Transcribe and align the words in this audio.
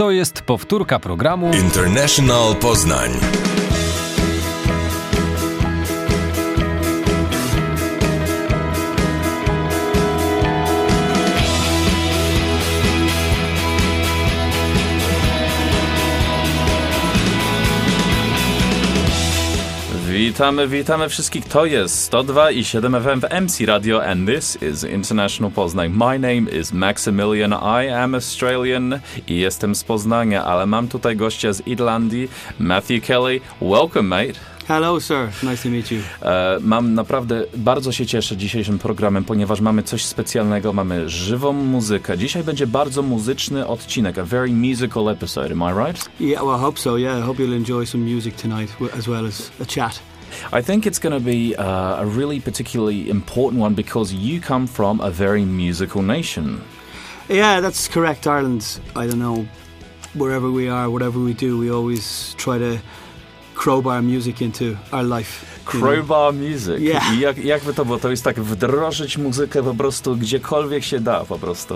To 0.00 0.10
jest 0.10 0.42
powtórka 0.42 0.98
programu 0.98 1.54
International 1.54 2.56
Poznań. 2.56 3.10
Witamy, 20.30 20.68
witamy 20.68 21.08
wszystkich. 21.08 21.44
To 21.44 21.64
jest 21.64 22.02
102 22.04 22.50
i 22.50 22.64
7 22.64 22.92
FM 23.02 23.20
w 23.20 23.40
MC 23.40 23.66
Radio 23.66 24.04
and 24.04 24.28
this 24.28 24.58
is 24.62 24.84
International 24.84 25.52
Poznań. 25.52 25.90
My 25.90 26.18
name 26.18 26.60
is 26.60 26.72
Maximilian. 26.72 27.52
I 27.52 27.88
am 27.88 28.14
Australian 28.14 29.00
i 29.28 29.36
jestem 29.36 29.74
z 29.74 29.84
Poznania, 29.84 30.44
ale 30.44 30.66
mam 30.66 30.88
tutaj 30.88 31.16
gościa 31.16 31.52
z 31.52 31.66
Irlandii, 31.66 32.28
Matthew 32.58 33.06
Kelly. 33.06 33.40
Welcome, 33.60 34.02
mate. 34.02 34.40
Hello, 34.68 35.00
sir. 35.00 35.28
Nice 35.42 35.62
to 35.62 35.68
meet 35.68 35.90
you. 35.90 35.98
E, 36.22 36.58
mam 36.60 36.94
naprawdę, 36.94 37.44
bardzo 37.56 37.92
się 37.92 38.06
cieszę 38.06 38.36
dzisiejszym 38.36 38.78
programem, 38.78 39.24
ponieważ 39.24 39.60
mamy 39.60 39.82
coś 39.82 40.04
specjalnego, 40.04 40.72
mamy 40.72 41.08
żywą 41.08 41.52
muzykę. 41.52 42.18
Dzisiaj 42.18 42.44
będzie 42.44 42.66
bardzo 42.66 43.02
muzyczny 43.02 43.66
odcinek, 43.66 44.18
a 44.18 44.24
very 44.24 44.48
musical 44.52 45.08
episode, 45.08 45.52
am 45.52 45.60
I 45.60 45.86
right? 45.86 46.10
Yeah, 46.20 46.42
well, 46.44 46.56
I 46.56 46.60
hope 46.60 46.80
so. 46.80 46.96
Yeah, 46.96 47.18
I 47.18 47.22
hope 47.22 47.42
you'll 47.42 47.56
enjoy 47.56 47.86
some 47.86 48.14
music 48.14 48.36
tonight 48.36 48.70
as 48.98 49.08
well 49.08 49.26
as 49.26 49.50
a 49.60 49.64
chat. 49.74 50.09
I 50.52 50.62
think 50.62 50.86
it's 50.86 50.98
going 50.98 51.12
to 51.12 51.24
be 51.24 51.54
uh, 51.56 52.02
a 52.02 52.06
really 52.06 52.40
particularly 52.40 53.08
important 53.08 53.60
one 53.60 53.74
because 53.74 54.12
you 54.12 54.40
come 54.40 54.66
from 54.66 55.00
a 55.00 55.10
very 55.10 55.44
musical 55.44 56.02
nation. 56.02 56.62
Yeah, 57.28 57.60
that's 57.60 57.88
correct. 57.88 58.26
Ireland, 58.26 58.80
I 58.96 59.06
don't 59.06 59.18
know, 59.18 59.46
wherever 60.14 60.50
we 60.50 60.68
are, 60.68 60.90
whatever 60.90 61.20
we 61.20 61.34
do, 61.34 61.58
we 61.58 61.70
always 61.70 62.34
try 62.34 62.58
to 62.58 62.80
crowbar 63.54 64.02
music 64.02 64.40
into 64.42 64.76
our 64.92 65.02
life. 65.04 65.59
You 65.74 65.80
know. 65.80 65.88
Crowbar 65.90 66.32
music. 66.34 66.80
Yeah. 66.80 67.14
I 67.14 67.20
Jak, 67.20 67.44
jak 67.44 67.64
by 67.64 67.74
to 67.74 67.84
było? 67.84 67.98
To 67.98 68.10
jest 68.10 68.24
tak 68.24 68.40
wdrożyć 68.40 69.18
muzykę 69.18 69.62
po 69.62 69.74
prostu 69.74 70.16
gdziekolwiek 70.16 70.84
się 70.84 71.00
da 71.00 71.24
po 71.24 71.38
prostu. 71.38 71.74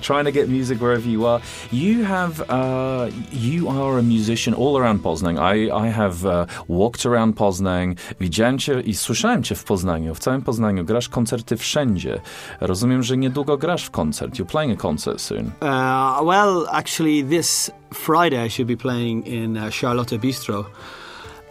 Trying 0.00 0.24
to 0.24 0.32
get 0.32 0.48
music 0.48 0.78
wherever 0.78 1.06
you 1.10 1.26
are. 1.26 1.42
You 1.72 2.04
have, 2.04 2.40
uh, 2.40 3.12
you 3.32 3.70
are 3.70 3.98
a 3.98 4.02
musician 4.02 4.54
all 4.54 4.76
around 4.76 5.02
Poznań. 5.02 5.36
I, 5.36 5.64
I 5.88 5.92
have 5.92 6.24
uh, 6.24 6.46
walked 6.68 7.06
around 7.06 7.36
Poznań. 7.36 7.94
Widziałem 8.20 8.58
cię 8.58 8.80
i 8.80 8.94
słyszałem 8.94 9.42
cię 9.42 9.54
w 9.54 9.64
Poznaniu, 9.64 10.14
w 10.14 10.18
całym 10.18 10.42
Poznaniu. 10.42 10.84
Grasz 10.84 11.08
koncerty 11.08 11.56
wszędzie. 11.56 12.20
Rozumiem, 12.60 13.02
że 13.02 13.16
niedługo 13.16 13.58
grasz 13.58 13.84
w 13.84 13.90
koncert. 13.90 14.34
You're 14.34 14.46
playing 14.46 14.78
a 14.78 14.82
concert 14.82 15.20
soon. 15.20 15.46
Uh, 15.46 16.26
well, 16.28 16.66
actually, 16.72 17.24
this 17.38 17.70
Friday 17.94 18.46
I 18.46 18.50
should 18.50 18.68
be 18.68 18.76
playing 18.76 19.26
in 19.26 19.56
uh, 19.56 19.70
Charlotte 19.74 20.18
Bistro. 20.18 20.64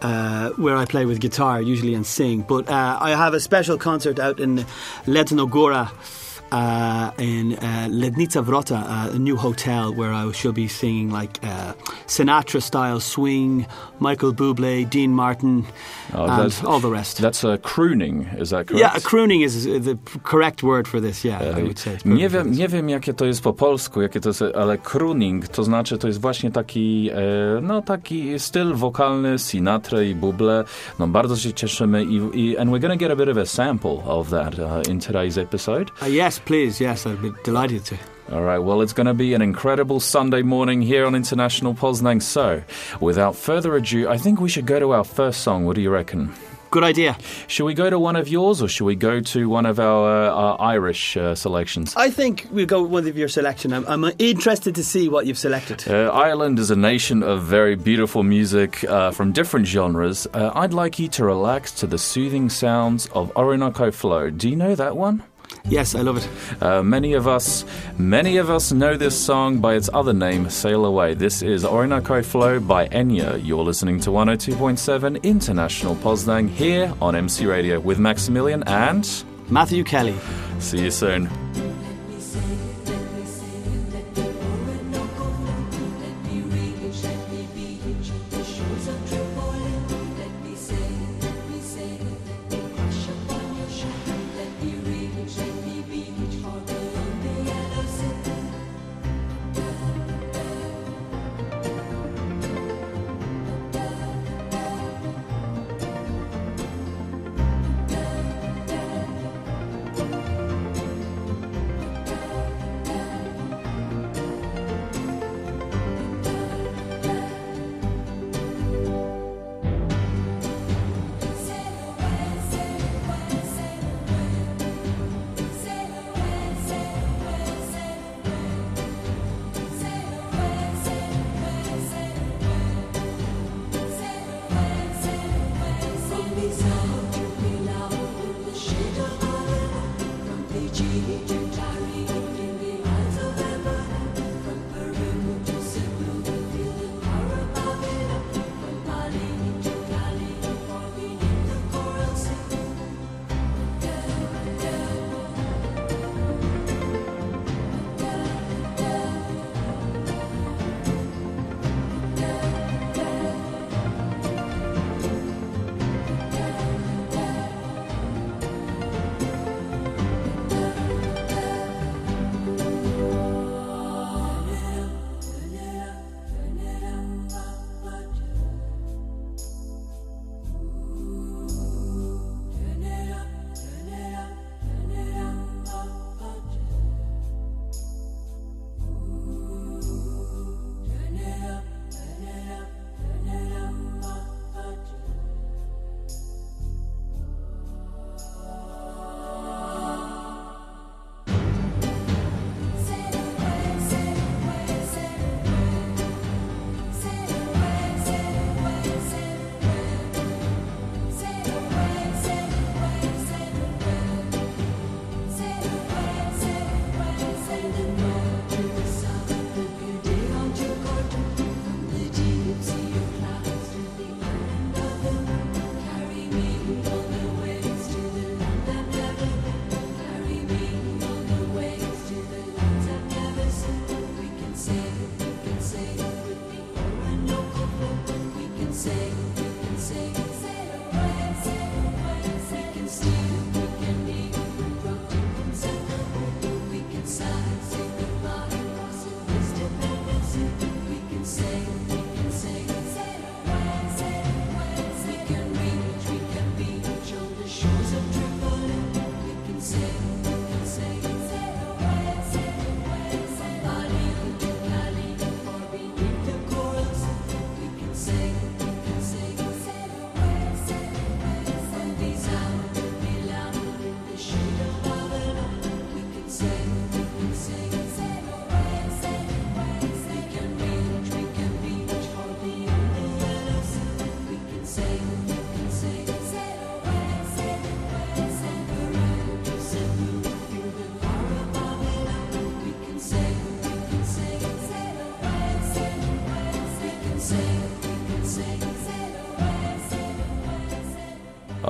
Uh, 0.02 0.52
where 0.52 0.78
I 0.78 0.86
play 0.86 1.05
with 1.05 1.19
guitar 1.19 1.61
usually 1.61 1.94
and 1.94 2.05
sing, 2.05 2.42
but 2.42 2.69
uh, 2.69 2.97
I 3.02 3.09
have 3.09 3.33
a 3.33 3.39
special 3.42 3.78
concert 3.78 4.17
out 4.17 4.39
in 4.39 4.66
Lednogora 5.05 5.92
uh, 6.52 7.11
in 7.17 7.53
uh, 7.53 7.88
Lednica 7.89 8.44
Wrota, 8.44 8.75
uh, 8.78 9.16
a 9.16 9.19
new 9.19 9.36
hotel 9.38 9.94
where 9.94 10.14
I 10.14 10.31
shall 10.31 10.52
be 10.53 10.67
singing 10.67 11.11
like 11.11 11.39
uh, 11.44 11.73
Sinatra 12.08 12.61
style 12.61 13.00
swing, 13.00 13.66
Michael 14.00 14.33
Bublé, 14.33 14.86
Dean 14.89 15.11
Martin, 15.11 15.66
Oh, 16.14 16.25
and 16.25 16.61
all 16.66 16.80
the 16.80 16.89
rest. 16.89 17.22
That's 17.22 17.44
uh, 17.44 17.58
crooning, 17.58 18.25
is 18.39 18.50
that 18.50 18.66
correct? 18.67 18.80
yeah, 18.81 19.00
crooning 19.03 19.42
is 19.42 19.66
the 19.66 19.95
correct 20.23 20.64
word 20.64 20.88
for 20.88 21.00
this. 21.00 21.23
Yeah, 21.23 21.39
I 21.58 21.61
would 21.61 21.77
say. 21.80 21.97
Nie 22.05 22.30
wiem, 22.30 22.52
nie 22.52 22.67
wiem, 22.67 22.89
jakie 22.89 23.14
to 23.14 23.25
jest 23.25 23.42
po 23.44 23.53
polsku, 23.53 24.02
jakie 24.02 24.20
to 24.20 24.30
jest, 24.30 24.42
ale 24.55 24.77
crooning 24.77 25.47
to 25.47 25.64
znaczy, 25.64 25.97
to 25.97 26.08
jest 26.08 26.22
właśnie 26.22 26.52
taki, 26.52 27.09
no 27.61 27.81
taki 27.81 28.39
styl 28.39 28.73
wokalny 28.75 29.39
Sinatra 29.39 30.02
i 30.02 30.15
Buble. 30.15 30.64
No 30.99 31.08
bardzo 31.08 31.38
się 31.38 31.54
cieszymy 31.54 32.04
i, 32.04 32.15
i 32.33 32.58
and 32.58 32.71
we're 32.71 32.80
going 32.80 32.93
to 32.93 33.05
get 33.05 33.11
a 33.11 33.15
bit 33.15 33.30
of 33.30 33.38
a 33.38 33.45
sample 33.45 34.02
of 34.05 34.30
that 34.30 34.59
uh, 34.59 34.82
in 34.92 34.99
today's 34.99 35.38
episode. 35.42 35.92
Uh, 36.02 36.08
yes, 36.39 36.48
please. 36.48 36.82
Yes, 36.82 37.05
I'd 37.05 37.22
be 37.22 37.32
delighted 37.44 37.86
to. 37.86 37.98
All 38.32 38.44
right, 38.44 38.60
well, 38.60 38.82
it's 38.82 38.94
going 38.94 39.08
to 39.08 39.14
be 39.14 39.33
an 39.33 39.42
incredible 39.42 40.00
Sunday 40.00 40.44
morning 40.44 40.82
here 40.82 41.05
on 41.05 41.16
International 41.16 41.73
Poznań. 41.73 42.22
So, 42.22 42.61
without 43.00 43.36
further 43.36 43.76
ado, 43.76 44.08
I 44.08 44.17
think 44.17 44.39
we 44.39 44.50
should 44.50 44.67
go 44.67 44.80
to 44.80 44.92
our 44.92 45.04
first 45.04 45.42
song. 45.42 45.66
What 45.66 45.76
do 45.76 45.82
you 45.82 45.89
reckon? 45.89 46.32
Good 46.70 46.83
idea. 46.83 47.17
Should 47.48 47.66
we 47.66 47.73
go 47.73 47.89
to 47.89 47.98
one 47.98 48.16
of 48.16 48.27
yours 48.27 48.61
or 48.61 48.67
should 48.67 48.86
we 48.86 48.95
go 48.95 49.22
to 49.22 49.50
one 49.50 49.66
of 49.66 49.80
our, 49.80 50.27
uh, 50.27 50.30
our 50.32 50.61
Irish 50.61 51.17
uh, 51.17 51.33
selections? 51.33 51.95
I 51.95 52.11
think 52.11 52.48
we'll 52.52 52.67
go 52.67 52.83
with 52.83 52.92
one 52.92 53.08
of 53.08 53.17
your 53.17 53.27
selection. 53.27 53.73
I'm, 53.73 53.88
I'm 53.88 54.14
interested 54.20 54.76
to 54.76 54.83
see 54.83 55.10
what 55.10 55.26
you've 55.26 55.39
selected. 55.39 55.83
Uh, 55.88 56.11
Ireland 56.11 56.60
is 56.60 56.70
a 56.70 56.76
nation 56.76 57.23
of 57.23 57.42
very 57.42 57.73
beautiful 57.73 58.21
music 58.21 58.83
uh, 58.83 59.10
from 59.10 59.32
different 59.32 59.66
genres. 59.66 60.27
Uh, 60.32 60.52
I'd 60.54 60.76
like 60.76 61.00
you 61.00 61.08
to 61.08 61.26
relax 61.26 61.71
to 61.71 61.88
the 61.88 61.98
soothing 61.98 62.50
sounds 62.52 63.08
of 63.16 63.36
Orinoco 63.36 63.89
Flow. 63.89 64.30
Do 64.30 64.48
you 64.48 64.56
know 64.56 64.76
that 64.76 64.95
one? 64.95 65.23
Yes, 65.65 65.93
I 65.93 66.02
love 66.02 66.17
it. 66.17 66.27
Uh, 66.64 66.81
many 66.81 67.14
of 67.14 67.27
us, 67.27 67.64
many 67.97 68.37
of 68.37 68.49
us 68.49 68.71
know 68.71 68.97
this 68.97 69.17
song 69.17 69.59
by 69.59 69.75
its 69.75 69.89
other 69.93 70.14
name, 70.14 70.49
"Sail 70.49 70.86
Away." 70.86 71.14
This 71.14 71.42
is 71.42 71.64
Orinoco 71.64 72.23
Flow 72.23 72.59
by 72.59 72.87
Enya. 72.87 73.39
You're 73.45 73.64
listening 73.64 73.99
to 74.02 74.11
102.7 74.11 75.21
International 75.21 75.95
Poznań 75.95 76.49
here 76.49 76.92
on 77.02 77.15
MC 77.15 77.45
Radio 77.45 77.80
with 77.80 77.99
Maximilian 77.99 78.64
and 78.64 79.08
Matthew 79.49 79.83
Kelly. 79.83 80.15
see 80.59 80.81
you 80.83 80.92
soon. 80.92 81.30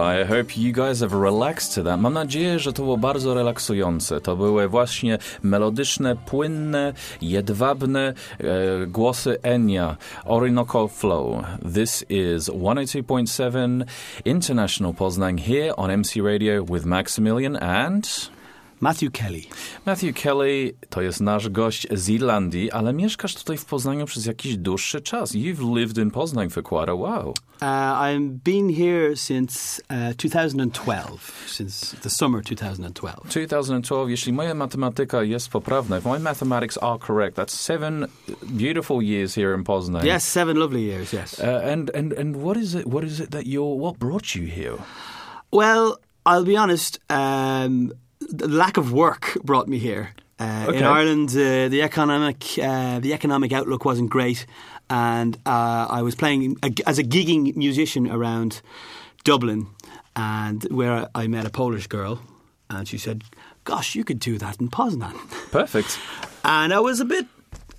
I 0.10 0.24
hope 0.24 0.58
you 0.58 0.74
guys 0.74 1.02
have 1.02 1.14
relaxed 1.14 1.76
to 1.76 1.84
that. 1.84 2.00
Mam 2.00 2.14
nadzieję, 2.14 2.60
że 2.60 2.74
to 2.74 2.84
było 2.84 2.98
bardzo 2.98 3.34
relaksujące. 3.34 4.22
To 4.22 4.36
były 4.36 4.68
właśnie 4.68 5.18
melodyczne, 5.44 6.16
płynne, 6.16 6.94
jedwabne 7.22 8.14
e, 8.40 8.86
głosy 8.88 9.38
Enya, 9.42 9.98
Orinoco 10.26 10.88
Flow. 10.88 11.44
This 11.74 12.06
is 12.10 12.50
102.7 12.50 13.84
International 14.26 14.94
Poznań 14.94 15.38
here 15.38 15.76
on 15.76 15.92
MC 15.98 16.22
Radio 16.22 16.64
with 16.64 16.86
Maximilian 16.86 17.56
and... 17.56 18.39
Matthew 18.82 19.12
Kelly. 19.12 19.44
Matthew 19.86 20.16
Kelly 20.16 20.74
to 20.90 21.02
jest 21.02 21.22
nasz 21.22 21.50
gość 21.50 21.88
z 21.92 22.10
Irlandii, 22.10 22.72
ale 22.72 22.94
mieszkasz 22.94 23.36
tutaj 23.36 23.58
w 23.58 23.66
Poznaniu 23.66 24.06
przez 24.06 24.26
jakiś 24.26 24.58
dłuższy 24.58 25.02
czas. 25.02 25.32
You've 25.32 25.76
lived 25.78 25.98
in 25.98 26.12
Poznań 26.12 26.50
for 26.50 26.64
quite 26.64 26.92
a 26.92 26.96
while. 26.96 27.34
Uh, 27.62 28.02
I've 28.02 28.30
been 28.44 28.70
here 28.70 29.16
since 29.16 29.82
uh, 29.90 30.16
2012, 30.16 31.18
since 31.48 31.98
the 32.02 32.10
summer 32.10 32.42
2012. 32.42 33.30
2012, 33.30 34.12
jeśli 34.12 34.34
moja 34.34 34.54
matematyka 34.54 35.24
jest 35.24 35.50
poprawna, 35.50 35.98
if 35.98 36.10
my 36.10 36.20
mathematics 36.20 36.78
are 36.78 37.00
correct, 37.00 37.38
that's 37.38 37.54
seven 37.54 38.08
beautiful 38.44 39.02
years 39.04 39.36
here 39.36 39.56
in 39.56 39.64
Poznań. 39.64 40.06
Yes, 40.06 40.28
seven 40.28 40.58
lovely 40.58 40.82
years, 40.82 41.14
yes. 41.14 41.40
Uh, 41.40 41.72
and, 41.72 41.96
and, 41.96 42.14
and 42.14 42.36
what 42.36 42.58
is 42.58 42.76
it, 42.76 42.88
what 42.88 43.04
is 43.04 43.20
it 43.20 43.32
that 43.32 43.46
you're, 43.46 43.80
what 43.80 44.00
brought 44.00 44.36
you 44.36 44.48
here? 44.48 44.78
Well, 45.52 45.98
I'll 46.26 46.46
be 46.46 46.58
honest, 46.58 47.00
um, 47.10 47.92
the 48.38 48.48
lack 48.48 48.78
of 48.78 48.92
work 48.92 49.38
brought 49.44 49.68
me 49.68 49.78
here. 49.80 50.14
Uh, 50.40 50.66
Okay. 50.70 50.78
In 50.78 50.84
Ireland, 50.84 51.30
uh, 51.32 51.68
the 51.70 51.82
economic 51.82 52.44
uh, 52.58 53.00
the 53.02 53.14
economic 53.14 53.52
outlook 53.52 53.84
wasn't 53.86 54.10
great, 54.10 54.46
and 54.90 55.36
uh, 55.46 55.88
I 56.00 56.02
was 56.02 56.16
playing 56.16 56.58
a, 56.64 56.70
as 56.86 56.98
a 57.00 57.04
gigging 57.04 57.56
musician 57.56 58.08
around 58.08 58.62
Dublin, 59.24 59.68
and 60.16 60.64
where 60.72 61.08
I 61.24 61.28
met 61.28 61.46
a 61.46 61.50
Polish 61.50 61.88
girl, 61.88 62.20
and 62.70 62.88
she 62.88 62.98
said, 62.98 63.24
"Gosh, 63.64 63.96
you 63.96 64.04
could 64.06 64.20
do 64.20 64.38
that 64.38 64.60
in 64.62 64.70
Poznan," 64.70 65.14
Perfect. 65.52 66.00
and 66.44 66.74
I 66.74 66.80
was 66.80 67.00
a 67.02 67.06
bit 67.06 67.26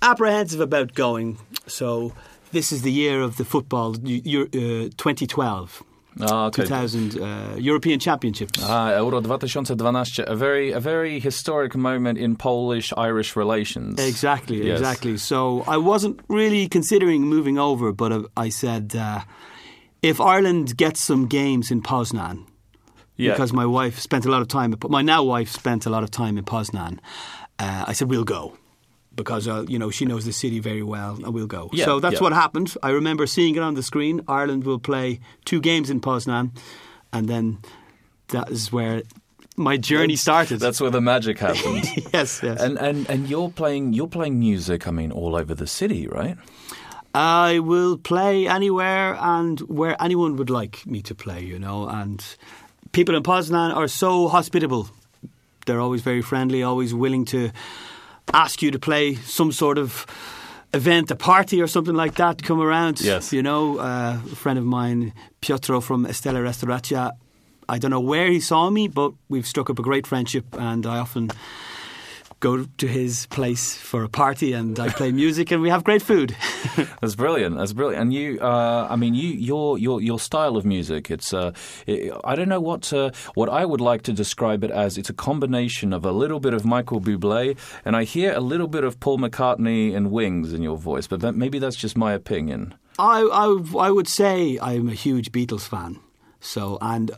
apprehensive 0.01 0.61
about 0.61 0.93
going. 0.93 1.37
So 1.67 2.11
this 2.51 2.71
is 2.71 2.81
the 2.81 2.91
year 2.91 3.21
of 3.23 3.35
the 3.37 3.45
football, 3.45 3.95
uh, 3.95 4.89
2012, 4.97 5.83
Ah, 6.19 6.47
okay. 6.47 6.63
2000 6.63 7.17
uh, 7.21 7.55
European 7.57 7.99
Championships. 7.99 8.59
Ah, 8.61 8.97
Euro 8.97 9.21
2012, 9.21 10.19
a 10.27 10.35
very, 10.35 10.71
a 10.73 10.79
very 10.79 11.19
historic 11.19 11.75
moment 11.75 12.17
in 12.19 12.35
Polish-Irish 12.35 13.35
relations. 13.37 13.99
Exactly, 13.99 14.67
Yes. 14.67 14.79
exactly. 14.79 15.17
So 15.17 15.63
I 15.67 15.77
wasn't 15.77 16.19
really 16.27 16.67
considering 16.67 17.21
moving 17.23 17.57
over, 17.57 17.93
but 17.93 18.11
uh, 18.11 18.23
I 18.35 18.49
said, 18.49 18.93
uh, 18.95 19.21
if 20.01 20.19
Ireland 20.19 20.75
gets 20.77 20.99
some 20.99 21.27
games 21.27 21.71
in 21.71 21.81
Poznan, 21.81 22.45
Yeah. 23.15 23.31
because 23.33 23.53
my 23.53 23.65
wife 23.65 23.97
spent 23.99 24.25
a 24.25 24.29
lot 24.29 24.41
of 24.41 24.47
time, 24.47 24.75
my 24.89 25.01
now 25.01 25.23
wife 25.23 25.49
spent 25.49 25.85
a 25.85 25.89
lot 25.89 26.03
of 26.03 26.09
time 26.11 26.37
in 26.37 26.43
Poznan, 26.43 26.99
uh, 27.59 27.85
I 27.87 27.93
said, 27.93 28.09
we'll 28.09 28.25
go. 28.25 28.53
Because 29.13 29.47
uh, 29.47 29.65
you 29.67 29.77
know 29.77 29.89
she 29.91 30.05
knows 30.05 30.23
the 30.23 30.31
city 30.31 30.59
very 30.59 30.83
well, 30.83 31.15
and 31.15 31.33
we'll 31.33 31.47
go. 31.47 31.69
Yeah, 31.73 31.85
so 31.85 31.99
that's 31.99 32.15
yeah. 32.15 32.21
what 32.21 32.33
happened. 32.33 32.73
I 32.81 32.91
remember 32.91 33.27
seeing 33.27 33.55
it 33.55 33.61
on 33.61 33.73
the 33.73 33.83
screen. 33.83 34.21
Ireland 34.27 34.63
will 34.63 34.79
play 34.79 35.19
two 35.43 35.59
games 35.59 35.89
in 35.89 35.99
Poznan, 35.99 36.51
and 37.11 37.27
then 37.27 37.59
that 38.29 38.49
is 38.49 38.71
where 38.71 39.03
my 39.57 39.77
journey 39.77 40.15
started. 40.15 40.59
That's 40.59 40.81
where 40.81 40.89
the 40.89 41.01
magic 41.01 41.39
happened. 41.39 41.85
yes, 42.13 42.41
yes. 42.43 42.61
and, 42.61 42.77
and, 42.77 43.09
and 43.09 43.29
you're 43.29 43.49
playing, 43.49 43.93
you're 43.93 44.07
playing 44.07 44.39
music, 44.39 44.87
I 44.87 44.91
mean, 44.91 45.11
all 45.11 45.35
over 45.35 45.53
the 45.53 45.67
city, 45.67 46.07
right? 46.07 46.37
I 47.13 47.59
will 47.59 47.97
play 47.97 48.47
anywhere 48.47 49.17
and 49.19 49.59
where 49.61 50.01
anyone 50.01 50.37
would 50.37 50.49
like 50.49 50.85
me 50.85 51.01
to 51.03 51.15
play, 51.15 51.43
you 51.43 51.59
know. 51.59 51.87
And 51.87 52.23
people 52.93 53.15
in 53.15 53.23
Poznan 53.23 53.75
are 53.75 53.87
so 53.87 54.27
hospitable. 54.29 54.89
They're 55.65 55.81
always 55.81 56.01
very 56.01 56.21
friendly, 56.21 56.63
always 56.63 56.93
willing 56.93 57.25
to 57.25 57.51
ask 58.33 58.61
you 58.61 58.71
to 58.71 58.79
play 58.79 59.15
some 59.15 59.51
sort 59.51 59.77
of 59.77 60.05
event, 60.73 61.11
a 61.11 61.15
party 61.15 61.61
or 61.61 61.67
something 61.67 61.95
like 61.95 62.15
that, 62.15 62.43
come 62.43 62.61
around. 62.61 63.01
Yes. 63.01 63.33
You 63.33 63.43
know, 63.43 63.79
uh, 63.79 64.19
a 64.31 64.35
friend 64.35 64.57
of 64.57 64.65
mine, 64.65 65.13
Piotro 65.41 65.81
from 65.81 66.05
Estella 66.05 66.39
Restauracja, 66.39 67.11
I 67.67 67.77
don't 67.77 67.91
know 67.91 67.99
where 68.01 68.29
he 68.29 68.39
saw 68.39 68.69
me, 68.69 68.87
but 68.87 69.13
we've 69.29 69.47
struck 69.47 69.69
up 69.69 69.79
a 69.79 69.81
great 69.81 70.05
friendship 70.07 70.45
and 70.57 70.85
I 70.85 70.97
often 70.97 71.31
go 72.41 72.65
to 72.65 72.87
his 72.87 73.27
place 73.27 73.77
for 73.77 74.03
a 74.03 74.09
party 74.09 74.51
and 74.51 74.77
I 74.79 74.89
play 74.89 75.11
music 75.11 75.51
and 75.51 75.61
we 75.61 75.69
have 75.69 75.83
great 75.83 76.01
food. 76.01 76.35
That's 76.99 77.15
brilliant. 77.15 77.57
That's 77.57 77.71
brilliant. 77.71 78.01
And 78.01 78.13
you, 78.13 78.39
uh, 78.41 78.87
I 78.89 78.95
mean, 78.97 79.13
you, 79.13 79.29
your, 79.29 79.77
your, 79.77 80.01
your 80.01 80.19
style 80.19 80.57
of 80.57 80.65
music. 80.65 81.09
It's, 81.09 81.33
uh, 81.33 81.53
it, 81.87 82.11
I 82.25 82.35
don't 82.35 82.49
know 82.49 82.59
what, 82.59 82.91
uh, 82.91 83.11
what 83.35 83.47
I 83.47 83.63
would 83.63 83.79
like 83.79 84.01
to 84.03 84.11
describe 84.11 84.63
it 84.63 84.71
as. 84.71 84.97
It's 84.97 85.09
a 85.09 85.13
combination 85.13 85.93
of 85.93 86.03
a 86.03 86.11
little 86.11 86.39
bit 86.39 86.53
of 86.53 86.65
Michael 86.65 86.99
Bublé, 86.99 87.57
and 87.85 87.95
I 87.95 88.03
hear 88.03 88.33
a 88.33 88.41
little 88.41 88.67
bit 88.67 88.83
of 88.83 88.99
Paul 88.99 89.19
McCartney 89.19 89.95
and 89.95 90.11
Wings 90.11 90.51
in 90.51 90.61
your 90.63 90.77
voice. 90.77 91.07
But 91.07 91.21
that, 91.21 91.33
maybe 91.33 91.59
that's 91.59 91.75
just 91.77 91.95
my 91.95 92.11
opinion. 92.13 92.73
I, 92.99 93.21
I 93.21 93.87
I 93.87 93.91
would 93.91 94.07
say 94.07 94.59
I'm 94.61 94.89
a 94.89 94.93
huge 94.93 95.31
Beatles 95.31 95.67
fan. 95.67 95.99
So 96.39 96.77
and 96.81 97.11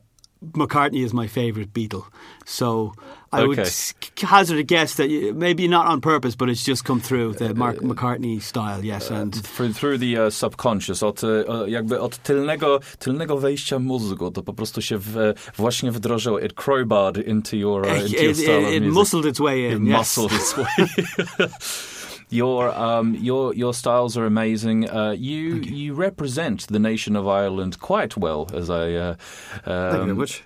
McCartney 0.54 1.04
is 1.06 1.14
my 1.14 1.28
favourite 1.28 1.74
Beatle. 1.74 2.04
So 2.46 2.94
I 3.32 3.42
would 3.48 3.60
Okay. 3.60 3.68
s- 3.68 3.94
hazard 4.22 4.60
a 4.60 4.64
guess 4.64 4.96
that 4.96 5.08
maybe 5.36 5.68
not 5.68 5.88
on 5.88 6.02
purpose, 6.02 6.36
but 6.36 6.50
it's 6.50 6.64
just 6.68 6.84
come 6.84 7.02
through 7.02 7.34
the 7.38 7.54
Mark 7.54 7.82
McCartney 7.82 8.40
style. 8.42 8.86
Yes, 8.86 9.12
and 9.12 9.34
Through, 9.44 9.74
through 9.74 9.98
the 10.00 10.18
uh, 10.26 10.30
subconscious, 10.30 11.04
od, 11.04 11.24
uh, 11.24 11.30
jakby 11.68 12.00
od 12.02 12.18
tylnego, 12.18 12.80
tylnego 13.00 13.38
wejścia 13.38 13.80
mózgu, 13.80 14.32
to 14.32 14.44
po 14.44 14.54
prostu 14.54 14.82
się 14.82 14.98
w, 14.98 15.34
właśnie 15.58 15.92
wdrożyło. 15.92 16.40
It 16.40 16.54
crowbarred 16.54 17.28
into 17.28 17.56
your, 17.58 17.88
uh, 17.88 17.98
it, 17.98 18.04
into 18.08 18.22
your 18.24 18.32
it, 18.32 18.38
style 18.38 18.58
of 18.68 18.74
it 18.74 18.84
music. 18.84 18.94
muscled 18.94 19.26
its 19.26 19.40
way 19.40 19.68
It 19.72 19.78
in. 19.78 19.88
yes. 19.88 19.98
muscled 19.98 20.32
its 20.32 20.58
way. 20.58 20.88
Your 22.34 22.70
um, 22.76 23.16
your 23.16 23.54
your 23.54 23.74
styles 23.74 24.18
are 24.18 24.26
amazing. 24.26 24.90
Uh, 24.90 25.12
you, 25.12 25.56
you 25.62 25.94
represent 25.94 26.68
the 26.68 26.80
nation 26.80 27.16
of 27.16 27.28
Ireland 27.28 27.80
quite 27.80 28.18
well, 28.18 28.50
as 28.54 28.70
I. 28.70 28.94
Uh, 28.94 29.16
Thank 29.64 29.66
you 29.66 30.00
very 30.00 30.12
um, 30.12 30.18
much. 30.18 30.44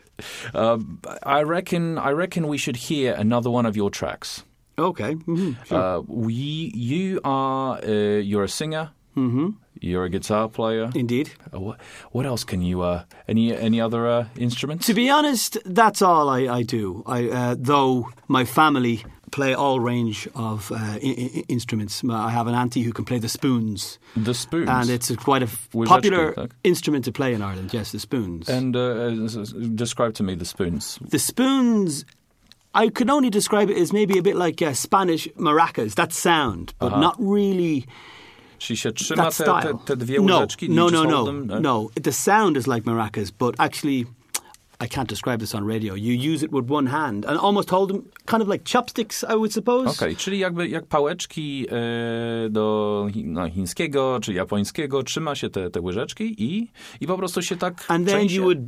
uh, 0.53 0.77
I 1.23 1.43
reckon 1.43 1.97
I 1.97 2.11
reckon 2.11 2.47
we 2.47 2.57
should 2.57 2.75
hear 2.75 3.13
another 3.13 3.49
one 3.49 3.65
of 3.65 3.75
your 3.77 3.89
tracks. 3.89 4.43
Okay. 4.77 5.13
hmm 5.13 5.53
sure. 5.65 5.77
Uh, 5.77 6.01
we, 6.07 6.71
you 6.75 7.19
are 7.23 7.79
uh, 7.83 8.21
you're 8.21 8.43
a 8.43 8.49
singer. 8.49 8.91
Mm-hmm. 9.15 9.49
You're 9.79 10.05
a 10.05 10.09
guitar 10.09 10.49
player. 10.49 10.89
Indeed. 10.95 11.29
Uh, 11.53 11.59
what, 11.59 11.79
what 12.11 12.25
else 12.25 12.43
can 12.43 12.61
you? 12.61 12.81
Uh, 12.81 13.03
any 13.27 13.55
any 13.55 13.81
other 13.81 14.07
uh, 14.07 14.25
instruments? 14.37 14.85
To 14.87 14.93
be 14.93 15.09
honest, 15.09 15.57
that's 15.65 16.01
all 16.01 16.29
I, 16.29 16.59
I 16.59 16.63
do. 16.63 17.03
I, 17.05 17.29
uh, 17.29 17.55
though 17.57 18.09
my 18.27 18.45
family 18.45 19.03
play 19.31 19.53
all 19.53 19.79
range 19.79 20.27
of 20.35 20.71
uh, 20.71 20.75
I- 20.75 20.99
I- 21.03 21.43
instruments. 21.47 22.01
I 22.03 22.29
have 22.29 22.47
an 22.47 22.55
auntie 22.55 22.81
who 22.83 22.91
can 22.91 23.05
play 23.05 23.19
the 23.19 23.27
spoons, 23.29 23.99
the 24.23 24.33
spoons. 24.33 24.69
and 24.69 24.89
it's 24.89 25.09
a, 25.11 25.15
quite 25.15 25.41
a 25.43 25.47
f- 25.47 25.67
popular 25.85 26.47
instrument 26.63 27.05
to 27.05 27.11
play 27.11 27.33
in 27.33 27.41
Ireland. 27.41 27.73
Yes, 27.73 27.91
the 27.91 27.99
spoons. 27.99 28.49
and 28.49 28.75
uh, 28.75 29.09
describe 29.75 30.13
to 30.13 30.23
me 30.23 30.35
the 30.35 30.45
spoons. 30.45 30.99
the 31.11 31.19
spoons. 31.19 32.05
I 32.75 32.89
could 32.89 33.09
only 33.09 33.29
describe 33.29 33.71
it 33.71 33.77
as 33.77 33.91
maybe 33.91 34.19
a 34.19 34.21
bit 34.21 34.35
like 34.35 34.61
uh, 34.61 34.73
Spanish 34.73 35.27
maracas. 35.35 35.95
That 35.95 36.13
sound, 36.13 36.73
but 36.79 36.91
Uh-huh. 36.91 37.01
not 37.01 37.15
really 37.19 37.85
Czy 38.59 38.75
się 38.77 38.91
trzyma 38.91 39.23
that 39.23 39.37
te, 39.37 39.43
style. 39.43 39.61
te, 39.61 39.85
te 39.85 39.95
dwie 39.95 40.19
no, 40.69 40.89
no, 40.89 41.03
no, 41.03 41.03
no, 41.03 41.25
them? 41.25 41.61
no. 41.61 41.89
The 42.03 42.11
sound 42.11 42.57
is 42.57 42.67
like 42.67 42.85
maracas, 42.85 43.31
but 43.37 43.55
actually, 43.59 44.05
I 44.79 44.87
can't 44.87 45.09
describe 45.09 45.39
this 45.39 45.55
on 45.55 45.65
radio. 45.65 45.95
You 45.95 46.13
use 46.13 46.43
it 46.43 46.51
with 46.51 46.69
one 46.69 46.87
hand 46.87 47.25
and 47.25 47.39
almost 47.39 47.69
hold 47.69 47.89
them, 47.89 48.09
kind 48.25 48.43
of 48.43 48.47
like 48.47 48.63
chopsticks, 48.63 49.23
I 49.23 49.35
would 49.35 49.53
suppose. 49.53 49.89
Okej, 49.89 50.15
czyli 50.15 50.39
jakby 50.39 50.67
jak 50.67 50.85
pałeczki 50.85 51.65
e, 51.71 52.49
do 52.49 53.07
no, 53.23 53.49
chińskiego 53.49 54.19
czy 54.21 54.33
japońskiego 54.33 55.03
trzyma 55.03 55.35
się 55.35 55.49
te, 55.49 55.69
te 55.69 55.81
łyżeczki 55.81 56.43
i, 56.43 56.71
i 57.01 57.07
po 57.07 57.17
prostu 57.17 57.41
się 57.41 57.55
tak 57.55 57.85
And 57.87 58.07
then 58.07 58.27
you 58.29 58.43
would 58.43 58.59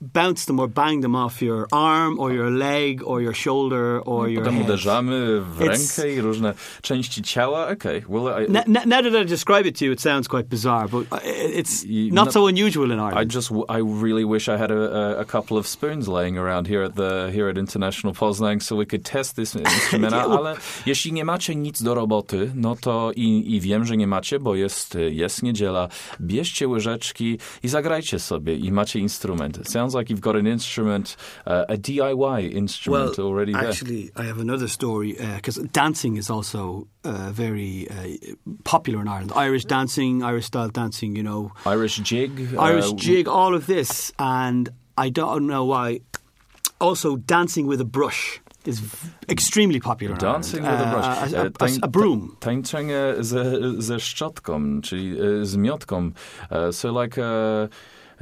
bounce 0.00 0.46
them 0.46 0.60
or 0.60 0.68
bang 0.68 1.02
them 1.02 1.14
off 1.14 1.42
your 1.42 1.66
arm 1.72 2.18
or 2.20 2.32
your 2.32 2.50
leg 2.50 3.02
or 3.04 3.22
your 3.22 3.34
shoulder 3.34 4.00
or 4.04 4.28
your 4.30 4.42
Potem 4.44 4.54
head. 4.54 4.64
uderzamy 4.64 5.40
w 5.40 5.58
It's- 5.58 5.68
rękę 5.98 6.14
i 6.14 6.20
różne 6.20 6.54
części 6.82 7.22
ciała. 7.22 7.68
Okej, 7.68 8.02
well, 8.08 8.44
I, 8.46 8.50
now 8.86 9.02
that 9.02 9.22
I 9.22 9.26
describe 9.26 9.66
it 9.68 9.78
to 9.78 9.84
you, 9.84 9.92
it 9.92 10.00
sounds 10.00 10.28
quite 10.28 10.48
bizarre, 10.48 10.88
but 10.88 11.06
uh, 11.12 11.18
it's 11.56 11.84
You- 11.86 12.14
not 12.14 12.26
no- 12.26 12.32
so 12.32 12.44
unusual 12.46 12.86
in 12.90 12.98
I 12.98 13.02
Ireland. 13.02 13.34
just 13.34 13.48
w- 13.48 13.64
I 13.78 14.02
really 14.04 14.24
wish 14.26 14.48
I 14.48 14.56
had 14.58 14.70
a, 14.70 14.74
a, 15.16 15.20
a 15.20 15.24
couple 15.24 15.58
of 15.58 15.66
spoons 15.66 16.08
laying 16.08 16.38
around 16.38 16.68
here 16.68 16.84
at 16.86 16.94
the 16.94 17.30
here 17.32 17.50
at 17.50 17.56
International 17.58 18.14
Poznań 18.14 18.60
so 18.60 18.76
we 18.76 18.86
could 18.86 19.10
test 19.10 19.36
this 19.36 19.54
instrument. 19.64 20.14
Ale 20.14 20.56
jeśli 20.86 21.12
nie 21.12 21.24
macie 21.24 21.54
nic 21.56 21.82
do 21.82 21.94
roboty, 21.94 22.52
no 22.54 22.76
to 22.76 23.12
i, 23.16 23.54
i 23.54 23.60
wiem, 23.60 23.84
że 23.84 23.96
nie 23.96 24.06
macie, 24.06 24.38
bo 24.38 24.54
jest 24.54 24.98
jest 25.10 25.42
niedziela. 25.42 25.88
Bierzcie 26.20 26.68
łyżeczki 26.68 27.38
i 27.62 27.68
zagrajcie 27.68 28.18
sobie 28.18 28.56
i 28.56 28.72
macie 28.72 28.98
instrument. 28.98 29.58
It 29.58 29.70
sounds 29.70 29.89
like 29.94 30.10
you've 30.10 30.20
got 30.20 30.36
an 30.36 30.46
instrument, 30.46 31.16
uh, 31.46 31.64
a 31.68 31.76
DIY 31.76 32.52
instrument 32.52 33.18
already 33.18 33.52
there. 33.52 33.68
actually, 33.68 34.10
I 34.16 34.24
have 34.24 34.38
another 34.40 34.68
story 34.68 35.12
because 35.36 35.56
dancing 35.72 36.16
is 36.16 36.30
also 36.30 36.86
uh, 37.04 37.30
very 37.32 37.88
uh, 37.90 37.94
popular 38.64 39.00
in 39.00 39.08
Ireland. 39.08 39.32
Irish 39.34 39.64
dancing, 39.64 40.22
Irish 40.22 40.46
style 40.46 40.68
dancing, 40.70 41.16
you 41.16 41.22
know, 41.22 41.50
Irish 41.66 41.96
jig. 42.04 42.30
Irish 42.58 42.92
uh, 42.92 42.96
jig, 42.96 43.28
all 43.28 43.54
of 43.54 43.66
this. 43.66 44.12
And 44.18 44.68
I 44.98 45.10
don't 45.10 45.46
know 45.46 45.64
why. 45.64 46.00
Also, 46.78 47.16
dancing 47.16 47.66
with 47.68 47.80
a 47.80 47.84
brush 47.84 48.40
is 48.66 48.78
v- 48.80 49.08
extremely 49.28 49.80
popular. 49.80 50.14
in 50.14 50.18
Dancing 50.20 50.62
with 50.62 50.80
a 50.80 50.90
brush. 50.92 51.32
Uh, 51.32 51.36
a, 51.36 51.64
a, 51.64 51.66
a, 51.66 51.78
a 51.82 51.88
broom. 51.88 52.36
Tańczenie 52.40 53.14
ze, 53.20 53.60
ze 53.82 54.00
szczotką, 54.00 54.80
czyli 54.80 55.16
z 55.42 55.56
miotką. 55.56 56.10
Uh, 56.50 56.72
so 56.72 57.02
like 57.02 57.18
a 57.18 57.68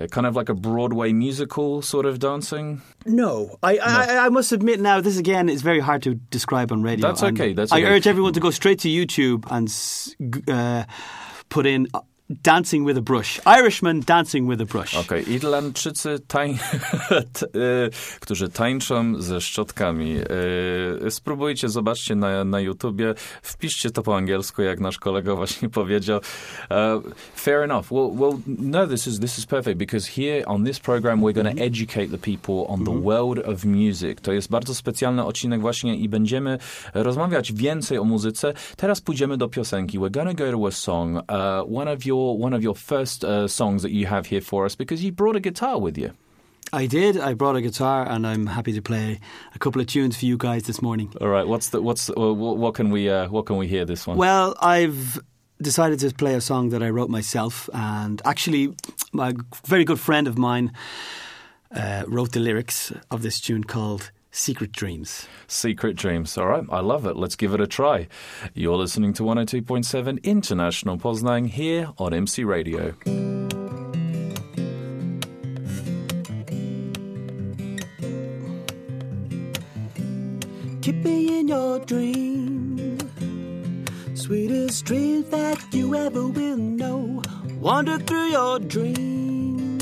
kind 0.06 0.26
of 0.26 0.36
like 0.36 0.48
a 0.48 0.54
Broadway 0.54 1.12
musical 1.12 1.82
sort 1.82 2.06
of 2.06 2.20
dancing. 2.20 2.82
No, 3.04 3.58
I, 3.62 3.78
I, 3.78 4.26
I 4.26 4.28
must 4.28 4.52
admit 4.52 4.80
now. 4.80 5.00
This 5.00 5.18
again 5.18 5.48
is 5.48 5.62
very 5.62 5.80
hard 5.80 6.02
to 6.04 6.14
describe 6.14 6.70
on 6.70 6.82
radio. 6.82 7.08
That's 7.08 7.22
okay, 7.22 7.52
that's 7.52 7.72
I 7.72 7.78
okay. 7.78 7.86
urge 7.86 8.06
everyone 8.06 8.32
to 8.34 8.40
go 8.40 8.50
straight 8.50 8.78
to 8.80 8.88
YouTube 8.88 9.44
and 9.50 9.68
uh, 10.48 10.84
put 11.48 11.66
in 11.66 11.88
uh, 11.94 12.00
"dancing 12.30 12.86
with 12.88 12.98
a 12.98 13.02
brush." 13.02 13.40
Irishman 13.60 14.00
dancing 14.00 14.50
with 14.50 14.60
a 14.60 14.64
brush. 14.64 14.94
Okej, 14.94 15.32
Irlandczycy, 15.32 16.18
tań... 16.26 16.50
e, 17.10 18.18
którzy 18.20 18.48
tańczą 18.48 19.22
ze 19.22 19.40
szczotkami. 19.40 20.16
E, 21.06 21.10
spróbujcie, 21.10 21.68
zobaczcie 21.68 22.14
na, 22.14 22.44
na 22.44 22.60
YouTubie, 22.60 23.14
wpiszcie 23.42 23.90
to 23.90 24.02
po 24.02 24.16
angielsku, 24.16 24.62
jak 24.62 24.80
nasz 24.80 24.98
kolega 24.98 25.34
właśnie 25.34 25.68
powiedział. 25.80 26.20
Uh, 26.70 27.12
fair 27.36 27.62
enough. 27.62 27.90
Well, 27.90 28.10
well, 28.14 28.38
no, 28.46 28.86
this 28.86 29.06
is 29.06 29.20
this 29.20 29.38
is 29.38 29.46
perfect 29.46 29.78
because 29.78 30.06
here 30.06 30.46
on 30.46 30.64
this 30.64 30.80
program 30.80 31.20
we're 31.20 31.42
going 31.42 31.56
to 31.56 31.62
educate 31.64 32.08
the 32.10 32.18
people 32.18 32.66
on 32.68 32.84
the 32.84 33.00
world 33.02 33.38
of 33.38 33.64
music. 33.64 34.20
To 34.20 34.32
jest 34.32 34.50
bardzo 34.50 34.74
specjalny 34.74 35.24
odcinek 35.24 35.60
właśnie 35.60 35.96
i 35.96 36.08
będziemy 36.08 36.58
rozmawiać 36.94 37.52
więcej 37.52 37.98
o 37.98 38.04
muzyce. 38.04 38.52
Teraz 38.76 39.00
pójdziemy 39.00 39.36
do 39.36 39.48
piosenki. 39.48 39.98
We're 39.98 40.10
going 40.10 40.38
to 40.38 40.44
go 40.44 40.52
to 40.52 40.66
a 40.66 40.70
song, 40.70 41.16
uh, 41.16 41.78
one 41.78 41.92
of 41.92 42.06
your 42.06 42.17
one 42.38 42.52
of 42.52 42.62
your 42.62 42.74
first 42.74 43.24
uh, 43.24 43.48
songs 43.48 43.82
that 43.82 43.92
you 43.92 44.06
have 44.06 44.26
here 44.26 44.40
for 44.40 44.64
us 44.64 44.74
because 44.74 45.04
you 45.04 45.12
brought 45.12 45.36
a 45.36 45.40
guitar 45.40 45.78
with 45.78 45.98
you. 45.98 46.12
I 46.72 46.86
did. 46.86 47.18
I 47.18 47.34
brought 47.34 47.56
a 47.56 47.62
guitar, 47.62 48.06
and 48.06 48.26
I'm 48.26 48.46
happy 48.46 48.72
to 48.74 48.82
play 48.82 49.20
a 49.54 49.58
couple 49.58 49.80
of 49.80 49.86
tunes 49.86 50.18
for 50.18 50.26
you 50.26 50.36
guys 50.36 50.64
this 50.64 50.82
morning. 50.82 51.14
All 51.20 51.28
right, 51.28 51.46
what's 51.46 51.70
the 51.70 51.80
what's 51.80 52.10
uh, 52.10 52.14
what, 52.14 52.58
what 52.58 52.74
can 52.74 52.90
we 52.90 53.08
uh, 53.08 53.28
what 53.28 53.46
can 53.46 53.56
we 53.56 53.66
hear 53.66 53.84
this 53.86 54.06
one? 54.06 54.18
Well, 54.18 54.54
I've 54.60 55.18
decided 55.62 55.98
to 56.00 56.12
play 56.12 56.34
a 56.34 56.40
song 56.40 56.68
that 56.70 56.82
I 56.82 56.90
wrote 56.90 57.08
myself, 57.08 57.70
and 57.72 58.20
actually, 58.24 58.74
my 59.12 59.32
very 59.66 59.84
good 59.84 59.98
friend 59.98 60.28
of 60.28 60.36
mine 60.36 60.72
uh, 61.74 62.04
wrote 62.06 62.32
the 62.32 62.40
lyrics 62.40 62.92
of 63.10 63.22
this 63.22 63.40
tune 63.40 63.64
called 63.64 64.10
"Secret 64.38 64.70
Dreams." 64.70 65.26
Secret 65.48 65.96
Dreams. 65.96 66.38
All 66.38 66.46
right, 66.46 66.64
I 66.70 66.80
love 66.80 67.04
it. 67.06 67.16
Let's 67.16 67.34
give 67.34 67.52
it 67.54 67.60
a 67.60 67.66
try. 67.66 68.06
You're 68.54 68.76
listening 68.76 69.12
to 69.14 69.24
102.7 69.24 70.22
International 70.22 70.96
Poznań 70.96 71.48
here 71.48 71.90
on 71.98 72.14
MC 72.14 72.44
Radio. 72.44 72.94
Keep 80.82 80.98
me 81.04 81.40
in 81.40 81.48
your 81.48 81.80
dream, 81.80 82.96
sweetest 84.14 84.84
dreams 84.84 85.28
that 85.30 85.58
you 85.72 85.94
ever 85.94 86.26
will 86.28 86.56
know. 86.56 87.22
Wander 87.60 87.98
through 87.98 88.30
your 88.38 88.60
dream 88.60 89.78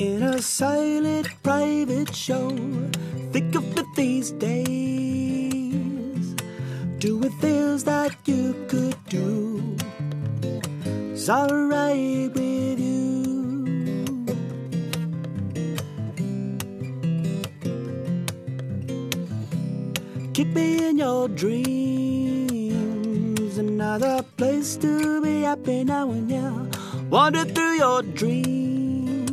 in 0.00 0.22
a 0.22 0.40
silent 0.40 1.28
private 1.42 2.14
show. 2.14 2.48
Think 3.30 3.54
of 3.54 3.76
it 3.76 3.86
these 3.94 4.30
days, 4.32 4.64
doing 6.98 7.30
things 7.40 7.84
that 7.84 8.16
you 8.24 8.54
could 8.68 8.96
do. 9.08 9.76
It's 11.12 11.28
alright 11.28 12.32
with 12.34 12.80
you. 12.80 14.24
Keep 20.32 20.48
me 20.54 20.88
in 20.88 20.96
your 20.96 21.28
dreams. 21.28 22.78
Another 23.58 24.22
place 24.38 24.76
to 24.78 25.20
be 25.20 25.42
happy 25.42 25.84
now 25.84 26.10
and 26.10 26.30
yeah. 26.30 26.64
Wander 27.10 27.44
through 27.44 27.76
your 27.76 28.02
dreams. 28.02 29.28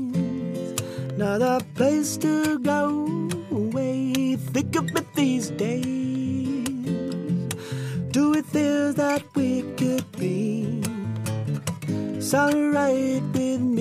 Another 1.13 1.61
place 1.75 2.17
to 2.17 2.59
go 2.59 3.04
of 4.77 4.95
it 4.95 5.13
these 5.15 5.49
days. 5.51 5.85
Doing 8.11 8.43
things 8.43 8.95
that 8.95 9.23
we 9.35 9.61
could 9.77 10.09
be. 10.13 10.81
It's 11.87 12.33
alright 12.33 13.21
with 13.33 13.61
me. 13.61 13.74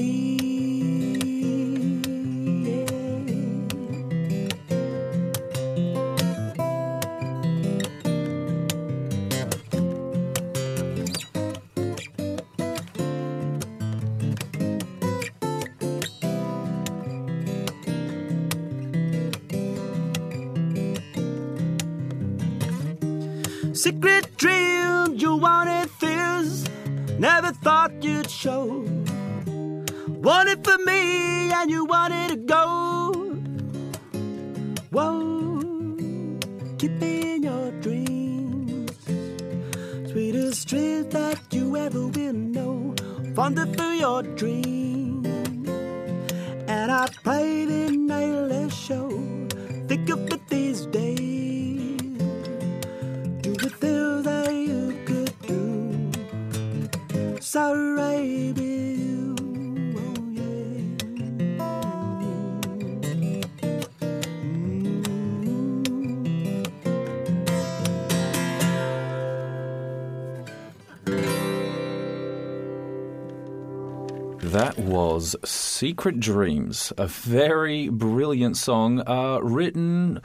That 74.54 74.78
was 74.78 75.34
Secret 75.44 76.20
Dreams, 76.20 76.92
a 76.96 77.08
very 77.08 77.88
brilliant 77.88 78.56
song 78.56 79.02
uh, 79.04 79.40
written 79.42 80.20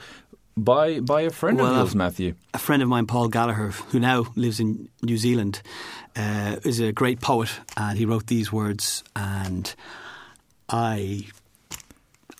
by 0.56 1.00
by 1.00 1.22
a 1.22 1.30
friend 1.30 1.60
of 1.60 1.66
yours, 1.66 1.96
Matthew. 1.96 2.34
a 2.54 2.58
friend 2.58 2.80
of 2.80 2.88
mine, 2.88 3.06
Paul 3.06 3.26
Gallagher, 3.26 3.70
who 3.90 3.98
now 3.98 4.26
lives 4.36 4.60
in 4.60 4.88
New 5.02 5.16
Zealand, 5.16 5.62
uh, 6.14 6.58
is 6.62 6.78
a 6.78 6.92
great 6.92 7.20
poet, 7.20 7.50
and 7.76 7.98
he 7.98 8.04
wrote 8.04 8.28
these 8.28 8.52
words. 8.52 9.02
And 9.16 9.74
I, 10.68 11.26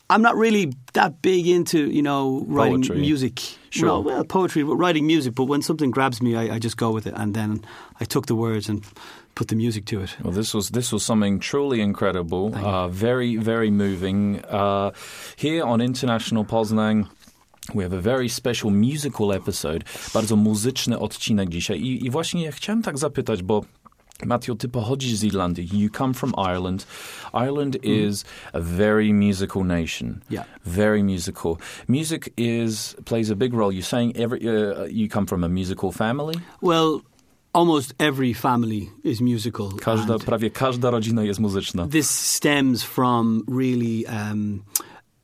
I'm 0.09 0.23
not 0.23 0.37
really 0.37 0.73
that 0.93 1.21
big 1.23 1.49
into 1.49 1.91
you 1.91 2.03
know 2.03 2.45
writing 2.47 2.83
Poetry. 2.83 3.01
music. 3.01 3.41
Sure. 3.71 3.87
No, 3.89 4.01
well, 4.01 4.25
poetry, 4.25 4.63
writing 4.63 5.09
music. 5.09 5.35
But 5.35 5.47
when 5.47 5.61
something 5.61 5.91
grabs 5.91 6.23
me, 6.23 6.37
I, 6.37 6.55
I 6.55 6.59
just 6.61 6.77
go 6.77 6.93
with 6.93 7.09
it, 7.09 7.15
and 7.17 7.35
then 7.35 7.65
I 7.99 8.05
took 8.05 8.27
the 8.27 8.37
words 8.37 8.69
and 8.69 8.85
put 9.35 9.49
the 9.49 9.57
music 9.57 9.85
to 9.87 10.01
it. 10.03 10.17
Well, 10.23 10.35
this 10.35 10.55
was 10.55 10.71
this 10.71 10.93
was 10.93 11.03
something 11.03 11.41
truly 11.41 11.81
incredible, 11.81 12.55
uh, 12.55 12.89
very 12.89 13.37
very 13.37 13.71
moving. 13.71 14.45
Uh, 14.45 14.91
here 15.37 15.65
on 15.65 15.81
International 15.81 16.45
Poznań. 16.45 17.07
We 17.75 17.85
have 17.85 17.93
a 17.93 18.01
very 18.01 18.29
special 18.29 18.71
musical 18.71 19.33
episode, 19.33 19.85
bardzo 20.15 20.37
muzyczny 20.37 20.99
odcinek 20.99 21.49
dzisiaj. 21.49 21.81
I, 21.81 22.07
I 22.07 22.11
właśnie 22.11 22.53
chciałem 22.53 22.83
tak 22.83 22.99
zapytać, 22.99 23.43
bo 23.43 23.65
Matthew, 24.27 24.57
ty 24.59 24.69
pochodzisz 24.69 25.15
z 25.15 25.25
Irlandii. 25.25 25.69
You 25.73 25.91
come 25.91 26.15
from 26.15 26.35
Ireland. 26.37 26.87
Ireland 27.33 27.77
is 27.83 28.25
a 28.53 28.61
very 28.61 29.13
musical 29.13 29.65
nation. 29.65 30.21
Yeah. 30.31 30.45
Very 30.65 31.03
musical. 31.03 31.57
Music 31.89 32.33
is 32.37 32.97
plays 33.05 33.31
a 33.31 33.37
big 33.37 33.55
role. 33.55 33.73
You're 33.73 33.83
saying 33.83 34.17
every 34.17 34.41
uh, 34.49 34.85
you 34.85 35.09
come 35.09 35.27
from 35.27 35.45
a 35.45 35.49
musical 35.49 35.93
family. 35.93 36.35
Well, 36.61 37.03
almost 37.53 37.95
every 37.99 38.33
family 38.35 38.91
is 39.05 39.21
musical. 39.21 39.73
Każda, 39.73 40.19
prawie 40.19 40.51
każda 40.51 40.91
rodzina 40.91 41.25
jest 41.25 41.41
muzyczna. 41.41 41.87
this 41.87 42.11
stems 42.11 42.83
from 42.83 43.43
really 43.49 44.07
um, 44.07 44.63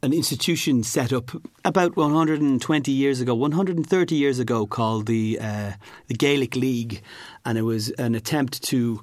an 0.03 0.13
institution 0.13 0.85
set 0.85 1.13
up 1.13 1.33
about 1.65 1.97
120 1.97 2.93
years 2.93 3.21
ago, 3.21 3.35
130 3.35 4.17
years 4.17 4.39
ago, 4.39 4.67
called 4.67 5.07
the 5.07 5.39
uh, 5.41 5.73
the 6.09 6.15
Gaelic 6.15 6.57
League, 6.57 7.03
and 7.45 7.59
it 7.59 7.63
was 7.63 7.93
an 7.99 8.15
attempt 8.15 8.63
to 8.63 9.01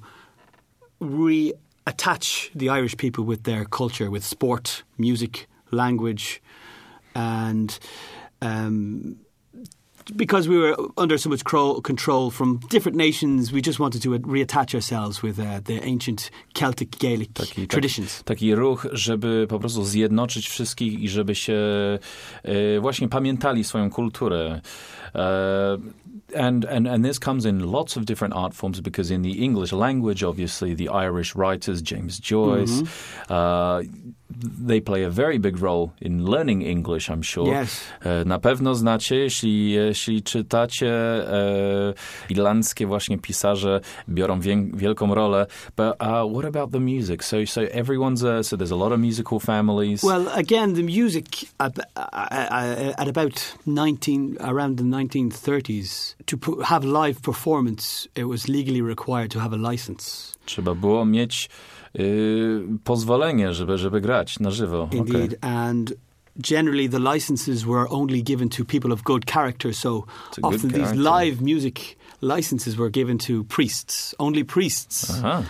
reattach 1.00 2.50
the 2.54 2.68
Irish 2.68 2.96
people 2.96 3.24
with 3.24 3.42
their 3.44 3.64
culture, 3.64 4.10
with 4.10 4.24
sport, 4.24 4.84
music, 4.98 5.46
language, 5.70 6.40
and 7.14 7.78
um, 8.40 9.16
because 10.16 10.48
we 10.48 10.58
were 10.58 10.76
under 10.96 11.18
so 11.18 11.28
much 11.30 11.44
control 11.44 12.30
from 12.30 12.60
different 12.68 12.96
nations, 12.96 13.52
we 13.52 13.60
just 13.60 13.78
wanted 13.78 14.02
to 14.02 14.10
reattach 14.10 14.74
ourselves 14.74 15.22
with 15.22 15.38
uh, 15.38 15.60
the 15.64 15.82
ancient 15.84 16.30
Celtic 16.54 16.98
Gaelic 16.98 17.34
Taki, 17.34 17.66
traditions. 17.66 18.22
Taki, 18.24 18.24
taki 18.24 18.54
ruch, 18.54 18.86
żeby 18.92 19.46
po 19.48 19.58
prostu 19.58 19.84
zjednoczyć 19.84 20.48
wszystkich 20.48 21.00
i 21.00 21.08
żeby 21.08 21.34
się 21.34 21.58
e, 22.42 22.80
właśnie 22.80 23.08
pamiętali 23.08 23.64
swoją 23.64 23.90
kulturę. 23.90 24.60
E, 25.14 25.78
and, 26.34 26.64
and, 26.64 26.86
and 26.86 27.04
this 27.04 27.18
comes 27.18 27.44
in 27.44 27.60
lots 27.60 27.96
of 27.96 28.06
different 28.06 28.34
art 28.34 28.54
forms 28.54 28.80
because 28.80 29.10
in 29.10 29.22
the 29.22 29.44
English 29.44 29.72
language, 29.72 30.22
obviously, 30.24 30.74
the 30.74 30.88
Irish 30.88 31.34
writers, 31.34 31.82
James 31.82 32.18
Joyce, 32.18 32.82
mm-hmm. 32.82 33.32
uh, 33.32 33.82
they 34.36 34.80
play 34.80 35.04
a 35.04 35.10
very 35.10 35.38
big 35.38 35.58
role 35.58 35.92
in 36.00 36.24
learning 36.24 36.62
English, 36.62 37.08
I'm 37.08 37.22
sure. 37.22 37.46
Yes. 37.46 37.80
E, 38.04 38.24
Na 38.24 38.38
pewno 38.38 38.74
znacie, 38.74 39.16
jeśli, 39.16 39.70
jeśli 39.70 40.22
czytacie 40.22 40.88
e, 40.88 41.94
irlandzkie 42.30 42.86
właśnie 42.86 43.18
pisarze 43.18 43.80
biorą 44.08 44.40
wielką 44.74 45.14
rolę. 45.14 45.46
But 45.76 45.96
uh, 46.00 46.32
what 46.32 46.44
about 46.44 46.72
the 46.72 46.80
music? 46.80 47.24
So, 47.24 47.36
so 47.46 47.60
everyone's 47.60 48.24
a, 48.24 48.42
so 48.42 48.56
there's 48.56 48.72
a 48.72 48.76
lot 48.76 48.92
of 48.92 49.00
musical 49.00 49.40
families. 49.40 50.02
Well, 50.02 50.28
again, 50.34 50.74
the 50.74 50.82
music 50.82 51.26
at, 51.58 51.78
at 52.98 53.08
about 53.08 53.56
19, 53.66 54.36
around 54.40 54.78
the 54.78 54.84
1930s, 55.08 56.14
to 56.26 56.36
have 56.62 56.84
live 56.84 57.20
performance, 57.22 58.08
it 58.14 58.24
was 58.24 58.48
legally 58.48 58.82
required 58.82 59.30
to 59.30 59.40
have 59.40 59.52
a 59.52 59.70
license. 59.72 60.34
Trzeba 60.46 60.74
było 60.74 61.04
mieć 61.04 61.48
y, 61.98 62.62
pozwolenie, 62.84 63.54
żeby, 63.54 63.78
żeby 63.78 64.00
grać 64.00 64.40
na 64.40 64.50
żywo. 64.50 64.88
Indeed. 64.92 65.34
Okay. 65.34 65.50
And 65.50 65.94
generally, 66.36 66.88
the 66.88 66.98
licenses 66.98 67.64
were 67.64 67.86
only 67.90 68.22
given 68.22 68.48
to 68.48 68.64
people 68.64 68.92
of 68.92 69.02
good 69.02 69.26
character. 69.26 69.74
So 69.74 70.04
good 70.34 70.44
often 70.44 70.70
these 70.70 70.94
live 70.94 71.40
music 71.40 71.96
licenses 72.20 72.76
were 72.76 72.90
given 72.90 73.18
to 73.18 73.44
priests, 73.44 74.14
only 74.18 74.44
priests. 74.44 75.10
Aha. 75.10 75.44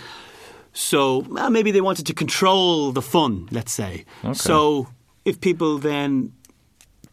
So 0.72 1.24
uh, 1.36 1.50
maybe 1.50 1.70
they 1.70 1.80
wanted 1.80 2.06
to 2.06 2.14
control 2.14 2.92
the 2.92 3.02
fun, 3.02 3.48
let's 3.50 3.72
say. 3.72 4.04
Okay. 4.24 4.34
So 4.34 4.88
if 5.24 5.40
people 5.40 5.78
then 5.78 6.32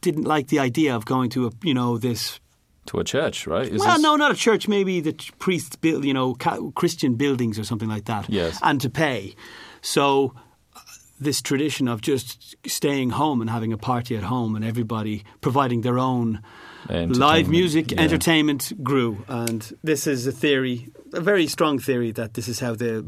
didn't 0.01 0.23
like 0.23 0.47
the 0.47 0.59
idea 0.59 0.95
of 0.95 1.05
going 1.05 1.29
to 1.31 1.47
a, 1.47 1.51
you 1.63 1.73
know, 1.73 1.97
this. 1.97 2.39
To 2.87 2.99
a 2.99 3.03
church, 3.03 3.47
right? 3.47 3.67
Is 3.67 3.79
well, 3.79 3.93
this- 3.93 4.01
no, 4.01 4.15
not 4.15 4.31
a 4.31 4.35
church. 4.35 4.67
Maybe 4.67 4.99
the 4.99 5.13
priests 5.39 5.75
build, 5.75 6.03
you 6.03 6.13
know, 6.13 6.33
Christian 6.75 7.15
buildings 7.15 7.59
or 7.59 7.63
something 7.63 7.89
like 7.89 8.05
that. 8.05 8.29
Yes. 8.29 8.59
And 8.61 8.81
to 8.81 8.89
pay. 8.89 9.35
So 9.81 10.33
uh, 10.75 10.79
this 11.19 11.41
tradition 11.41 11.87
of 11.87 12.01
just 12.01 12.55
staying 12.67 13.11
home 13.11 13.39
and 13.41 13.49
having 13.49 13.71
a 13.71 13.77
party 13.77 14.17
at 14.17 14.23
home 14.23 14.55
and 14.55 14.65
everybody 14.65 15.23
providing 15.41 15.81
their 15.81 15.99
own 15.99 16.41
live 16.89 17.47
music, 17.47 17.91
yeah. 17.91 18.01
entertainment 18.01 18.73
grew. 18.83 19.23
And 19.27 19.71
this 19.83 20.07
is 20.07 20.25
a 20.25 20.31
theory, 20.31 20.89
a 21.13 21.21
very 21.21 21.47
strong 21.47 21.79
theory 21.79 22.11
that 22.13 22.33
this 22.33 22.47
is 22.47 22.59
how 22.59 22.75
the 22.75 23.05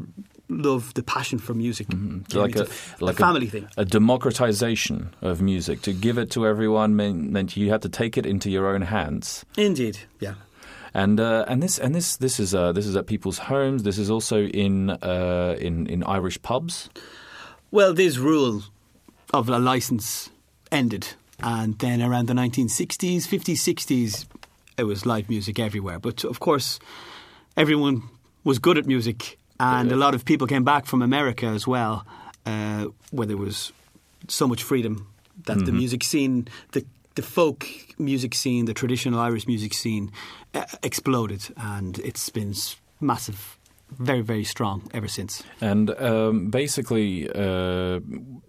love, 0.50 0.94
the 0.94 1.04
passion 1.04 1.40
for 1.40 1.54
music. 1.54 1.88
So 2.30 2.42
like 2.42 2.56
into- 2.56 2.70
a 3.02 3.06
like 3.06 3.18
family 3.18 3.48
thing. 3.48 3.68
a 3.78 3.86
democratization 3.86 5.14
of 5.22 5.42
music. 5.42 5.82
To 5.84 5.94
give 5.94 6.18
it 6.18 6.30
to 6.32 6.46
everyone 6.46 6.96
meant, 6.96 7.32
meant 7.32 7.58
you 7.58 7.70
had 7.70 7.82
to 7.82 7.90
take 7.90 8.18
it 8.18 8.26
into 8.26 8.50
your 8.50 8.68
own 8.74 8.82
hands. 8.82 9.46
Indeed, 9.58 10.00
yeah. 10.20 10.36
And 10.94 11.20
uh, 11.20 11.46
and 11.48 11.64
this 11.64 11.80
and 11.80 11.96
this 11.96 12.18
this 12.18 12.40
is 12.40 12.54
uh, 12.54 12.72
this 12.72 12.86
is 12.86 12.96
at 12.96 13.08
people's 13.08 13.40
homes. 13.40 13.82
This 13.84 13.98
is 13.98 14.12
also 14.12 14.44
in 14.44 14.92
uh, 14.92 15.56
in 15.60 15.88
in 15.88 16.04
Irish 16.04 16.40
pubs. 16.44 16.90
Well, 17.72 17.94
this 17.96 18.18
rule 18.18 18.62
of 19.34 19.50
a 19.50 19.58
license 19.58 20.30
ended, 20.72 21.08
and 21.40 21.80
then 21.80 22.04
around 22.04 22.28
the 22.28 22.34
1960s, 22.36 23.26
50s, 23.28 23.58
60s, 23.58 24.26
it 24.78 24.84
was 24.84 25.08
live 25.08 25.28
music 25.30 25.58
everywhere. 25.60 25.98
But 25.98 26.24
of 26.24 26.40
course, 26.40 26.80
everyone 27.58 28.04
was 28.44 28.60
good 28.60 28.78
at 28.78 28.86
music, 28.86 29.40
and 29.64 29.92
a 29.92 29.96
lot 29.96 30.14
of 30.16 30.26
people 30.26 30.48
came 30.48 30.64
back 30.64 30.86
from 30.86 31.02
America 31.02 31.46
as 31.46 31.68
well, 31.68 32.06
uh, 32.46 32.88
where 33.12 33.28
there 33.28 33.38
was 33.38 33.72
so 34.28 34.48
much 34.48 34.64
freedom 34.64 35.08
that 35.46 35.66
the 35.66 35.72
music 35.72 36.04
scene, 36.04 36.48
the 36.72 36.86
the 37.16 37.22
folk 37.22 37.68
music 38.00 38.34
scene, 38.34 38.66
the 38.66 38.74
traditional 38.74 39.20
Irish 39.20 39.48
music 39.48 39.74
scene, 39.74 40.12
uh, 40.54 40.66
exploded, 40.82 41.44
and 41.58 42.00
it's 42.00 42.30
been 42.30 42.54
massive, 43.00 43.58
very, 43.92 44.22
very 44.22 44.44
strong 44.44 44.90
ever 44.94 45.08
since. 45.08 45.44
And 45.62 45.92
um, 46.02 46.50
basically, 46.50 47.30
uh, 47.30 48.00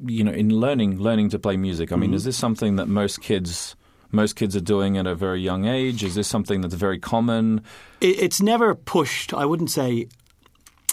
you 0.07 0.24
know, 0.24 0.33
in 0.33 0.48
learning 0.48 0.98
learning 0.98 1.31
to 1.31 1.38
play 1.38 1.57
music, 1.57 1.92
I 1.92 1.96
mean, 1.96 2.14
is 2.14 2.24
this 2.24 2.37
something 2.37 2.77
that 2.77 2.88
most 2.88 3.20
kids 3.20 3.77
most 4.12 4.37
kids 4.37 4.55
are 4.57 4.61
doing 4.61 4.96
at 4.96 5.07
a 5.07 5.14
very 5.14 5.40
young 5.40 5.66
age? 5.66 6.05
Is 6.05 6.14
this 6.14 6.29
something 6.29 6.61
that's 6.61 6.74
very 6.74 6.98
common? 6.98 7.62
It, 8.00 8.22
it's 8.22 8.40
never 8.40 8.74
pushed. 8.74 9.35
I 9.35 9.44
wouldn't 9.44 9.70
say 9.70 10.09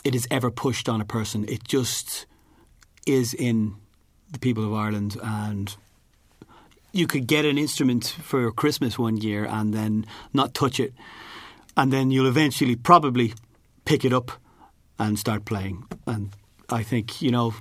it 0.03 0.15
is 0.15 0.27
ever 0.31 0.51
pushed 0.51 0.89
on 0.89 1.01
a 1.01 1.05
person. 1.05 1.45
It 1.47 1.63
just 1.63 2.25
is 3.05 3.33
in 3.33 3.75
the 4.31 4.39
people 4.39 4.65
of 4.65 4.73
Ireland, 4.73 5.17
and 5.21 5.75
you 6.91 7.07
could 7.07 7.27
get 7.27 7.45
an 7.45 7.57
instrument 7.57 8.07
for 8.23 8.51
Christmas 8.51 8.97
one 8.97 9.17
year 9.17 9.45
and 9.45 9.73
then 9.73 10.05
not 10.33 10.53
touch 10.53 10.79
it, 10.79 10.93
and 11.75 11.91
then 11.91 12.11
you'll 12.11 12.27
eventually 12.27 12.75
probably 12.75 13.33
pick 13.85 14.05
it 14.05 14.13
up 14.13 14.31
and 14.99 15.17
start 15.17 15.45
playing. 15.45 15.83
And 16.05 16.31
I 16.69 16.83
think 16.83 17.21
you 17.21 17.31
know, 17.31 17.53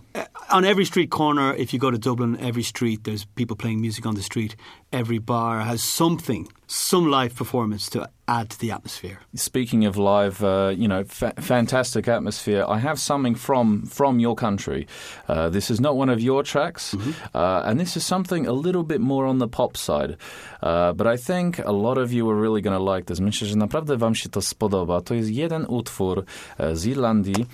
on 0.50 0.64
every 0.64 0.84
street 0.84 1.10
corner, 1.10 1.54
if 1.54 1.72
you 1.72 1.78
go 1.78 1.90
to 1.90 1.98
Dublin, 1.98 2.38
every 2.40 2.62
street 2.62 3.04
there's 3.04 3.24
people 3.24 3.56
playing 3.56 3.80
music 3.80 4.06
on 4.06 4.14
the 4.14 4.22
street. 4.22 4.56
Every 4.92 5.18
bar 5.20 5.60
has 5.60 5.84
something, 5.84 6.48
some 6.66 7.10
live 7.10 7.36
performance 7.36 7.88
to 7.90 8.08
add 8.26 8.50
to 8.50 8.58
the 8.58 8.72
atmosphere. 8.72 9.18
Speaking 9.36 9.86
of 9.86 9.96
live, 9.96 10.42
uh, 10.42 10.74
you 10.76 10.88
know, 10.88 11.04
fa- 11.04 11.32
fantastic 11.40 12.08
atmosphere. 12.08 12.64
I 12.68 12.78
have 12.80 12.98
something 12.98 13.36
from 13.36 13.86
from 13.86 14.18
your 14.18 14.34
country. 14.34 14.86
Uh, 15.28 15.48
this 15.48 15.70
is 15.70 15.80
not 15.80 15.94
one 15.96 16.12
of 16.12 16.20
your 16.20 16.42
tracks, 16.42 16.94
uh, 17.34 17.62
and 17.64 17.78
this 17.78 17.96
is 17.96 18.04
something 18.04 18.48
a 18.48 18.52
little 18.52 18.82
bit 18.82 19.00
more 19.00 19.26
on 19.26 19.38
the 19.38 19.48
pop 19.48 19.76
side. 19.76 20.16
Uh, 20.60 20.92
but 20.92 21.06
I 21.06 21.16
think 21.16 21.60
a 21.64 21.72
lot 21.72 21.96
of 21.98 22.12
you 22.12 22.28
are 22.30 22.40
really 22.42 22.60
going 22.60 22.76
to 22.76 22.94
like 22.94 23.06
this. 23.06 23.20
Myślę, 23.20 23.46
że 23.48 23.56
naprawdę 23.56 23.96
wam 23.96 24.14
się 24.14 24.28
to 24.28 24.42
spodoba. 24.42 25.00
To 25.00 25.14
jest 25.14 25.30
jeden 25.30 25.66
utwór 25.68 26.24
z 26.72 26.86
Irlandii, 26.86 27.46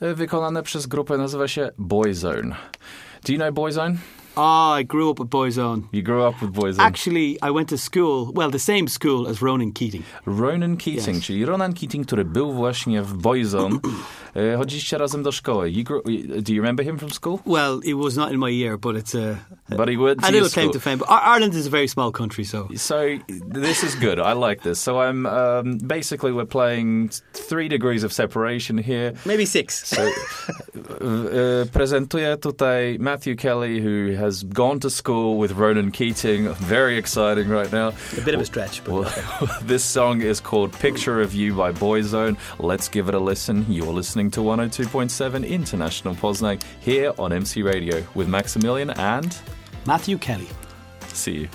wykonany 0.00 0.62
przez 0.62 0.86
grupę, 0.86 1.18
nazywa 1.18 1.48
się 1.48 1.70
Boyzone. 1.78 2.56
Do 3.24 3.32
you 3.32 3.38
know 3.38 3.54
Boyzone? 3.54 3.96
Ah, 4.36 4.78
I 4.80 4.84
grew 4.84 5.10
up 5.10 5.18
with 5.20 5.28
Boyzone. 5.30 5.82
You 5.92 6.02
grew 6.02 6.28
up 6.28 6.40
with 6.42 6.52
Boyzone. 6.52 6.80
Actually, 6.86 7.36
I 7.42 7.50
went 7.50 7.68
to 7.68 7.78
school, 7.78 8.32
well, 8.34 8.50
the 8.50 8.58
same 8.58 8.88
school 8.88 9.28
as 9.30 9.42
Ronan 9.42 9.72
Keating. 9.72 10.02
Ronan 10.26 10.76
Keating, 10.76 11.16
Yes. 11.16 11.24
czyli 11.24 11.44
Ronan 11.44 11.72
Keating, 11.74 12.06
który 12.06 12.24
był 12.24 12.52
właśnie 12.52 13.02
w 13.02 13.14
Boyzone. 13.14 13.78
E, 14.34 14.56
Chodziliście 14.56 14.98
razem 14.98 15.22
do 15.22 15.32
szkoły. 15.32 15.70
You 15.70 15.84
grew, 15.84 16.02
do 16.42 16.52
you 16.52 16.62
remember 16.62 16.84
him 16.86 16.98
from 16.98 17.10
school? 17.10 17.38
Well, 17.46 17.80
it 17.84 17.94
was 17.96 18.16
not 18.16 18.32
in 18.32 18.38
my 18.38 18.50
year, 18.50 18.78
but 18.78 18.96
it's 18.96 19.14
a, 19.14 19.36
But 19.76 19.88
he 19.88 19.96
went 19.98 20.20
to 20.20 20.26
a 20.26 20.30
little 20.30 20.50
claim 20.50 20.70
to 20.70 20.80
fame. 20.80 20.98
But 20.98 21.08
Ireland 21.10 21.54
is 21.54 21.66
a 21.66 21.70
very 21.70 21.88
small 21.88 22.12
country, 22.12 22.44
so 22.44 22.68
So 22.76 23.18
this 23.54 23.82
is 23.84 23.94
good. 23.94 24.18
I 24.18 24.32
like 24.48 24.62
this. 24.62 24.80
So 24.80 25.00
I'm 25.00 25.26
um, 25.26 25.78
basically 25.86 26.32
we're 26.32 26.46
playing 26.46 27.10
three 27.48 27.68
degrees 27.68 28.04
of 28.04 28.12
separation 28.12 28.78
here. 28.78 29.12
maybe 29.24 29.46
six. 29.46 29.86
So 29.86 30.02
uh, 30.76 31.66
prezentuję 31.72 32.36
tutaj 32.36 32.96
Matthew 33.00 33.36
Kelly, 33.36 33.80
who 33.80 34.16
has 34.24 34.44
gone 34.44 34.80
to 34.80 34.90
school 34.90 35.38
with 35.40 35.52
Ronan 35.58 35.90
Keating. 35.90 36.48
Very 36.60 36.96
exciting 36.98 37.48
right 37.48 37.72
now. 37.72 37.92
A 38.18 38.20
bit 38.24 38.34
of 38.34 38.40
a 38.40 38.44
stretch, 38.44 38.82
but 38.84 38.92
Well, 38.92 39.10
this 39.66 39.84
song 39.84 40.22
is 40.22 40.40
called 40.40 40.72
Picture 40.80 41.22
of 41.22 41.34
You 41.34 41.54
by 41.54 41.72
Boyzone. 41.72 42.36
Let's 42.58 42.88
give 42.88 43.08
it 43.08 43.14
a 43.14 43.20
listen. 43.20 43.64
You're 43.68 43.94
listening 43.94 44.21
to 44.30 44.40
102.7 44.40 45.48
International 45.48 46.14
Poznan 46.14 46.62
here 46.80 47.12
on 47.18 47.32
MC 47.32 47.62
Radio 47.62 48.04
with 48.14 48.28
Maximilian 48.28 48.90
and 48.90 49.36
Matthew 49.86 50.18
Kelly. 50.18 50.48
see 51.08 51.32
you. 51.32 51.48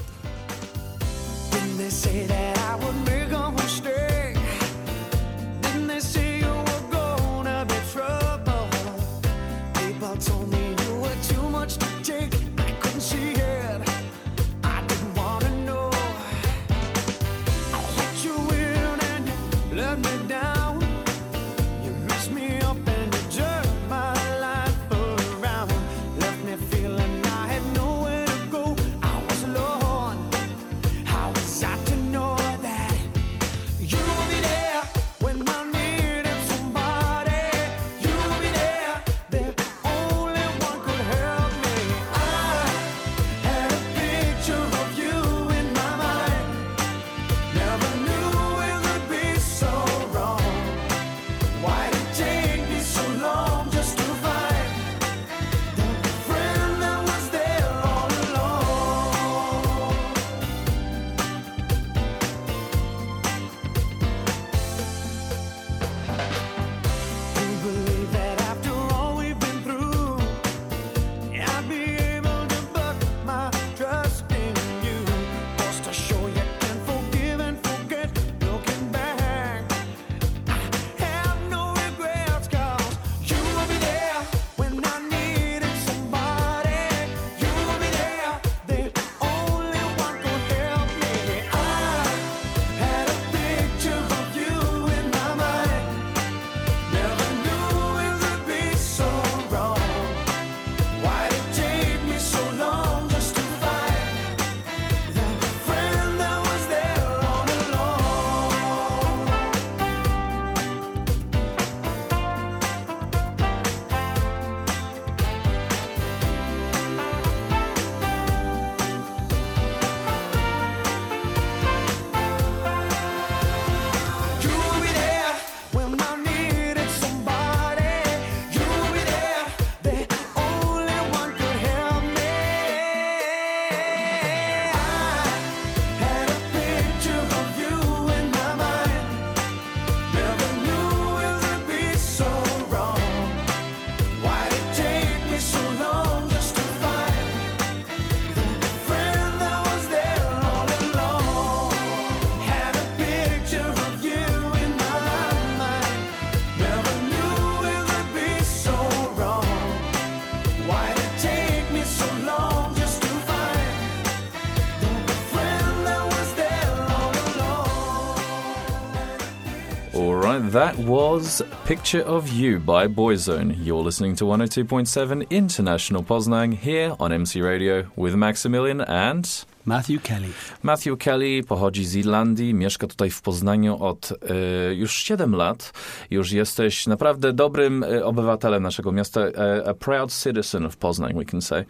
All 169.97 170.13
right, 170.13 170.51
that 170.51 170.77
was 170.77 171.41
Picture 171.65 172.03
of 172.05 172.29
You 172.29 172.60
by 172.60 172.88
Boyzone. 172.88 173.55
You're 173.65 173.83
listening 173.83 174.15
to 174.17 174.25
102.7 174.25 175.29
International 175.29 176.03
Poznań 176.03 176.53
here 176.53 176.95
on 176.99 177.12
MC 177.12 177.41
Radio 177.41 177.83
with 177.95 178.15
Maximilian 178.15 178.81
and 178.81 179.45
Matthew 179.65 179.99
Kelly. 179.99 180.33
Matthew 180.63 180.97
Kelly 180.99 181.43
pochodzi 181.43 181.86
z 181.86 181.95
Irlandii, 181.95 182.53
mieszka 182.53 182.88
tutaj 182.88 183.10
w 183.10 183.21
Poznaniu 183.21 183.83
od 183.83 184.12
e, 184.12 184.73
już 184.73 185.03
7 185.03 185.36
lat. 185.36 185.73
Już 186.12 186.31
jesteś 186.31 186.88
naprawdę 186.88 187.33
dobrym 187.33 187.83
e, 187.83 188.05
obywatelem 188.05 188.63
naszego 188.63 188.91
miasta, 188.91 189.21
a 189.65 189.73
proud 189.73 190.13
citizen 190.23 190.65
of 190.65 190.77
Poznań, 190.77 191.13
we 191.13 191.25
can 191.25 191.41
say. 191.41 191.65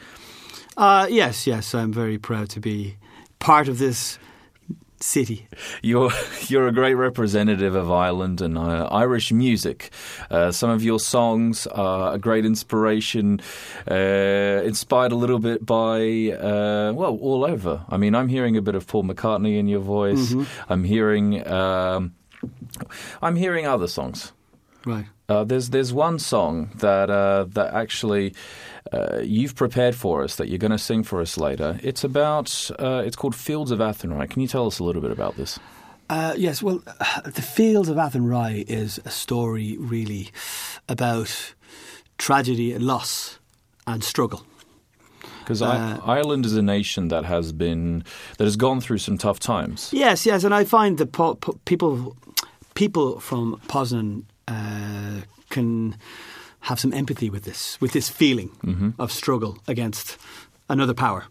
Uh, 0.77 1.09
yes, 1.09 1.47
yes, 1.47 1.73
I'm 1.73 1.93
very 1.93 2.19
proud 2.19 2.53
to 2.53 2.59
be 2.59 2.91
part 3.39 3.69
of 3.69 3.77
this 3.77 4.19
city. 4.99 5.47
You're 5.81 6.11
you're 6.47 6.67
a 6.67 6.71
great 6.71 6.95
representative 6.95 7.75
of 7.75 7.91
Ireland 7.91 8.41
and 8.41 8.57
uh, 8.57 8.87
Irish 8.91 9.31
music. 9.31 9.91
Uh, 10.29 10.51
some 10.51 10.69
of 10.69 10.83
your 10.83 10.99
songs 10.99 11.67
are 11.67 12.13
a 12.13 12.17
great 12.17 12.45
inspiration, 12.45 13.41
uh, 13.89 14.61
inspired 14.63 15.11
a 15.11 15.15
little 15.15 15.39
bit 15.39 15.65
by 15.65 16.31
uh, 16.31 16.93
well, 16.93 17.17
all 17.21 17.45
over. 17.45 17.85
I 17.89 17.97
mean, 17.97 18.15
I'm 18.15 18.29
hearing 18.29 18.57
a 18.57 18.61
bit 18.61 18.75
of 18.75 18.87
Paul 18.87 19.03
McCartney 19.03 19.57
in 19.57 19.67
your 19.67 19.81
voice. 19.81 20.33
I'm 20.69 20.83
hearing 20.83 21.47
um, 21.47 22.15
I'm 23.21 23.35
hearing 23.35 23.65
other 23.65 23.87
songs. 23.87 24.31
Right. 24.85 25.05
Uh, 25.29 25.43
there's 25.43 25.71
there's 25.71 25.91
one 25.91 26.19
song 26.19 26.71
that 26.75 27.09
uh, 27.09 27.45
that 27.49 27.73
actually 27.73 28.33
uh, 28.91 29.19
you've 29.23 29.55
prepared 29.55 29.95
for 29.95 30.23
us 30.23 30.35
that 30.35 30.47
you're 30.49 30.57
going 30.57 30.71
to 30.71 30.77
sing 30.77 31.03
for 31.03 31.21
us 31.21 31.37
later. 31.37 31.79
It's 31.83 32.03
about 32.03 32.71
uh, 32.79 33.03
it's 33.05 33.15
called 33.15 33.35
Fields 33.35 33.71
of 33.71 33.79
Athenry. 33.79 34.27
Can 34.29 34.41
you 34.41 34.47
tell 34.47 34.67
us 34.67 34.79
a 34.79 34.83
little 34.83 35.01
bit 35.01 35.11
about 35.11 35.35
this? 35.35 35.59
Uh, 36.09 36.33
yes, 36.37 36.61
well, 36.63 36.81
The 37.25 37.41
Fields 37.41 37.89
of 37.89 37.97
Athenry 37.97 38.61
is 38.67 38.99
a 39.05 39.09
story 39.09 39.75
really 39.79 40.29
about 40.87 41.53
tragedy 42.17 42.73
and 42.73 42.83
loss 42.85 43.39
and 43.85 44.03
struggle. 44.03 44.41
Because 45.39 45.61
Uh, 45.61 45.99
Ireland 46.05 46.45
is 46.45 46.55
a 46.57 46.61
nation 46.61 47.07
that 47.07 47.23
has 47.25 47.53
been 47.53 48.03
that 48.37 48.43
has 48.43 48.57
gone 48.57 48.81
through 48.81 48.97
some 48.99 49.17
tough 49.17 49.39
times. 49.39 49.89
Yes, 49.93 50.25
yes, 50.25 50.43
and 50.43 50.53
I 50.53 50.65
find 50.65 50.97
that 50.97 51.11
po- 51.11 51.35
po- 51.35 51.57
people 51.65 52.15
people 52.73 53.19
from 53.19 53.59
Poznan 53.67 54.23
uh, 54.47 55.21
can 55.49 55.95
have 56.69 56.79
some 56.79 56.97
empathy 56.97 57.31
with 57.31 57.43
this, 57.43 57.77
with 57.81 57.91
this 57.91 58.09
feeling 58.09 58.49
mhm. 58.63 58.93
of 58.97 59.11
struggle 59.11 59.53
against 59.67 60.17
another 60.67 60.95
power. 60.95 61.21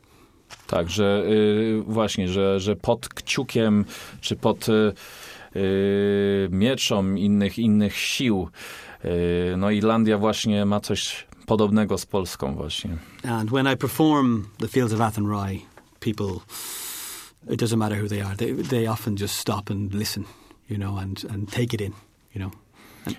Tak, 0.66 0.90
że 0.90 1.22
y, 1.26 1.82
właśnie, 1.86 2.28
że, 2.28 2.60
że 2.60 2.76
pod 2.76 3.08
kciukiem 3.08 3.84
czy 4.20 4.36
pod 4.36 4.68
y, 4.68 4.72
y, 5.56 6.48
mieczą 6.50 7.14
innych 7.14 7.58
innych 7.58 7.96
sił, 7.96 8.48
no 9.56 9.70
Irlandia 9.70 10.18
właśnie 10.18 10.64
ma 10.64 10.80
coś 10.80 11.26
podobnego 11.46 11.98
z 11.98 12.06
Polską 12.06 12.54
właśnie. 12.54 12.96
And 13.24 13.50
when 13.50 13.66
I 13.74 13.76
perform 13.76 14.44
the 14.58 14.68
Fields 14.68 14.92
of 14.92 15.00
Athenry, 15.00 15.60
people, 16.00 16.40
it 17.50 17.60
doesn't 17.60 17.78
matter 17.78 18.02
who 18.02 18.08
they 18.08 18.22
are, 18.22 18.36
they, 18.36 18.52
they 18.52 18.90
often 18.90 19.16
just 19.16 19.34
stop 19.34 19.70
and 19.70 19.94
listen, 19.94 20.24
you 20.68 20.76
know, 20.76 20.98
and, 20.98 21.24
and 21.30 21.52
take 21.52 21.74
it 21.74 21.80
in, 21.80 21.92
you 22.34 22.40
know, 22.40 22.50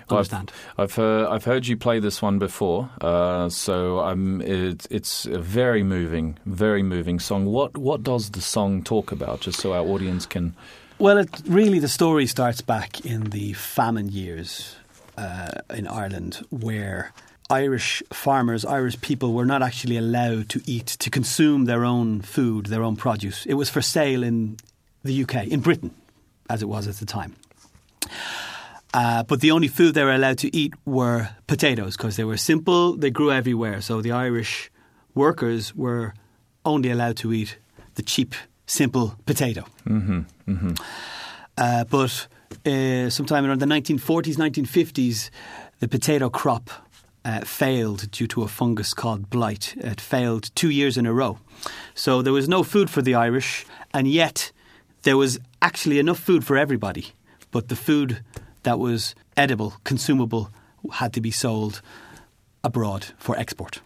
understand. 0.08 0.52
I've 0.76 0.94
heard, 0.94 1.26
I've 1.28 1.44
heard 1.44 1.66
you 1.66 1.76
play 1.76 1.98
this 1.98 2.22
one 2.22 2.38
before, 2.38 2.90
uh, 3.00 3.48
so 3.48 4.00
I'm, 4.00 4.40
it, 4.42 4.86
it's 4.90 5.26
a 5.26 5.38
very 5.38 5.82
moving, 5.82 6.38
very 6.46 6.82
moving 6.82 7.18
song. 7.18 7.46
What 7.46 7.76
what 7.76 8.02
does 8.02 8.30
the 8.30 8.40
song 8.40 8.82
talk 8.82 9.12
about, 9.12 9.40
just 9.40 9.60
so 9.60 9.72
our 9.72 9.84
audience 9.84 10.26
can? 10.26 10.54
Well, 10.98 11.18
it, 11.18 11.30
really, 11.46 11.78
the 11.78 11.88
story 11.88 12.26
starts 12.26 12.60
back 12.60 13.04
in 13.04 13.30
the 13.30 13.52
famine 13.52 14.08
years 14.08 14.76
uh, 15.16 15.50
in 15.70 15.86
Ireland, 15.86 16.44
where 16.50 17.12
Irish 17.50 18.02
farmers, 18.12 18.64
Irish 18.64 19.00
people, 19.00 19.32
were 19.32 19.46
not 19.46 19.62
actually 19.62 19.96
allowed 19.96 20.48
to 20.50 20.62
eat, 20.66 20.86
to 20.86 21.08
consume 21.08 21.64
their 21.64 21.84
own 21.84 22.20
food, 22.20 22.66
their 22.66 22.82
own 22.82 22.96
produce. 22.96 23.46
It 23.46 23.54
was 23.54 23.70
for 23.70 23.80
sale 23.80 24.22
in 24.22 24.58
the 25.02 25.22
UK, 25.22 25.46
in 25.46 25.60
Britain, 25.60 25.94
as 26.50 26.62
it 26.62 26.68
was 26.68 26.86
at 26.86 26.96
the 26.96 27.06
time. 27.06 27.36
Uh, 28.94 29.22
but 29.22 29.40
the 29.40 29.50
only 29.50 29.68
food 29.68 29.94
they 29.94 30.04
were 30.04 30.14
allowed 30.14 30.38
to 30.38 30.54
eat 30.56 30.72
were 30.86 31.28
potatoes 31.46 31.96
because 31.96 32.16
they 32.16 32.24
were 32.24 32.36
simple, 32.38 32.96
they 32.96 33.10
grew 33.10 33.30
everywhere. 33.30 33.80
So 33.80 34.00
the 34.00 34.12
Irish 34.12 34.70
workers 35.14 35.74
were 35.74 36.14
only 36.64 36.90
allowed 36.90 37.16
to 37.18 37.32
eat 37.32 37.58
the 37.94 38.02
cheap, 38.02 38.34
simple 38.66 39.16
potato. 39.26 39.64
Uh, 41.56 41.84
but 41.84 42.28
uh, 42.64 43.10
sometime 43.10 43.44
around 43.44 43.60
the 43.60 43.66
1940s, 43.66 44.36
1950s, 44.36 45.30
the 45.80 45.88
potato 45.88 46.30
crop 46.30 46.70
uh, 47.24 47.40
failed 47.40 48.10
due 48.10 48.26
to 48.28 48.42
a 48.42 48.48
fungus 48.48 48.94
called 48.94 49.28
blight. 49.28 49.74
It 49.76 50.00
failed 50.00 50.50
two 50.54 50.70
years 50.70 50.96
in 50.96 51.04
a 51.04 51.12
row. 51.12 51.38
So 51.94 52.22
there 52.22 52.32
was 52.32 52.48
no 52.48 52.62
food 52.62 52.88
for 52.88 53.02
the 53.02 53.14
Irish, 53.14 53.66
and 53.92 54.08
yet 54.08 54.52
there 55.02 55.16
was 55.16 55.38
actually 55.60 55.98
enough 55.98 56.18
food 56.18 56.44
for 56.44 56.56
everybody. 56.56 57.08
But 57.50 57.68
the 57.68 57.76
food 57.76 58.22
that 58.62 58.78
was 58.78 59.14
edible, 59.36 59.70
consumable, 59.88 60.46
had 60.90 61.12
to 61.12 61.20
be 61.20 61.32
sold 61.32 61.82
abroad 62.62 63.12
for 63.18 63.38
export. 63.38 63.80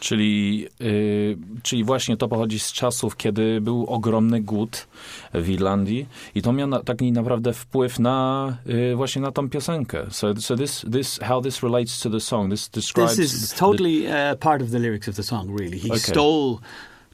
Czyli, 0.00 0.66
y, 0.80 1.36
czyli 1.62 1.84
właśnie 1.84 2.16
to 2.16 2.28
pochodzi 2.28 2.58
z 2.58 2.72
czasów, 2.72 3.16
kiedy 3.16 3.60
był 3.60 3.86
ogromny 3.86 4.40
głód 4.40 4.86
w 5.34 5.48
Irlandii 5.48 6.06
i 6.34 6.42
to 6.42 6.52
miało 6.52 6.70
na, 6.70 6.82
taki 6.82 7.12
naprawdę 7.12 7.52
wpływ 7.52 7.98
na 7.98 8.56
y, 8.92 8.96
właśnie 8.96 9.22
na 9.22 9.32
tą 9.32 9.48
piosenkę. 9.48 10.06
So, 10.10 10.40
so 10.40 10.56
this, 10.56 10.84
this, 10.92 11.18
how 11.22 11.42
this 11.42 11.62
relates 11.62 12.00
to 12.00 12.10
the 12.10 12.20
song, 12.20 12.50
this 12.50 12.68
describes... 12.68 13.16
This 13.16 13.34
is 13.34 13.50
the- 13.50 13.58
totally 13.58 14.06
uh, 14.06 14.38
part 14.40 14.62
of 14.62 14.70
the 14.70 14.78
lyrics 14.78 15.08
of 15.08 15.14
the 15.14 15.22
song, 15.22 15.60
really. 15.60 15.78
He 15.78 15.88
Okay. 15.88 15.98
stole 16.00 16.58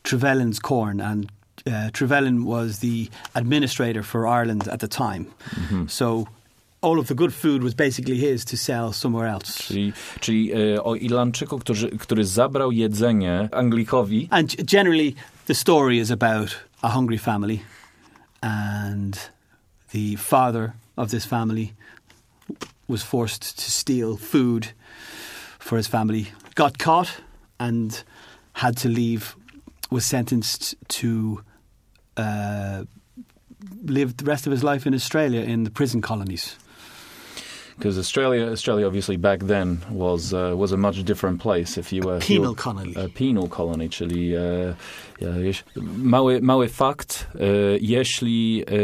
Trevelyan's 0.03 0.61
corn, 0.61 1.01
and 1.01 1.27
uh, 1.67 1.91
Trevelyan 1.93 2.45
was 2.45 2.79
the 2.79 3.09
administrator 3.35 4.03
for 4.03 4.27
Ireland 4.27 4.69
at 4.69 4.81
the 4.81 4.89
time. 4.89 5.27
Mm-hmm. 5.55 5.87
So 5.89 6.27
all 6.85 6.99
of 6.99 7.07
the 7.07 7.15
good 7.15 7.33
food 7.33 7.63
was 7.63 7.75
basically 7.75 8.17
his 8.17 8.45
to 8.45 8.57
sell 8.57 8.93
somewhere 8.93 9.27
else. 9.27 9.63
Czyli, 9.63 9.93
czyli 10.21 10.53
o 10.83 10.95
Irlandczyku, 10.95 11.59
który, 11.59 11.99
który 11.99 12.25
zabrał 12.25 12.73
jedzenie 12.73 13.49
Anglikowi. 13.53 14.29
And 14.31 14.57
generally, 14.65 15.15
the 15.47 15.55
story 15.55 15.99
is 15.99 16.11
about 16.11 16.57
a 16.83 16.89
hungry 16.89 17.19
family, 17.19 17.61
and 18.43 19.31
the 19.93 20.17
father 20.17 20.73
of 20.97 21.11
this 21.11 21.27
family 21.27 21.73
was 22.89 23.03
forced 23.03 23.57
to 23.57 23.71
steal 23.71 24.17
food 24.17 24.75
for 25.59 25.79
his 25.79 25.89
family, 25.89 26.27
got 26.55 26.79
caught, 26.79 27.23
and 27.59 28.05
had 28.53 28.77
to 28.83 28.89
leave, 28.89 29.35
was 29.91 30.05
sentenced 30.07 30.75
to 30.89 31.41
uh, 32.17 32.85
live 33.85 34.17
the 34.17 34.25
rest 34.25 34.47
of 34.47 34.53
his 34.53 34.63
life 34.63 34.87
in 34.87 34.95
Australia 34.95 35.41
in 35.41 35.65
the 35.65 35.71
prison 35.71 36.03
colonies. 36.03 36.57
Because 37.79 37.99
Australia, 37.99 38.51
Australia 38.51 38.87
obviously 38.87 39.19
back 39.19 39.45
then 39.45 39.79
was 39.91 40.33
uh, 40.33 40.59
was 40.59 40.73
a 40.73 40.77
much 40.77 41.03
different 41.05 41.43
place. 41.43 41.81
If 41.81 41.97
you 41.97 42.03
were 42.03 42.21
you 42.29 42.41
Penal 42.41 42.55
colony. 42.55 42.95
A 42.97 43.09
penal 43.19 43.49
colony, 43.49 43.89
czyli 43.89 44.35
e, 44.35 44.75
jeś- 45.43 45.65
mały, 45.99 46.41
mały 46.43 46.69
fakt, 46.69 47.27
e, 47.35 47.39
jeśli 47.81 48.65
e, 48.67 48.75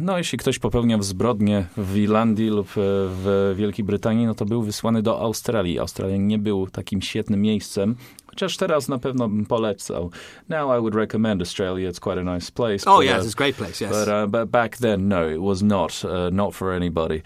no, 0.00 0.18
jeśli 0.18 0.38
ktoś 0.38 0.58
popełniał 0.58 1.02
zbrodnię 1.02 1.66
w 1.76 1.96
Irlandii 1.96 2.48
lub 2.48 2.66
e, 2.68 2.70
w 3.08 3.54
Wielkiej 3.56 3.84
Brytanii, 3.84 4.26
no 4.26 4.34
to 4.34 4.44
był 4.44 4.62
wysłany 4.62 5.02
do 5.02 5.20
Australii. 5.20 5.78
Australia 5.78 6.16
nie 6.16 6.38
był 6.38 6.66
takim 6.66 7.02
świetnym 7.02 7.40
miejscem. 7.42 7.96
Chociaż 8.26 8.56
teraz 8.56 8.88
na 8.88 8.98
pewno 8.98 9.28
bym 9.28 9.46
polecał. 9.46 10.10
Now 10.48 10.78
I 10.78 10.80
would 10.80 10.94
recommend 10.94 11.40
Australia. 11.40 11.90
It's 11.90 12.00
quite 12.00 12.20
a 12.30 12.34
nice 12.34 12.52
place. 12.52 12.84
Oh 12.86 12.96
but, 12.96 13.06
yes, 13.06 13.18
uh, 13.18 13.24
it's 13.28 13.32
a 13.34 13.36
great 13.36 13.56
place. 13.56 13.84
Yes. 13.84 13.90
but, 13.90 14.08
uh, 14.08 14.26
but 14.30 14.50
back 14.50 14.76
then, 14.76 15.08
no, 15.08 15.30
it 15.30 15.40
was 15.40 15.62
not. 15.62 16.02
Uh, 16.04 16.10
not 16.32 16.54
for 16.54 16.72
anybody. 16.72 17.22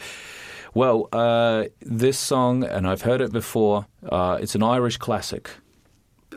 Well, 0.78 1.08
uh, 1.12 1.64
this 1.80 2.18
song, 2.18 2.62
and 2.62 2.86
I've 2.86 3.02
heard 3.02 3.20
it 3.20 3.32
before, 3.32 3.86
uh, 4.08 4.38
it's 4.40 4.54
an 4.54 4.62
Irish 4.62 4.96
classic. 4.98 5.50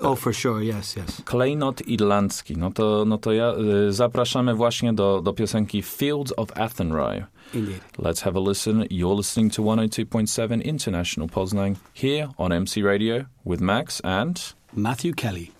oh, 0.01 0.15
for 0.15 0.34
sure. 0.34 0.63
Yes, 0.63 0.95
yes. 0.97 1.21
Klejnot 1.25 1.82
irlandzki. 1.88 2.58
No 2.58 2.71
to, 2.71 3.06
no 3.06 3.17
to 3.17 3.34
ja, 3.34 3.54
zapraszamy 3.89 4.56
właśnie 4.56 4.93
do, 4.93 5.21
do 5.21 5.34
piosenki 5.34 5.84
Fields 5.84 6.34
of 6.38 6.51
Athenry. 6.56 7.23
Indeed. 7.54 7.82
Let's 7.97 8.21
have 8.21 8.36
a 8.36 8.39
listen. 8.39 8.88
You're 8.89 9.17
listening 9.17 9.51
to 9.51 9.62
102.7 9.62 10.63
International 10.63 11.27
Poznań 11.27 11.75
here 11.93 12.30
on 12.38 12.51
MC 12.51 12.82
Radio 12.82 13.25
with 13.45 13.62
Max 13.62 14.01
and... 14.04 14.56
Matthew 14.73 15.13
Kelly. 15.13 15.51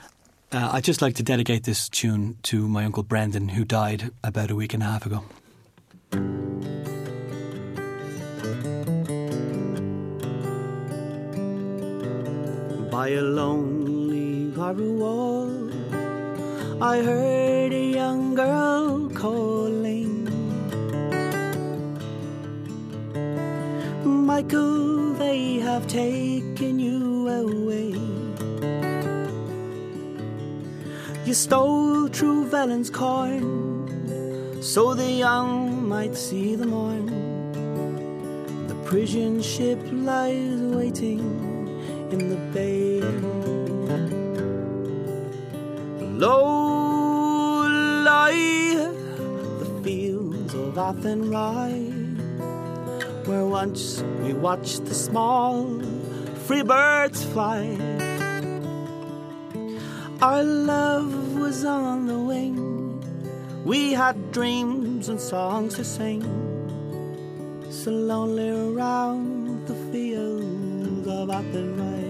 Uh, 0.52 0.70
I'd 0.74 0.88
just 0.88 1.02
like 1.02 1.16
to 1.18 1.24
dedicate 1.24 1.66
this 1.66 1.88
tune 1.88 2.38
to 2.44 2.68
my 2.68 2.86
uncle 2.86 3.04
Brendan, 3.04 3.50
who 3.50 3.64
died 3.64 4.10
about 4.24 4.50
a 4.50 4.56
week 4.56 4.74
and 4.74 4.82
a 4.82 4.88
half 4.88 5.06
ago. 5.06 5.24
By 12.92 13.12
a 13.12 13.22
lonely 13.22 14.52
Garu 14.52 14.98
wall, 15.00 15.72
I 16.84 17.02
heard 17.02 17.72
a 17.72 17.86
young 17.86 18.36
girl 18.36 19.10
calling. 19.12 20.28
Michael, 24.04 25.14
they 25.14 25.60
have 25.60 25.88
taken 25.88 26.80
you 26.80 27.30
away. 27.30 27.96
You 31.26 31.34
stole 31.34 32.10
Trevelyan's 32.10 32.90
corn, 32.90 34.62
so 34.62 34.94
the 34.94 35.10
young 35.10 35.88
might 35.88 36.18
see 36.18 36.56
the 36.56 36.66
morn. 36.68 37.08
The 38.68 38.76
prison 38.84 39.42
ship 39.42 39.80
lies 39.94 40.60
waiting 40.76 41.51
in 42.12 42.28
the 42.30 42.36
bay. 42.54 43.00
Low 46.20 47.62
lie 48.06 48.92
the 49.60 49.82
fields 49.84 50.54
of 50.54 50.78
Athenry, 50.78 51.90
where 53.26 53.46
once 53.46 54.04
we 54.22 54.34
watched 54.34 54.86
the 54.86 54.94
small 54.94 55.82
free 56.46 56.64
birds 56.64 57.24
fly. 57.24 57.78
Our 60.22 60.44
love 60.44 61.40
was 61.40 61.64
on 61.66 62.08
the 62.08 62.20
wing, 62.20 63.02
we 63.64 63.94
had 63.94 64.32
dreams 64.32 65.08
and 65.10 65.20
songs 65.20 65.76
to 65.76 65.86
sing. 65.86 66.22
So 67.72 67.90
lonely 67.90 68.50
around 68.50 69.66
the 69.66 69.76
fields 69.92 71.08
of 71.08 71.30
Athenry 71.30 72.01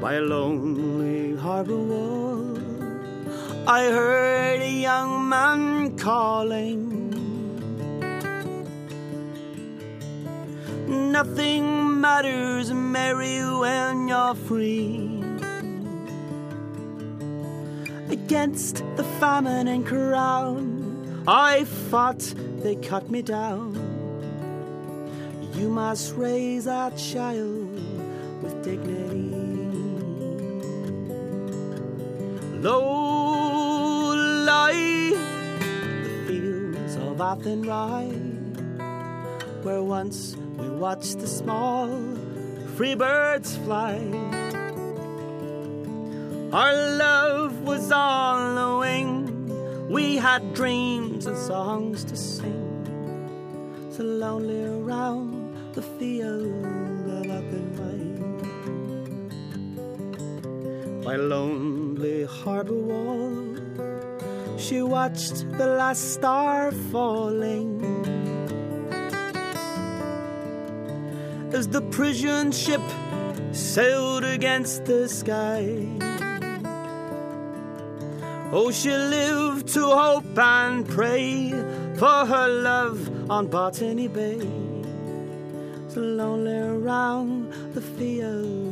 by 0.00 0.14
a 0.14 0.20
lonely 0.20 1.34
harbor 1.36 1.76
wall. 1.76 2.56
I 3.66 3.84
heard 3.84 4.60
a 4.60 4.70
young 4.70 5.28
man 5.28 5.96
calling. 5.96 6.94
Nothing 11.12 12.00
matters, 12.00 12.72
Mary, 12.72 13.40
when 13.44 14.08
you're 14.08 14.34
free. 14.34 15.22
Against 18.08 18.84
the 18.96 19.04
famine 19.18 19.68
and 19.68 19.84
crown, 19.84 21.24
I 21.26 21.64
fought, 21.90 22.20
they 22.62 22.76
cut 22.76 23.10
me 23.10 23.22
down. 23.22 23.74
You 25.54 25.68
must 25.68 26.14
raise 26.14 26.64
that 26.66 26.96
child 26.96 27.68
with 28.42 28.62
dignity. 28.62 29.07
Low 32.60 34.14
lie 34.44 35.12
the 36.02 36.24
fields 36.26 36.96
of 36.96 37.20
Athenry, 37.20 38.10
where 39.62 39.84
once 39.84 40.34
we 40.56 40.68
watched 40.68 41.20
the 41.20 41.28
small 41.28 41.86
free 42.74 42.96
birds 42.96 43.56
fly. 43.58 44.00
Our 46.52 46.74
love 46.96 47.62
was 47.62 47.92
on 47.92 48.56
the 48.56 48.78
wing, 48.78 49.88
we 49.88 50.16
had 50.16 50.52
dreams 50.52 51.26
and 51.26 51.38
songs 51.38 52.02
to 52.06 52.16
sing. 52.16 52.64
So 53.92 54.02
lonely 54.02 54.64
around 54.64 55.74
the 55.74 55.82
field 55.82 56.64
of 57.06 57.24
Athenry 57.24 57.98
by 61.08 61.16
lonely 61.16 61.57
harbor 62.44 62.74
wall. 62.74 63.56
She 64.58 64.82
watched 64.82 65.50
the 65.58 65.66
last 65.66 66.14
star 66.14 66.72
falling 66.92 67.68
as 71.52 71.68
the 71.68 71.82
prison 71.90 72.52
ship 72.52 72.82
sailed 73.52 74.24
against 74.24 74.84
the 74.84 75.08
sky. 75.08 75.64
Oh, 78.50 78.70
she 78.70 78.90
lived 78.90 79.68
to 79.74 79.84
hope 79.84 80.38
and 80.38 80.86
pray 80.88 81.50
for 81.96 82.26
her 82.26 82.48
love 82.48 83.30
on 83.30 83.46
Botany 83.48 84.08
Bay. 84.08 84.40
So 85.88 86.00
lonely 86.00 86.58
around 86.58 87.52
the 87.74 87.80
field 87.80 88.67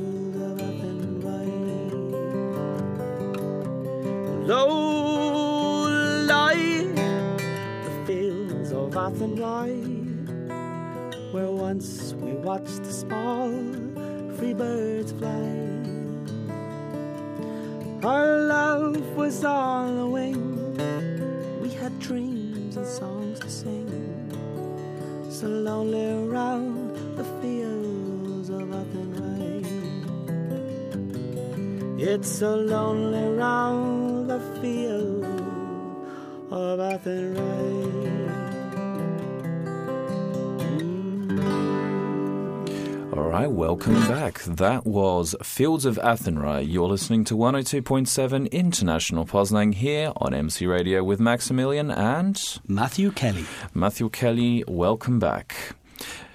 Low 4.47 5.89
lie 6.29 6.55
the 6.95 8.05
fields 8.07 8.71
of 8.71 8.97
Athenry, 8.97 9.83
where 11.33 11.51
once 11.51 12.15
we 12.15 12.31
watched 12.35 12.85
the 12.85 12.93
small 12.93 13.51
free 14.37 14.55
birds 14.55 15.11
fly. 15.11 15.51
Our 18.05 18.39
love 18.39 19.17
was 19.17 19.45
on 19.45 19.97
the 19.97 20.07
wing, 20.07 20.77
we 21.61 21.71
had 21.71 21.99
dreams 21.99 22.77
and 22.77 22.87
songs 22.87 23.41
to 23.41 23.51
sing. 23.51 23.91
So 25.29 25.49
lonely 25.49 26.23
around 26.23 26.95
the 27.17 27.25
fields 27.43 28.51
of 28.51 28.71
Athenry. 28.71 29.67
It's 31.99 32.31
so 32.31 32.55
lonely 32.55 33.37
round 33.37 33.96
the 34.39 34.61
field 34.61 35.25
of 36.51 36.79
Athenry. 36.79 38.27
All 43.17 43.29
right, 43.31 43.51
welcome 43.51 43.95
back. 44.09 44.43
That 44.43 44.85
was 44.85 45.35
Fields 45.43 45.87
of 45.87 45.99
Athenry. 46.03 46.67
You're 46.67 46.89
listening 46.89 47.25
to 47.25 47.35
102.7 47.35 48.51
International 48.53 49.25
Poznan 49.25 49.75
here 49.75 50.13
on 50.17 50.35
MC 50.35 50.67
Radio 50.67 51.03
with 51.03 51.19
Maximilian 51.19 51.91
and 51.91 52.39
Matthew 52.69 53.13
Kelly. 53.13 53.47
Matthew 53.73 54.11
Kelly. 54.11 54.65
Welcome 54.69 55.19
back. 55.19 55.77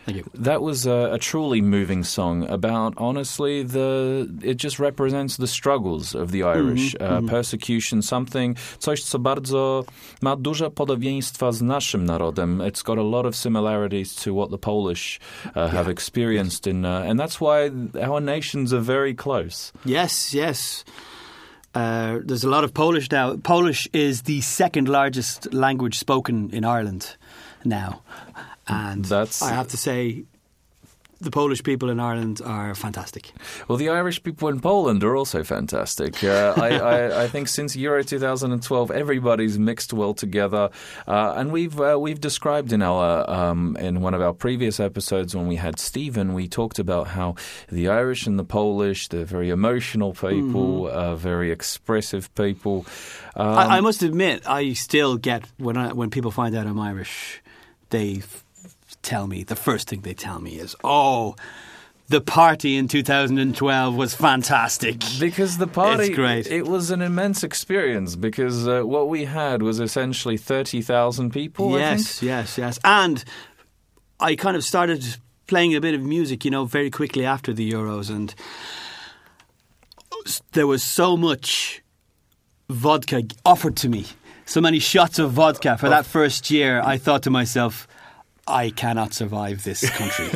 Thank 0.06 0.18
you. 0.18 0.24
That 0.44 0.62
was 0.62 0.88
a, 0.88 1.10
a 1.14 1.20
truly 1.20 1.62
moving 1.62 2.04
song 2.04 2.50
about, 2.50 2.94
honestly, 2.98 3.64
the 3.64 4.28
it 4.44 4.58
just 4.58 4.80
represents 4.80 5.38
the 5.38 5.48
struggles 5.48 6.16
of 6.16 6.32
the 6.32 6.44
Irish. 6.44 6.96
uh, 7.00 7.22
Persecution, 7.30 8.02
something, 8.02 8.58
coś, 8.80 9.04
co 9.04 9.20
bardzo 9.20 9.86
ma 10.22 10.36
duże 10.36 10.72
podobieństwa 10.72 11.52
z 11.52 11.62
naszym 11.62 12.06
narodem. 12.06 12.62
It's 12.62 12.84
got 12.84 12.98
a 12.98 13.04
lot 13.04 13.26
of 13.26 13.36
similarities 13.36 14.16
to 14.16 14.34
what 14.34 14.50
the 14.50 14.58
Polish 14.58 15.20
uh, 15.56 15.72
have 15.72 15.92
experienced, 15.92 16.68
in, 16.68 16.86
uh, 16.86 17.10
and 17.10 17.20
that's 17.20 17.40
why 17.40 17.72
our 18.08 18.22
nations 18.22 18.74
are 18.74 18.82
very 18.82 19.16
close. 19.16 19.72
Yes, 19.86 20.34
yes. 20.34 20.84
Uh, 21.76 22.20
there's 22.26 22.44
a 22.44 22.50
lot 22.50 22.64
of 22.64 22.74
Polish 22.74 23.12
now. 23.12 23.38
Polish 23.38 23.88
is 23.94 24.24
the 24.24 24.42
second 24.42 24.88
largest 24.90 25.54
language 25.54 25.98
spoken 25.98 26.50
in 26.52 26.66
Ireland 26.66 27.18
now. 27.66 28.02
And 28.68 29.06
That's- 29.06 29.42
I 29.42 29.54
have 29.54 29.70
to 29.70 29.78
say, 29.78 30.26
the 31.22 31.32
Polish 31.32 31.64
people 31.64 31.90
in 31.90 32.00
Ireland 32.00 32.42
are 32.44 32.74
fantastic. 32.74 33.32
Well, 33.68 33.78
the 33.78 33.90
Irish 33.90 34.24
people 34.24 34.50
in 34.50 34.60
Poland 34.60 35.04
are 35.04 35.16
also 35.16 35.44
fantastic. 35.44 36.24
Uh, 36.24 36.54
I, 36.58 36.70
I, 36.80 37.24
I 37.24 37.28
think 37.28 37.48
since 37.48 37.76
Euro 37.76 38.04
2012, 38.04 38.90
everybody's 38.92 39.60
mixed 39.60 39.94
well 39.94 40.16
together, 40.16 40.72
uh, 41.08 41.34
and 41.38 41.52
we've 41.52 41.80
uh, 41.80 41.98
we've 42.00 42.20
described 42.20 42.74
in 42.74 42.82
our 42.82 43.30
um, 43.30 43.78
in 43.80 44.02
one 44.02 44.16
of 44.16 44.22
our 44.22 44.34
previous 44.34 44.80
episodes 44.80 45.36
when 45.36 45.48
we 45.48 45.58
had 45.58 45.80
Stephen, 45.80 46.34
we 46.34 46.48
talked 46.48 46.80
about 46.80 47.10
how 47.10 47.36
the 47.70 47.88
Irish 47.88 48.26
and 48.26 48.40
the 48.40 48.44
Polish, 48.44 49.08
they're 49.08 49.24
very 49.24 49.52
emotional 49.52 50.14
people, 50.14 50.90
uh, 50.90 51.16
very 51.16 51.52
expressive 51.52 52.34
people. 52.34 52.86
Um, 53.36 53.48
I, 53.48 53.78
I 53.78 53.82
must 53.82 54.02
admit, 54.02 54.48
I 54.50 54.74
still 54.74 55.18
get 55.18 55.46
when 55.58 55.78
I, 55.78 55.94
when 55.94 56.10
people 56.10 56.32
find 56.32 56.56
out 56.56 56.66
I'm 56.66 56.80
Irish, 56.80 57.41
they 57.92 58.18
f- 58.18 58.44
tell 59.02 59.28
me 59.28 59.44
the 59.44 59.56
first 59.56 59.88
thing 59.90 60.02
they 60.02 60.14
tell 60.14 60.40
me 60.40 60.52
is, 60.60 60.76
"Oh, 60.84 61.36
the 62.10 62.20
party 62.22 62.76
in 62.76 62.88
2012 62.88 63.96
was 63.96 64.14
fantastic." 64.16 65.02
Because 65.20 65.58
the 65.60 65.68
party, 65.68 66.06
It's 66.08 66.16
great. 66.16 66.48
it 66.48 66.68
was 66.68 66.92
an 66.92 67.02
immense 67.02 67.44
experience. 67.44 68.16
Because 68.16 68.68
uh, 68.68 68.82
what 68.84 69.08
we 69.08 69.26
had 69.26 69.62
was 69.62 69.80
essentially 69.80 70.38
thirty 70.38 70.82
thousand 70.82 71.32
people. 71.32 71.76
I 71.76 71.96
think. 71.96 72.00
Yes, 72.00 72.24
yes, 72.24 72.58
yes. 72.58 72.80
And 72.84 73.24
I 74.20 74.36
kind 74.36 74.58
of 74.58 74.64
started 74.64 75.04
playing 75.48 75.76
a 75.76 75.82
bit 75.82 75.94
of 75.94 76.02
music, 76.02 76.46
you 76.46 76.52
know, 76.52 76.66
very 76.66 76.90
quickly 76.90 77.26
after 77.26 77.54
the 77.54 77.70
Euros, 77.72 78.10
and 78.10 78.34
there 80.54 80.68
was 80.68 80.84
so 80.84 81.18
much 81.18 81.82
vodka 82.70 83.24
offered 83.46 83.76
to 83.78 83.90
me, 83.90 84.06
so 84.46 84.62
many 84.62 84.80
shots 84.80 85.20
of 85.20 85.32
vodka 85.32 85.78
for 85.78 85.90
that 85.90 86.06
first 86.06 86.52
year. 86.52 86.82
I 86.84 86.98
thought 86.98 87.24
to 87.24 87.30
myself, 87.30 87.88
I 88.48 88.72
cannot 88.72 89.14
survive 89.14 89.64
this 89.64 89.88
country. 89.90 90.28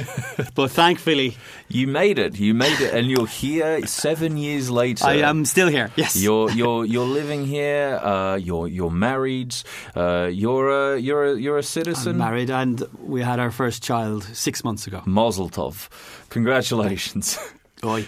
but 0.55 0.71
thankfully, 0.71 1.35
You 1.67 1.87
made 1.87 2.19
it. 2.19 2.39
You 2.39 2.53
made 2.53 2.79
it, 2.79 2.93
and 2.93 3.09
you're 3.09 3.27
here 3.27 3.85
seven 3.87 4.37
years 4.37 4.69
later. 4.69 5.05
I 5.05 5.15
am 5.15 5.43
still 5.45 5.67
here. 5.67 5.89
Yes. 5.95 6.15
You're 6.15 6.51
you're 6.51 6.85
you're 6.85 7.07
living 7.07 7.45
here. 7.47 7.99
Uh, 8.01 8.35
you're 8.35 8.67
you're 8.67 8.91
married. 8.91 9.55
Uh, 9.95 10.29
you're 10.31 10.69
a 10.93 10.99
you're 10.99 11.25
a 11.33 11.39
you're 11.39 11.57
a 11.57 11.63
citizen. 11.63 12.11
I'm 12.13 12.17
married, 12.19 12.51
and 12.51 12.83
we 13.01 13.21
had 13.23 13.39
our 13.39 13.51
first 13.51 13.83
child 13.83 14.23
six 14.35 14.63
months 14.63 14.85
ago. 14.87 15.01
Mazel 15.05 15.49
tov. 15.49 15.89
Congratulations. 16.29 17.37
Oi. 17.85 18.03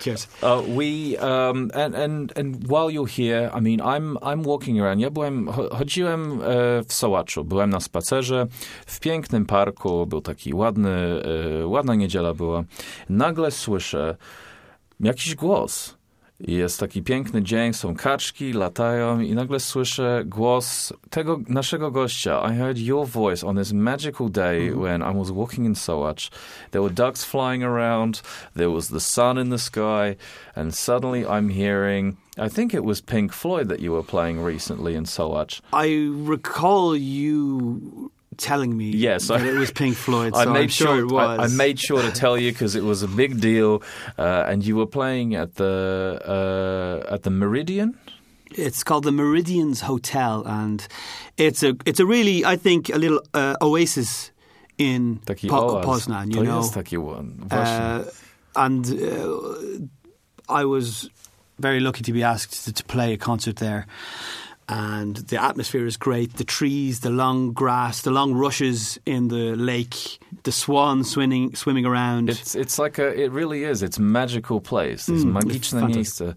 Cheers. 0.00 0.28
Uh, 0.42 0.62
we 0.76 1.16
um, 1.18 1.70
and 1.74 1.94
and 1.94 2.32
and 2.38 2.68
while 2.68 2.90
you're 2.90 3.06
here, 3.08 3.50
I 3.54 3.60
mean, 3.60 3.80
I'm 3.80 4.16
I'm 4.22 4.42
walking 4.42 4.80
around. 4.80 5.00
Ja 5.00 5.10
byłem 5.10 5.46
cho- 5.46 5.68
chodziłem 5.76 6.40
e, 6.42 6.82
w 6.84 6.92
Sołaczu, 6.92 7.44
byłem 7.44 7.70
na 7.70 7.80
spacerze 7.80 8.46
w 8.86 9.00
pięknym 9.00 9.46
parku. 9.46 10.06
Był 10.06 10.20
taki 10.20 10.54
ładny, 10.54 11.22
e, 11.62 11.66
ładna 11.66 11.94
niedziela 11.94 12.34
była. 12.34 12.64
Nagle 13.08 13.50
słyszę 13.50 14.16
jakiś 15.00 15.34
głos. 15.34 15.95
Jest 16.40 16.80
taki 16.80 17.02
piękny 17.02 17.42
dzień, 17.42 17.72
są 17.72 17.94
kaczki, 17.94 18.52
latają 18.52 19.20
i 19.20 19.34
nagle 19.34 19.60
słyszę 19.60 20.22
głos 20.26 20.92
tego 21.10 21.40
naszego 21.48 21.90
gościa. 21.90 22.52
I 22.52 22.56
heard 22.58 22.78
your 22.78 23.06
voice 23.08 23.46
on 23.46 23.56
this 23.56 23.72
magical 23.72 24.30
day 24.30 24.70
when 24.70 25.02
I 25.02 25.18
was 25.18 25.30
walking 25.30 25.66
in 25.66 25.74
Sołacz. 25.74 26.30
There 26.70 26.82
were 26.82 26.94
ducks 26.94 27.24
flying 27.24 27.64
around, 27.64 28.22
there 28.54 28.70
was 28.70 28.88
the 28.88 29.00
sun 29.00 29.38
in 29.38 29.50
the 29.50 29.58
sky, 29.58 30.16
and 30.54 30.74
suddenly 30.74 31.24
I'm 31.24 31.48
hearing, 31.48 32.16
I 32.38 32.50
think 32.50 32.74
it 32.74 32.84
was 32.84 33.00
Pink 33.00 33.32
Floyd 33.32 33.68
that 33.68 33.80
you 33.80 33.92
were 33.92 34.04
playing 34.04 34.44
recently 34.44 34.94
in 34.94 35.04
Sołacz. 35.04 35.62
I 35.72 36.10
recall 36.28 36.96
you 36.96 38.10
telling 38.38 38.76
me 38.76 38.90
Yes, 38.90 39.30
I- 39.30 39.40
it 39.44 39.54
was 39.54 39.70
Pink 39.70 39.96
Floyd. 39.96 40.32
I 40.36 40.44
made 40.46 40.62
I'm 40.62 40.68
sure, 40.68 40.98
it 41.00 41.10
was. 41.10 41.38
I, 41.38 41.44
I 41.44 41.48
made 41.48 41.78
sure 41.78 42.02
to 42.02 42.10
tell 42.12 42.36
you 42.38 42.52
because 42.52 42.74
it 42.76 42.82
was 42.84 43.02
a 43.02 43.08
big 43.08 43.40
deal, 43.40 43.82
uh, 44.18 44.44
and 44.48 44.64
you 44.64 44.76
were 44.76 44.86
playing 44.86 45.34
at 45.34 45.54
the 45.56 46.20
uh, 46.24 47.14
at 47.14 47.22
the 47.22 47.30
Meridian. 47.30 47.94
It's 48.52 48.84
called 48.84 49.04
the 49.04 49.12
Meridians 49.12 49.80
Hotel, 49.82 50.42
and 50.46 50.86
it's 51.36 51.62
a 51.62 51.74
it's 51.84 52.00
a 52.00 52.06
really 52.06 52.44
I 52.44 52.56
think 52.56 52.88
a 52.88 52.98
little 52.98 53.20
uh, 53.34 53.56
oasis 53.60 54.30
in 54.78 55.20
Taki 55.26 55.48
Po- 55.48 55.82
Poznan. 55.82 56.32
You 56.34 56.42
know, 56.44 56.68
taki 56.72 56.96
one. 56.96 57.46
Uh, 57.50 58.04
and 58.54 58.86
uh, 58.86 60.52
I 60.60 60.64
was 60.64 61.10
very 61.58 61.80
lucky 61.80 62.02
to 62.02 62.12
be 62.12 62.22
asked 62.22 62.64
to, 62.64 62.72
to 62.72 62.84
play 62.84 63.12
a 63.12 63.16
concert 63.16 63.56
there. 63.56 63.86
And 64.68 65.16
the 65.28 65.40
atmosphere 65.40 65.86
is 65.86 65.96
great. 65.96 66.34
The 66.38 66.44
trees, 66.44 67.00
the 67.00 67.10
long 67.10 67.52
grass, 67.52 68.02
the 68.02 68.10
long 68.10 68.34
rushes 68.34 68.98
in 69.06 69.28
the 69.28 69.54
lake, 69.54 70.18
the 70.42 70.50
swans 70.52 71.10
swimming 71.10 71.54
swimming 71.54 71.86
around. 71.86 72.28
It's 72.30 72.54
it's 72.56 72.76
like 72.78 72.98
a 72.98 73.06
it 73.24 73.30
really 73.32 73.62
is. 73.62 73.82
It's 73.82 73.98
a 73.98 74.02
magical 74.02 74.60
place. 74.60 75.08
It's 75.08 75.24
Mm, 75.24 75.32
magiczne 75.32 75.82
it's 75.82 75.96
miejsce. 75.96 76.34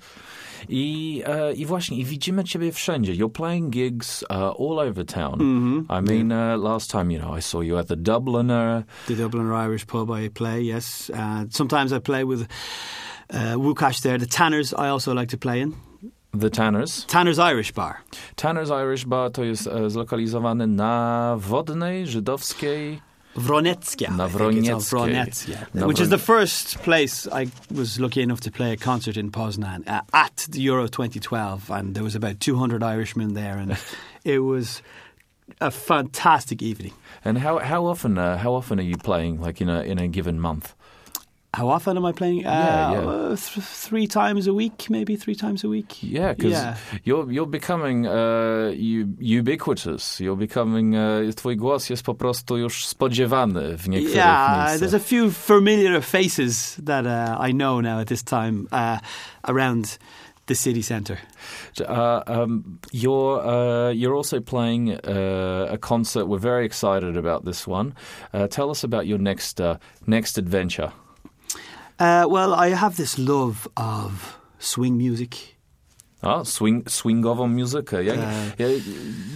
I, 0.70 1.24
uh, 1.26 1.58
I 1.60 1.66
właśnie, 1.66 1.98
i 1.98 2.06
widzimy 2.06 2.44
ciebie 2.44 2.72
wszędzie. 2.72 3.14
You're 3.16 3.32
playing 3.32 3.70
gigs 3.70 4.24
uh, 4.24 4.54
all 4.60 4.80
over 4.80 5.06
town. 5.06 5.40
Mm-hmm. 5.40 5.86
I 5.90 6.02
mean, 6.02 6.32
uh, 6.32 6.58
last 6.64 6.92
time, 6.92 7.12
you 7.12 7.20
know, 7.20 7.38
I 7.38 7.42
saw 7.42 7.62
you 7.62 7.78
at 7.80 7.88
the 7.88 7.96
Dubliner. 7.96 8.84
the 9.08 9.16
Dubliner 9.16 9.56
Irish 9.66 9.88
pub 9.88 10.12
I 10.12 10.30
play, 10.30 10.62
yes. 10.62 11.10
Uh, 11.10 11.46
sometimes 11.50 11.92
I 11.94 12.00
play 12.00 12.24
with 12.26 12.42
uh, 13.34 13.56
Łukasz 13.58 14.02
there. 14.02 14.18
The 14.20 14.26
Tanners 14.28 14.74
I 14.74 14.90
also 14.90 15.14
like 15.14 15.30
to 15.30 15.38
play 15.38 15.62
in. 15.62 15.74
The 16.34 16.50
Tanners. 16.50 17.06
Tanner's 17.06 17.40
Irish 17.40 17.72
Bar. 17.72 18.02
Tanners 18.36 18.70
Irish 18.70 19.06
Bar 19.06 19.32
to 19.32 19.44
jest 19.44 19.68
e, 19.68 19.90
zlokalizowany 19.90 20.68
na 20.68 21.36
Wodnej, 21.38 22.08
Żydowskiej. 22.08 23.02
Wroniecka. 23.36 24.12
Na 24.12 24.26
I 24.26 24.30
think 24.30 24.54
it's 24.54 24.70
called 24.70 24.84
Wronieckiej. 24.84 25.56
Wroniecka, 25.56 25.88
which 25.88 26.02
is 26.02 26.10
the 26.10 26.18
first 26.18 26.80
place 26.80 27.28
I 27.28 27.48
was 27.72 28.00
lucky 28.00 28.22
enough 28.22 28.42
to 28.42 28.52
play 28.52 28.72
a 28.72 28.78
concert 28.78 29.18
in 29.18 29.32
Poznan 29.32 29.88
uh, 29.88 30.02
at 30.14 30.48
the 30.52 30.62
Euro 30.62 30.88
2012, 30.88 31.72
and 31.72 31.96
there 31.96 32.04
was 32.04 32.16
about 32.16 32.40
200 32.40 32.84
Irishmen 32.84 33.34
there, 33.34 33.58
and 33.58 33.78
it 34.24 34.40
was 34.40 34.82
a 35.62 35.72
fantastic 35.72 36.62
evening. 36.62 36.94
And 37.26 37.38
how 37.38 37.60
how 37.60 37.86
often 37.86 38.18
uh, 38.18 38.38
how 38.38 38.54
often 38.54 38.80
are 38.80 38.88
you 38.88 38.98
playing 38.98 39.42
like 39.42 39.62
in 39.62 39.70
a 39.70 39.82
in 39.82 40.00
a 40.00 40.08
given 40.08 40.40
month? 40.40 40.74
How 41.52 41.68
often 41.70 41.97
am 41.97 42.06
I 42.06 42.12
playing? 42.14 42.45
Uh, 42.45 42.50
Yeah, 42.50 42.91
yeah. 42.91 43.08
uh, 43.10 43.36
th- 43.36 43.66
three 43.89 44.08
times 44.08 44.47
a 44.47 44.54
week, 44.54 44.89
maybe 44.89 45.18
three 45.18 45.36
times 45.36 45.64
a 45.64 45.68
week. 45.68 46.04
Yeah, 46.04 46.36
because 46.36 46.52
Yeah. 46.52 46.76
you're 47.06 47.32
you're 47.32 47.50
becoming 47.50 48.06
uh, 48.08 48.72
ubiquitous. 49.20 50.20
You're 50.20 50.38
becoming 50.38 50.95
uh, 50.95 51.34
twój 51.36 51.56
głos 51.58 51.89
jest 51.89 52.04
po 52.04 52.14
prostu 52.16 52.58
już 52.58 52.86
spodziewany 52.86 53.78
w 53.78 53.89
niektórych 53.89 54.16
Yeah, 54.16 54.58
miejscach. 54.58 54.80
there's 54.80 54.93
a 54.93 55.00
few 55.00 55.32
familiar 55.32 56.02
faces 56.04 56.76
that 56.86 57.06
uh, 57.06 57.47
I 57.50 57.54
know 57.54 57.82
now 57.82 58.00
at 58.00 58.08
this 58.08 58.24
time 58.24 58.68
uh, 58.72 59.00
around 59.47 59.97
the 60.45 60.56
city 60.56 60.84
centre. 60.84 61.18
Uh, 61.80 62.22
um, 62.28 62.64
you're 62.93 63.41
uh, 63.41 63.91
you're 63.93 64.16
also 64.18 64.41
playing 64.41 64.91
uh, 64.91 65.74
a 65.74 65.78
concert. 65.78 66.28
We're 66.28 66.41
very 66.41 66.66
excited 66.66 67.18
about 67.18 67.45
this 67.45 67.68
one. 67.68 67.93
Uh, 68.34 68.47
tell 68.47 68.70
us 68.70 68.84
about 68.84 69.06
your 69.08 69.20
next 69.22 69.60
uh, 69.62 69.76
next 70.06 70.38
adventure. 70.38 70.91
Uh, 72.00 72.26
well, 72.32 72.54
I 72.54 72.76
have 72.76 72.95
this 72.95 73.18
love 73.18 73.68
of 73.76 74.39
swing 74.60 74.97
music. 75.10 75.36
A, 76.22 76.43
swing, 76.45 76.91
swingową 76.91 77.47
muzykę. 77.47 78.04
Ja, 78.04 78.14
E. 78.14 78.52
ja, 78.60 78.68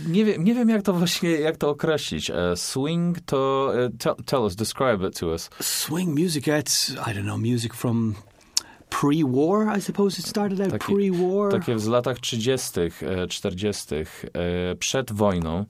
nie, 0.07 0.25
wiem, 0.25 0.43
nie 0.43 0.53
wiem, 0.53 0.69
jak 0.69 0.81
to 0.81 0.93
właśnie 0.93 1.29
jak 1.29 1.57
to 1.57 1.69
określić. 1.69 2.29
E, 2.29 2.55
swing 2.55 3.19
to... 3.25 3.71
E, 3.85 3.89
tell, 3.99 4.15
tell 4.25 4.41
us, 4.41 4.55
describe 4.55 5.07
it 5.07 5.19
to 5.19 5.27
us. 5.27 5.49
Swing 5.61 6.19
music, 6.19 6.45
it's, 6.47 6.91
I 6.93 7.13
don't 7.13 7.23
know, 7.23 7.37
music 7.37 7.73
from 7.73 8.15
pre 8.89 9.23
war, 9.23 9.77
I 9.77 9.81
suppose 9.81 10.19
it 10.19 10.27
started 10.27 10.61
out 10.61 10.71
Taki- 10.71 10.93
pre 10.93 11.11
war. 11.11 11.51
Takie 11.51 11.79
z 11.79 11.87
latach 11.87 12.19
30., 12.19 12.79
e, 13.01 13.27
40., 13.27 13.95
e, 13.95 14.75
przed 14.79 15.11
wojną. 15.11 15.65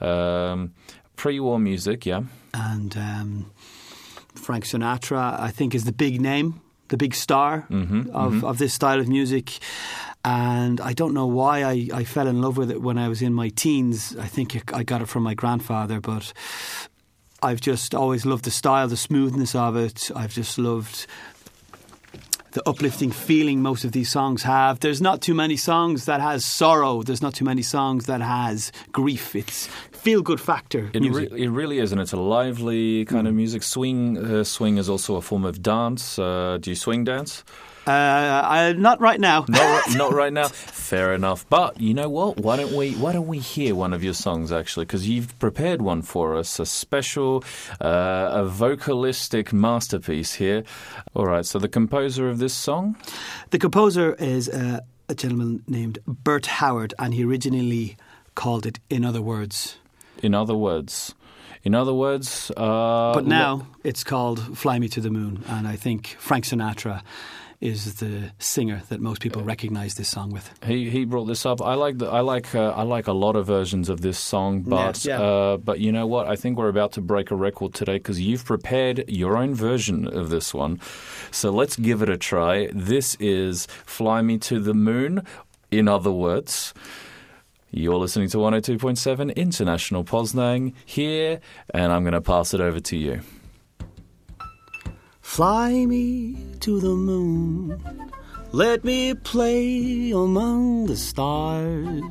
Um, 0.00 0.70
pre-war 1.16 1.58
music, 1.58 2.06
yeah. 2.06 2.22
And 2.52 2.96
um, 2.96 3.44
Frank 4.36 4.64
Sinatra, 4.64 5.38
I 5.40 5.50
think, 5.50 5.74
is 5.74 5.84
the 5.84 5.92
big 5.92 6.20
name, 6.20 6.60
the 6.88 6.96
big 6.96 7.14
star 7.14 7.66
mm-hmm, 7.70 8.10
of, 8.10 8.32
mm-hmm. 8.32 8.44
of 8.44 8.58
this 8.58 8.74
style 8.74 9.00
of 9.00 9.08
music. 9.08 9.58
And 10.24 10.80
I 10.80 10.92
don't 10.92 11.14
know 11.14 11.26
why 11.26 11.62
I, 11.62 11.88
I 11.92 12.04
fell 12.04 12.26
in 12.26 12.40
love 12.40 12.56
with 12.56 12.70
it 12.70 12.82
when 12.82 12.98
I 12.98 13.08
was 13.08 13.22
in 13.22 13.32
my 13.32 13.48
teens. 13.48 14.16
I 14.16 14.26
think 14.26 14.72
I 14.72 14.82
got 14.82 15.00
it 15.02 15.08
from 15.08 15.22
my 15.22 15.34
grandfather, 15.34 16.00
but 16.00 16.32
I've 17.42 17.60
just 17.60 17.94
always 17.94 18.26
loved 18.26 18.44
the 18.44 18.50
style, 18.50 18.88
the 18.88 18.96
smoothness 18.96 19.54
of 19.54 19.76
it. 19.76 20.10
I've 20.16 20.32
just 20.32 20.58
loved 20.58 21.06
the 22.56 22.66
uplifting 22.66 23.10
feeling 23.10 23.60
most 23.60 23.84
of 23.84 23.92
these 23.92 24.10
songs 24.10 24.42
have. 24.42 24.80
There's 24.80 25.02
not 25.02 25.20
too 25.20 25.34
many 25.34 25.58
songs 25.58 26.06
that 26.06 26.22
has 26.22 26.42
sorrow. 26.42 27.02
There's 27.02 27.20
not 27.20 27.34
too 27.34 27.44
many 27.44 27.60
songs 27.60 28.06
that 28.06 28.22
has 28.22 28.72
grief. 28.92 29.36
It's 29.36 29.68
feel 30.08 30.22
good 30.22 30.40
factor 30.40 30.82
It, 30.94 31.00
music. 31.02 31.30
re- 31.32 31.42
it 31.44 31.50
really 31.60 31.78
is, 31.84 31.92
and 31.92 32.00
it's 32.00 32.14
a 32.20 32.22
lively 32.38 33.04
kind 33.14 33.26
of 33.28 33.32
Mm. 33.32 33.42
music. 33.42 33.62
Swing 33.62 34.00
uh, 34.18 34.44
swing 34.44 34.78
is 34.78 34.88
also 34.88 35.16
a 35.16 35.20
form 35.30 35.44
of 35.44 35.54
dance. 35.62 36.04
Uh, 36.18 36.58
do 36.62 36.70
you 36.70 36.76
swing 36.76 37.04
dance? 37.04 37.32
Uh, 37.88 38.42
I, 38.56 38.72
not 38.88 38.98
right 39.08 39.20
now. 39.20 39.44
Not, 39.48 39.82
not 40.02 40.12
right 40.22 40.32
now. 40.32 40.48
Fair 40.90 41.14
enough. 41.14 41.40
But 41.48 41.70
you 41.80 41.94
know 41.94 42.08
what? 42.18 42.32
Why 42.46 42.56
don't 42.60 42.74
we 42.80 42.86
Why 43.02 43.12
don't 43.12 43.28
we 43.34 43.38
hear 43.54 43.72
one 43.84 43.92
of 43.96 44.02
your 44.02 44.14
songs 44.14 44.50
actually? 44.60 44.86
Because 44.86 45.04
you've 45.10 45.30
prepared 45.38 45.80
one 45.82 46.02
for 46.02 46.26
us, 46.40 46.60
a 46.60 46.66
special, 46.66 47.30
uh, 47.80 48.42
a 48.42 48.44
vocalistic 48.64 49.52
masterpiece 49.52 50.32
here. 50.42 50.60
All 51.14 51.26
right. 51.32 51.46
So 51.46 51.58
the 51.60 51.68
composer 51.68 52.24
of 52.32 52.38
this 52.38 52.54
song, 52.54 52.96
The 53.50 53.58
composer 53.58 54.08
is 54.18 54.48
uh, 54.48 54.80
a 55.08 55.14
gentleman 55.14 55.62
named 55.68 55.98
Bert 56.24 56.46
Howard, 56.60 56.92
and 56.98 57.14
he 57.14 57.22
originally 57.24 57.96
called 58.34 58.66
it 58.66 58.78
In 58.90 59.04
Other 59.04 59.22
Words. 59.22 59.76
In 60.22 60.34
other 60.34 60.54
words, 60.54 61.14
in 61.62 61.74
other 61.74 61.94
words, 61.94 62.50
uh, 62.56 63.12
But 63.14 63.26
now 63.26 63.66
it's 63.82 64.04
called 64.04 64.56
Fly 64.56 64.78
Me 64.78 64.88
to 64.88 65.00
the 65.00 65.10
Moon, 65.10 65.42
and 65.48 65.66
I 65.66 65.76
think 65.76 66.16
Frank 66.18 66.44
Sinatra 66.44 67.02
is 67.60 67.94
the 67.94 68.30
singer 68.38 68.82
that 68.90 69.00
most 69.00 69.22
people 69.22 69.42
recognize 69.42 69.94
this 69.94 70.08
song 70.10 70.30
with. 70.30 70.50
He 70.64 70.90
he 70.90 71.04
brought 71.06 71.24
this 71.24 71.46
up. 71.46 71.62
I 71.62 71.74
like 71.74 71.98
the, 71.98 72.06
I 72.06 72.20
like 72.20 72.54
uh, 72.54 72.70
I 72.70 72.82
like 72.82 73.06
a 73.06 73.12
lot 73.12 73.34
of 73.34 73.46
versions 73.46 73.88
of 73.88 74.02
this 74.02 74.18
song, 74.18 74.60
but 74.60 75.04
yeah. 75.04 75.20
Uh, 75.20 75.56
but 75.56 75.80
you 75.80 75.90
know 75.90 76.06
what? 76.06 76.28
I 76.28 76.36
think 76.36 76.58
we're 76.58 76.68
about 76.68 76.92
to 76.92 77.00
break 77.00 77.30
a 77.30 77.34
record 77.34 77.72
today 77.74 77.96
because 77.96 78.20
you've 78.20 78.44
prepared 78.44 79.08
your 79.08 79.36
own 79.36 79.54
version 79.54 80.06
of 80.06 80.28
this 80.28 80.52
one. 80.52 80.78
So 81.30 81.50
let's 81.50 81.76
give 81.76 82.02
it 82.02 82.08
a 82.10 82.18
try. 82.18 82.68
This 82.72 83.16
is 83.18 83.66
"Fly 83.86 84.22
Me 84.22 84.38
to 84.38 84.60
the 84.60 84.74
Moon." 84.74 85.22
In 85.70 85.88
other 85.88 86.12
words. 86.12 86.74
You're 87.78 87.98
listening 87.98 88.30
to 88.30 88.38
102.7 88.38 89.36
International 89.36 90.02
Poznan 90.02 90.72
here, 90.86 91.40
and 91.74 91.92
I'm 91.92 92.04
going 92.04 92.14
to 92.14 92.22
pass 92.22 92.54
it 92.54 92.60
over 92.62 92.80
to 92.80 92.96
you. 92.96 93.20
Fly 95.20 95.84
me 95.84 96.38
to 96.60 96.80
the 96.80 96.94
moon, 96.94 97.78
let 98.52 98.82
me 98.82 99.12
play 99.12 100.10
among 100.10 100.86
the 100.86 100.96
stars. 100.96 102.02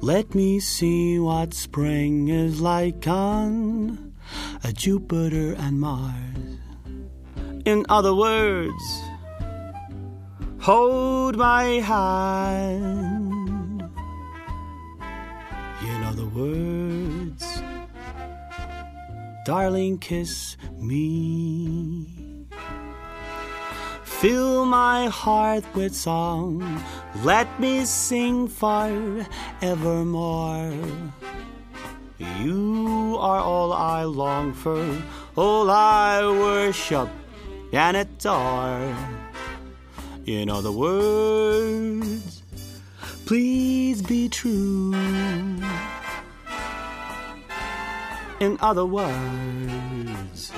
Let 0.00 0.36
me 0.36 0.60
see 0.60 1.18
what 1.18 1.52
spring 1.52 2.28
is 2.28 2.60
like 2.60 3.04
on 3.08 4.14
a 4.62 4.72
Jupiter 4.72 5.54
and 5.54 5.80
Mars. 5.80 6.60
In 7.64 7.84
other 7.88 8.14
words, 8.14 9.02
hold 10.60 11.36
my 11.36 11.64
hand. 11.82 13.31
In 16.12 16.18
other 16.18 16.28
words, 16.28 17.62
darling, 19.46 19.96
kiss 19.96 20.58
me. 20.76 22.06
Fill 24.04 24.66
my 24.66 25.06
heart 25.06 25.64
with 25.74 25.96
song, 25.96 26.84
let 27.24 27.48
me 27.58 27.86
sing 27.86 28.46
forevermore. 28.46 29.24
You 32.18 33.16
are 33.18 33.40
all 33.40 33.72
I 33.72 34.04
long 34.04 34.52
for, 34.52 34.84
all 35.34 35.70
I 35.70 36.20
worship 36.26 37.08
and 37.72 37.96
adore. 37.96 38.94
In 40.26 40.50
other 40.50 40.72
words, 40.72 42.42
please 43.24 44.02
be 44.02 44.28
true. 44.28 44.92
In 48.42 48.58
other 48.60 48.84
words, 48.84 50.50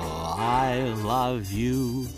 oh, 0.00 0.34
I 0.38 0.94
love 1.04 1.52
you. 1.52 2.08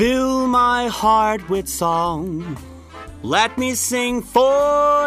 Fill 0.00 0.46
my 0.46 0.88
heart 0.88 1.44
with 1.50 1.68
song. 1.68 2.56
Let 3.22 3.58
me 3.58 3.74
sing 3.74 4.22
forevermore. 4.22 5.04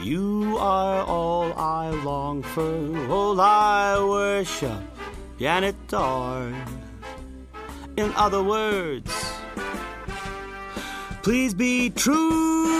You 0.00 0.56
are 0.60 1.02
all 1.02 1.52
I 1.54 1.90
long 1.90 2.44
for, 2.44 3.10
all 3.10 3.40
I 3.40 3.98
worship 3.98 4.84
and 5.40 5.64
adore. 5.64 6.54
In 7.96 8.12
other 8.14 8.44
words, 8.44 9.10
please 11.24 11.54
be 11.54 11.90
true. 11.90 12.70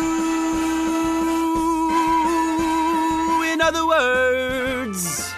In 3.42 3.60
other 3.60 3.84
words, 3.88 5.34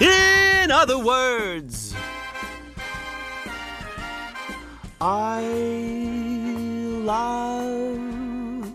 in 0.00 0.72
other 0.72 0.98
words, 0.98 1.77
I 5.00 5.42
love 7.02 8.74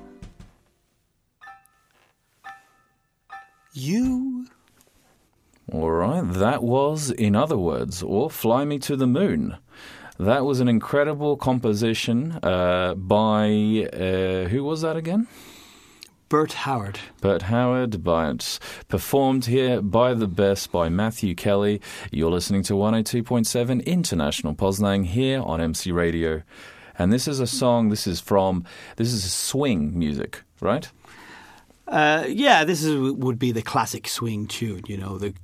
you. 3.73 4.47
All 5.71 5.91
right, 5.91 6.21
that 6.21 6.63
was, 6.63 7.11
in 7.11 7.35
other 7.35 7.57
words, 7.57 8.01
or 8.01 8.29
Fly 8.29 8.63
Me 8.63 8.79
to 8.79 8.95
the 8.95 9.07
Moon. 9.07 9.57
That 10.17 10.45
was 10.45 10.61
an 10.61 10.69
incredible 10.69 11.35
composition 11.35 12.39
uh, 12.41 12.93
by, 12.95 13.89
uh, 13.91 14.47
who 14.47 14.63
was 14.63 14.81
that 14.81 14.95
again? 14.95 15.27
Bert 16.33 16.53
Howard. 16.53 16.99
Bert 17.21 17.43
Howard, 17.43 18.03
by, 18.03 18.31
it's 18.31 18.59
performed 18.87 19.45
here 19.45 19.83
by 19.83 20.15
the 20.15 20.27
best 20.27 20.71
by 20.71 20.89
Matthew 20.89 21.35
Kelly. 21.35 21.79
You're 22.11 22.31
listening 22.31 22.63
to 22.63 22.73
102.7 22.73 23.85
International 23.85 24.55
Poznan 24.55 25.05
here 25.05 25.43
on 25.43 25.61
MC 25.61 25.91
Radio. 25.91 26.41
And 26.97 27.13
this 27.13 27.27
is 27.27 27.39
a 27.39 27.45
song, 27.45 27.89
this 27.89 28.07
is 28.07 28.19
from, 28.19 28.65
this 28.95 29.13
is 29.13 29.31
swing 29.31 29.95
music, 29.95 30.41
right? 30.59 30.89
Uh, 31.87 32.25
yeah, 32.27 32.63
this 32.63 32.83
is 32.83 32.97
would 33.13 33.37
be 33.37 33.51
the 33.51 33.61
classic 33.61 34.07
swing 34.07 34.47
tune. 34.47 34.81
You 34.87 34.97
know, 34.97 35.19
the 35.19 35.35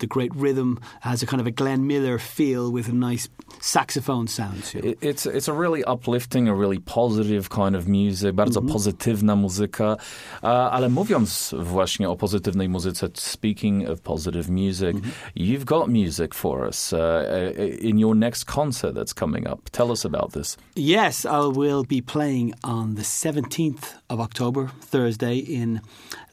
the 0.00 0.06
great 0.06 0.32
rhythm 0.36 0.78
has 1.00 1.22
a 1.22 1.26
kind 1.26 1.40
of 1.40 1.46
a 1.46 1.50
Glenn 1.50 1.86
Miller 1.86 2.18
feel 2.18 2.72
with 2.72 2.88
a 2.88 2.92
nice 2.92 3.28
saxophone 3.60 4.28
sound. 4.28 4.74
Know. 4.74 4.80
It- 4.90 4.98
It's, 5.02 5.26
it's 5.26 5.48
a 5.48 5.52
really 5.52 5.84
uplifting, 5.84 6.48
a 6.48 6.54
really 6.54 6.78
positive 6.80 7.48
kind 7.48 7.76
of 7.76 7.86
music, 7.88 8.34
bardzo 8.34 8.60
pozytywna 8.62 9.36
muzyka. 9.36 9.96
Uh, 10.42 10.48
ale 10.74 10.88
mówiąc 10.88 11.54
właśnie 11.58 12.08
o 12.10 12.16
pozytywnej 12.16 12.68
muzyce, 12.68 13.08
speaking 13.14 13.88
of 13.88 14.00
positive 14.00 14.48
music, 14.50 14.96
you've 15.36 15.64
got 15.64 15.88
music 15.88 16.34
for 16.34 16.66
us 16.68 16.92
uh, 16.92 16.98
uh, 16.98 17.86
in 17.88 17.98
your 17.98 18.16
next 18.16 18.44
concert 18.44 18.94
that's 18.94 19.14
coming 19.14 19.46
up. 19.52 19.70
Tell 19.70 19.90
us 19.90 20.04
about 20.04 20.32
this. 20.32 20.56
Yes, 20.76 21.24
I 21.24 21.58
will 21.58 21.84
be 21.88 22.02
playing 22.02 22.52
on 22.64 22.94
the 22.94 23.02
17th 23.02 23.94
of 24.08 24.20
October, 24.20 24.70
Thursday, 24.90 25.36
in 25.38 25.80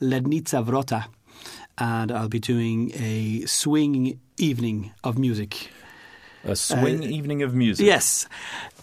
Lednica 0.00 0.62
Wrota. 0.64 1.04
And 1.80 2.10
I'll 2.10 2.28
be 2.28 2.40
doing 2.40 2.92
a 2.94 3.46
swing 3.46 4.18
evening 4.36 4.90
of 5.02 5.16
music. 5.18 5.54
A 6.44 6.56
swing 6.56 7.02
evening 7.02 7.44
of 7.44 7.54
music. 7.54 7.86
Yes, 7.86 8.28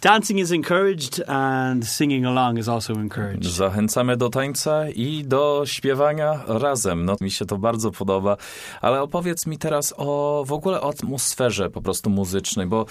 dancing 0.01 0.39
is 0.39 0.51
encouraged 0.51 1.23
and 1.27 1.87
singing 1.87 2.25
along 2.25 2.57
is 2.57 2.67
also 2.67 2.93
encouraged. 2.93 3.43
Zachęcamy 3.45 4.17
do 4.17 4.29
tańca 4.29 4.89
i 4.89 5.23
do 5.25 5.63
śpiewania 5.65 6.43
razem. 6.47 7.05
No, 7.05 7.15
mi 7.21 7.31
się 7.31 7.45
to 7.45 7.57
bardzo 7.57 7.91
podoba. 7.91 8.37
Ale 8.81 9.01
opowiedz 9.01 9.45
mi 9.45 9.57
teraz 9.57 9.93
o 9.97 10.43
w 10.47 10.51
ogóle 10.53 10.81
o 10.81 10.89
atmosferze 10.89 11.69
po 11.69 11.81
prostu 11.81 12.09
muzycznej, 12.09 12.67
bo 12.67 12.85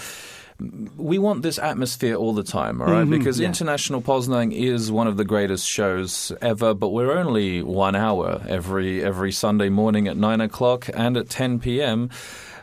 we 0.97 1.17
want 1.17 1.41
this 1.41 1.59
atmosphere 1.59 2.15
all 2.15 2.33
the 2.33 2.43
time, 2.43 2.81
all 2.81 2.87
right? 2.87 3.09
Because 3.09 3.39
yeah. 3.39 3.47
International 3.47 4.01
Poznan 4.01 4.53
is 4.53 4.91
one 4.91 5.07
of 5.07 5.17
the 5.17 5.25
greatest 5.25 5.67
shows 5.67 6.31
ever, 6.41 6.73
but 6.73 6.89
we're 6.89 7.11
only 7.11 7.61
one 7.61 7.95
hour 7.95 8.41
every 8.47 9.03
every 9.03 9.31
Sunday 9.31 9.69
morning 9.69 10.07
at 10.07 10.15
nine 10.17 10.39
o'clock 10.41 10.89
and 10.93 11.17
at 11.17 11.29
ten 11.29 11.59
p.m. 11.59 12.09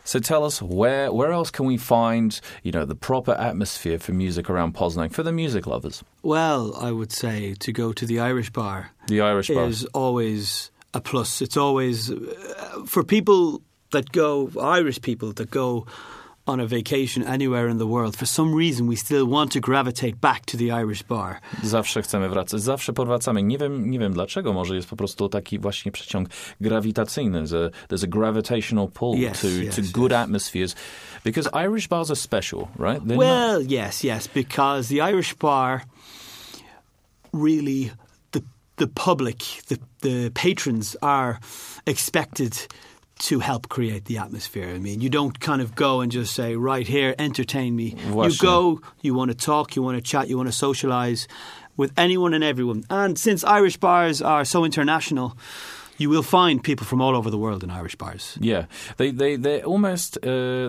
So 0.05 0.18
tell 0.18 0.45
us 0.45 0.61
where 0.62 1.12
where 1.12 1.32
else 1.32 1.51
can 1.51 1.66
we 1.66 1.76
find 1.76 2.40
you 2.62 2.72
know 2.72 2.84
the 2.86 2.97
proper 2.97 3.32
atmosphere 3.32 3.99
for 3.99 4.12
music 4.12 4.49
around 4.51 4.74
Poznan 4.74 5.12
for 5.12 5.22
the 5.22 5.32
music 5.32 5.66
lovers, 5.66 6.03
Well, 6.22 6.74
I 6.80 6.90
would 6.93 7.12
say 7.12 7.55
to 7.61 7.72
go 7.72 7.93
to 7.93 8.07
the 8.07 8.18
Irish 8.20 8.51
bar 8.51 8.90
the 9.07 9.20
Irish 9.20 9.49
bar. 9.49 9.66
is 9.66 9.84
always 9.93 10.70
a 10.95 11.01
plus. 11.01 11.40
It's 11.43 11.57
always 11.57 12.11
uh, 12.11 12.84
for 12.86 13.05
people 13.05 13.61
that 13.90 14.11
go, 14.12 14.51
Irish 14.61 15.01
people 15.03 15.32
that 15.34 15.51
go 15.51 15.86
on 16.47 16.61
a 16.61 16.66
vacation 16.66 17.22
anywhere 17.26 17.70
in 17.70 17.78
the 17.78 17.86
world. 17.86 18.16
For 18.16 18.26
some 18.26 18.55
reason, 18.59 18.88
we 18.88 18.97
still 18.97 19.26
want 19.28 19.53
to 19.53 19.61
gravitate 19.61 20.16
back 20.20 20.45
to 20.47 20.57
the 20.57 20.64
Irish 20.82 21.03
bar. 21.03 21.40
Zawsze 21.62 22.03
chcemy 22.03 22.28
wracać, 22.28 22.62
zawsze 22.62 22.93
powracamy. 22.93 23.43
Nie 23.43 23.59
wiem, 23.59 23.90
nie 23.90 23.99
wiem 23.99 24.12
dlaczego, 24.12 24.53
może 24.53 24.76
jest 24.76 24.88
po 24.88 24.97
prostu 24.97 25.28
taki 25.28 25.59
właśnie 25.59 25.93
przeciąg 25.93 26.28
grawitacyjny. 26.61 27.43
There's 27.43 27.66
a, 27.66 27.70
there's 27.95 28.05
a 28.05 28.07
gravitational 28.07 28.88
pull 28.88 29.18
Yes, 29.18 29.40
to, 29.40 29.47
yes, 29.49 29.76
to 29.76 29.82
good 29.93 30.12
yes. 30.12 30.20
atmospheres. 30.20 30.74
Because 31.24 31.51
Irish 31.66 31.88
bars 31.88 32.11
are 32.11 32.16
special, 32.20 32.61
right? 32.78 33.05
They're 33.07 33.16
not- 33.16 33.18
well, 33.18 33.62
yes, 33.68 34.05
yes, 34.05 34.28
because 34.28 34.88
the 34.95 35.01
Irish 35.12 35.34
bar 35.34 35.82
really 37.32 37.90
the 38.32 38.43
the 38.76 38.86
public, 38.88 39.38
the 39.68 39.78
the 40.01 40.30
patrons 40.34 40.97
are 41.03 41.38
expected 41.86 42.66
to 43.22 43.38
help 43.38 43.68
create 43.68 44.06
the 44.06 44.18
atmosphere. 44.18 44.68
I 44.68 44.78
mean, 44.78 45.00
you 45.00 45.08
don't 45.08 45.38
kind 45.38 45.62
of 45.62 45.74
go 45.76 46.00
and 46.00 46.10
just 46.10 46.34
say, 46.34 46.56
"Right 46.56 46.86
here, 46.86 47.14
entertain 47.18 47.76
me." 47.76 47.94
You 48.40 48.46
go, 48.48 48.80
you 49.00 49.14
want 49.14 49.30
to 49.30 49.36
talk, 49.36 49.76
you 49.76 49.82
want 49.82 49.96
to 49.96 50.02
chat, 50.02 50.28
you 50.28 50.36
want 50.36 50.48
to 50.48 50.52
socialize 50.52 51.28
with 51.76 51.92
anyone 51.96 52.34
and 52.34 52.42
everyone. 52.42 52.84
And 52.90 53.18
since 53.18 53.44
Irish 53.44 53.76
bars 53.76 54.20
are 54.20 54.44
so 54.44 54.64
international, 54.64 55.36
you 56.03 56.11
will 56.11 56.22
find 56.22 56.62
people 56.62 56.86
from 56.86 57.00
all 57.00 57.14
over 57.16 57.30
the 57.30 57.38
world 57.38 57.62
in 57.64 57.70
Irish 57.70 57.96
bars. 57.96 58.38
Yeah, 58.40 58.64
they 58.96 59.12
they 59.12 59.38
they're 59.38 59.64
almost 59.66 60.16
uh, 60.16 60.22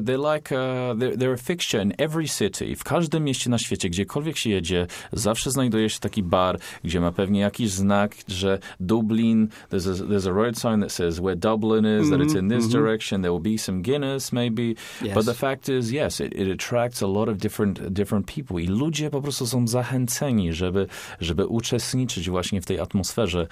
they're 0.05 0.33
like 0.33 0.51
uh, 0.51 0.93
they're, 0.99 1.17
they're 1.17 1.33
a 1.33 1.37
fixture 1.37 1.81
in 1.81 1.93
every 1.97 2.27
city. 2.27 2.75
W 2.75 2.83
każdym 2.83 3.23
mieście 3.23 3.49
na 3.49 3.57
świecie, 3.57 3.89
gdziekolwiek 3.89 4.37
się 4.37 4.49
jedzie, 4.49 4.87
zawsze 5.13 5.51
znajduje 5.51 5.89
się 5.89 5.99
taki 5.99 6.23
bar, 6.23 6.59
gdzie 6.83 6.99
ma 7.01 7.11
pewnie 7.11 7.39
jakiś 7.39 7.69
znak, 7.71 8.15
że 8.27 8.59
Dublin. 8.79 9.47
There's 9.71 9.87
a 9.89 9.93
there's 10.07 10.27
a 10.29 10.33
road 10.33 10.57
sign 10.57 10.81
that 10.81 10.91
says 10.91 11.19
where 11.19 11.35
Dublin 11.35 11.85
is, 12.01 12.09
that 12.09 12.19
it's 12.19 12.35
in 12.39 12.49
this 12.49 12.67
direction. 12.67 13.21
There 13.21 13.31
will 13.33 13.53
be 13.53 13.57
some 13.57 13.81
Guinness 13.81 14.31
maybe, 14.31 14.75
Yes. 15.01 15.13
but 15.13 15.25
the 15.25 15.33
fact 15.33 15.69
is, 15.69 15.91
yes, 15.91 16.19
it, 16.19 16.33
it 16.35 16.47
attracts 16.47 17.01
a 17.03 17.07
lot 17.07 17.29
of 17.29 17.37
different 17.37 17.93
different 17.93 18.25
people. 18.35 18.59
I 18.61 18.67
ludzie 18.67 19.09
po 19.09 19.21
prostu 19.21 19.47
są 19.47 19.67
zachęceni, 19.67 20.53
żeby 20.53 20.87
żeby 21.19 21.45
uczestniczyć 21.45 22.29
właśnie 22.29 22.61
w 22.61 22.65
tej 22.65 22.79
atmosferze. 22.79 23.47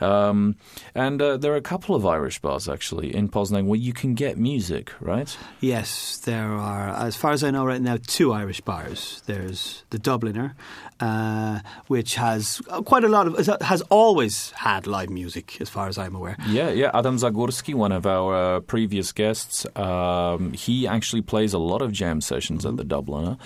Um, 0.00 0.54
and 0.94 1.21
uh, 1.22 1.36
there 1.36 1.52
are 1.52 1.56
a 1.56 1.62
couple 1.62 1.94
of 1.94 2.04
Irish 2.04 2.40
bars 2.40 2.68
actually 2.68 3.14
in 3.14 3.28
Poznan 3.28 3.66
where 3.66 3.78
you 3.78 3.92
can 3.92 4.14
get 4.14 4.36
music, 4.36 4.92
right? 5.00 5.36
Yes, 5.60 6.18
there 6.18 6.52
are, 6.52 6.88
as 6.88 7.16
far 7.16 7.32
as 7.32 7.42
I 7.44 7.50
know 7.50 7.64
right 7.64 7.80
now, 7.80 7.98
two 8.06 8.32
Irish 8.32 8.60
bars. 8.60 9.22
There's 9.26 9.84
the 9.90 9.98
Dubliner, 9.98 10.54
uh, 11.00 11.60
which 11.86 12.16
has 12.16 12.60
quite 12.84 13.04
a 13.04 13.08
lot 13.08 13.26
of, 13.26 13.62
has 13.62 13.82
always 13.82 14.50
had 14.52 14.86
live 14.86 15.10
music, 15.10 15.60
as 15.60 15.68
far 15.68 15.88
as 15.88 15.98
I'm 15.98 16.14
aware. 16.14 16.36
Yeah, 16.46 16.70
yeah. 16.70 16.90
Adam 16.94 17.16
Zagórski, 17.16 17.74
one 17.74 17.92
of 17.92 18.06
our 18.06 18.56
uh, 18.56 18.60
previous 18.60 19.12
guests, 19.12 19.66
um, 19.76 20.52
he 20.52 20.86
actually 20.86 21.22
plays 21.22 21.52
a 21.52 21.58
lot 21.58 21.82
of 21.82 21.92
jam 21.92 22.20
sessions 22.20 22.66
at 22.66 22.76
the 22.76 22.84
Dubliner. 22.84 23.38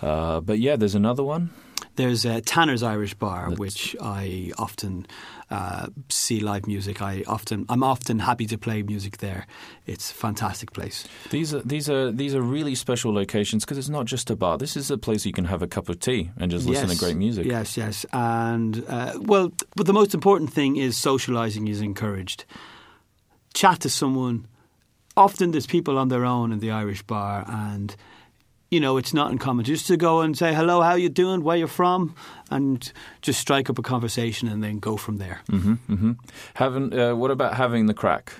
Uh, 0.00 0.40
but 0.40 0.58
yeah, 0.58 0.76
there's 0.76 0.94
another 0.94 1.24
one. 1.24 1.50
There's 1.96 2.24
uh, 2.24 2.40
Tanner's 2.44 2.82
Irish 2.82 3.14
Bar, 3.14 3.50
which 3.50 3.94
I 4.00 4.52
often 4.56 5.06
uh, 5.52 5.86
see 6.08 6.40
live 6.40 6.66
music. 6.66 7.02
I 7.02 7.24
often, 7.26 7.66
I'm 7.68 7.82
often 7.82 8.18
happy 8.20 8.46
to 8.46 8.56
play 8.56 8.82
music 8.82 9.18
there. 9.18 9.46
It's 9.86 10.10
a 10.10 10.14
fantastic 10.14 10.72
place. 10.72 11.06
These 11.28 11.52
are 11.52 11.60
these 11.60 11.90
are 11.90 12.10
these 12.10 12.34
are 12.34 12.40
really 12.40 12.74
special 12.74 13.12
locations 13.12 13.64
because 13.64 13.76
it's 13.76 13.90
not 13.90 14.06
just 14.06 14.30
a 14.30 14.36
bar. 14.36 14.56
This 14.56 14.76
is 14.76 14.90
a 14.90 14.96
place 14.96 15.26
you 15.26 15.32
can 15.32 15.44
have 15.44 15.60
a 15.60 15.66
cup 15.66 15.90
of 15.90 16.00
tea 16.00 16.30
and 16.38 16.50
just 16.50 16.66
listen 16.66 16.88
yes. 16.88 16.98
to 16.98 17.04
great 17.04 17.16
music. 17.16 17.46
Yes, 17.46 17.76
yes, 17.76 18.06
and 18.12 18.82
uh, 18.88 19.12
well, 19.20 19.52
but 19.76 19.86
the 19.86 19.92
most 19.92 20.14
important 20.14 20.52
thing 20.52 20.76
is 20.76 20.96
socialising 20.96 21.68
is 21.68 21.82
encouraged. 21.82 22.46
Chat 23.52 23.80
to 23.80 23.90
someone. 23.90 24.48
Often 25.14 25.50
there's 25.50 25.66
people 25.66 25.98
on 25.98 26.08
their 26.08 26.24
own 26.24 26.52
in 26.52 26.60
the 26.60 26.70
Irish 26.70 27.02
bar, 27.02 27.44
and 27.46 27.94
you 28.72 28.80
know 28.80 28.96
it's 28.96 29.12
not 29.12 29.30
uncommon 29.30 29.64
just 29.64 29.86
to 29.86 29.96
go 29.96 30.22
and 30.22 30.36
say 30.36 30.54
hello, 30.54 30.80
how 30.80 30.94
you 30.94 31.08
doing, 31.10 31.44
where 31.44 31.56
you're 31.58 31.68
from, 31.68 32.14
and 32.50 32.92
just 33.20 33.38
strike 33.38 33.68
up 33.70 33.78
a 33.78 33.82
conversation 33.82 34.48
and 34.48 34.64
then 34.64 34.78
go 34.78 34.96
from 34.96 35.18
there. 35.18 35.40
hmm 35.50 36.12
Having 36.54 36.98
uh, 36.98 37.14
what 37.14 37.30
about 37.30 37.54
having 37.54 37.86
the 37.86 37.94
crack? 37.94 38.32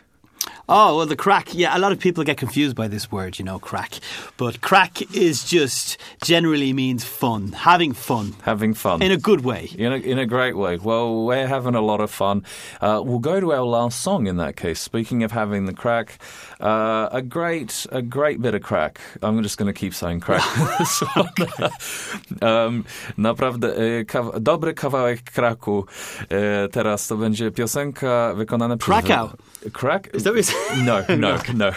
Oh, 0.68 0.96
well, 0.96 1.06
the 1.06 1.16
crack. 1.16 1.54
Yeah, 1.54 1.76
a 1.76 1.78
lot 1.78 1.92
of 1.92 1.98
people 1.98 2.24
get 2.24 2.36
confused 2.38 2.76
by 2.76 2.88
this 2.88 3.10
word, 3.12 3.38
you 3.38 3.44
know, 3.44 3.58
crack. 3.58 3.98
But 4.36 4.60
crack 4.60 5.02
is 5.14 5.44
just 5.44 5.98
generally 6.24 6.72
means 6.72 7.04
fun, 7.04 7.52
having 7.52 7.92
fun 7.94 8.32
Having 8.42 8.74
fun. 8.74 9.02
in 9.02 9.10
a 9.12 9.16
good 9.16 9.44
way. 9.44 9.68
In 9.76 9.92
a, 9.92 9.96
in 9.96 10.18
a 10.18 10.26
great 10.26 10.56
way. 10.56 10.76
Well, 10.78 11.24
we're 11.26 11.46
having 11.48 11.74
a 11.74 11.80
lot 11.80 12.00
of 12.00 12.10
fun. 12.10 12.44
Uh, 12.80 13.02
we'll 13.04 13.18
go 13.18 13.40
to 13.40 13.52
our 13.52 13.64
last 13.64 14.00
song 14.00 14.26
in 14.26 14.36
that 14.36 14.56
case. 14.56 14.80
Speaking 14.80 15.24
of 15.24 15.32
having 15.32 15.66
the 15.66 15.74
crack, 15.74 16.18
uh, 16.60 17.08
a 17.12 17.22
great 17.22 17.86
a 17.92 18.00
great 18.02 18.40
bit 18.40 18.54
of 18.54 18.62
crack. 18.62 19.00
I'm 19.22 19.42
just 19.42 19.58
going 19.58 19.72
to 19.72 19.78
keep 19.80 19.94
saying 19.94 20.20
crack. 20.20 20.42
Um, 22.42 22.84
naprawdę 23.18 23.68
kaw- 24.06 24.40
dobry 24.40 24.74
kawałek 24.74 25.22
kraku. 25.22 25.86
E, 26.30 26.68
teraz 26.68 27.06
to 27.08 27.16
będzie 27.16 27.50
piosenka 27.50 28.34
wykonana 28.34 28.76
przez... 28.76 28.86
Krakow. 29.04 29.30
Crack? 29.72 30.14
Is 30.14 30.22
that 30.24 30.34
what? 30.34 30.51
No, 30.72 31.04
no, 31.08 31.38
no. 31.52 31.72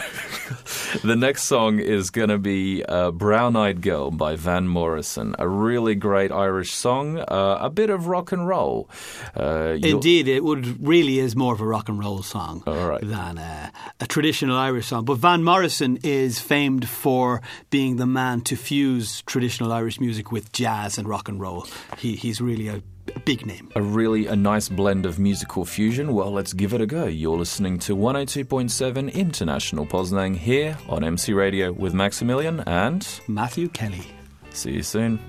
the 1.04 1.18
next 1.18 1.44
song 1.44 1.80
is 1.80 2.10
going 2.12 2.30
to 2.30 2.38
be 2.38 2.84
uh, 2.86 3.12
Brown 3.12 3.58
Eyed 3.58 3.82
Girl 3.82 4.10
by 4.10 4.38
Van 4.38 4.70
Morrison. 4.70 5.36
A 5.38 5.50
really 5.50 5.96
great 5.96 6.32
Irish 6.32 6.72
song, 6.72 7.20
uh, 7.20 7.58
a 7.60 7.70
bit 7.70 7.90
of 7.90 8.08
rock 8.08 8.32
and 8.32 8.48
roll. 8.48 8.90
Uh, 9.38 9.78
Indeed, 9.82 10.30
it 10.30 10.46
would 10.46 10.82
really 10.86 11.20
is 11.20 11.36
more 11.36 11.54
of 11.54 11.60
a 11.60 11.68
rock 11.68 11.90
and 11.90 12.00
roll 12.00 12.24
song 12.24 12.64
right. 12.66 13.02
than 13.02 13.38
a, 13.38 13.74
a 14.00 14.08
traditional 14.08 14.56
Irish 14.56 14.88
song. 14.88 15.04
But 15.04 15.16
Van 15.16 15.44
Morrison 15.44 16.00
is 16.02 16.40
famed 16.40 16.88
for 16.88 17.42
being 17.70 17.98
the 17.98 18.06
man 18.06 18.42
to 18.42 18.56
fuse 18.56 19.24
traditional 19.24 19.74
Irish 19.74 20.00
music 20.00 20.32
with 20.32 20.54
jazz 20.54 20.98
and 20.98 21.08
rock 21.08 21.28
and 21.28 21.42
roll. 21.42 21.68
He, 21.98 22.16
he's 22.16 22.40
really 22.40 22.70
a, 22.70 22.82
a 23.14 23.20
big 23.20 23.46
name. 23.46 23.70
A 23.76 23.82
really 23.82 24.28
a 24.28 24.36
nice 24.36 24.70
blend 24.70 25.06
of 25.06 25.20
musical 25.20 25.66
fusion. 25.66 26.14
Well, 26.14 26.32
let's 26.32 26.54
give 26.54 26.74
it 26.74 26.82
a 26.82 26.86
go. 26.86 27.06
You're 27.06 27.38
listening 27.38 27.80
to 27.80 27.96
102.7 27.96 29.14
International 29.14 29.86
Poznan 29.86 30.36
here 30.36 30.78
on 30.90 31.04
MC 31.04 31.34
Radio 31.34 31.72
with 31.72 31.94
Maximilian 31.94 32.62
and 32.62 33.08
Matthew 33.28 33.68
Kelly. 33.70 34.06
see 34.52 34.72
you 34.72 34.84
soon. 34.84 35.20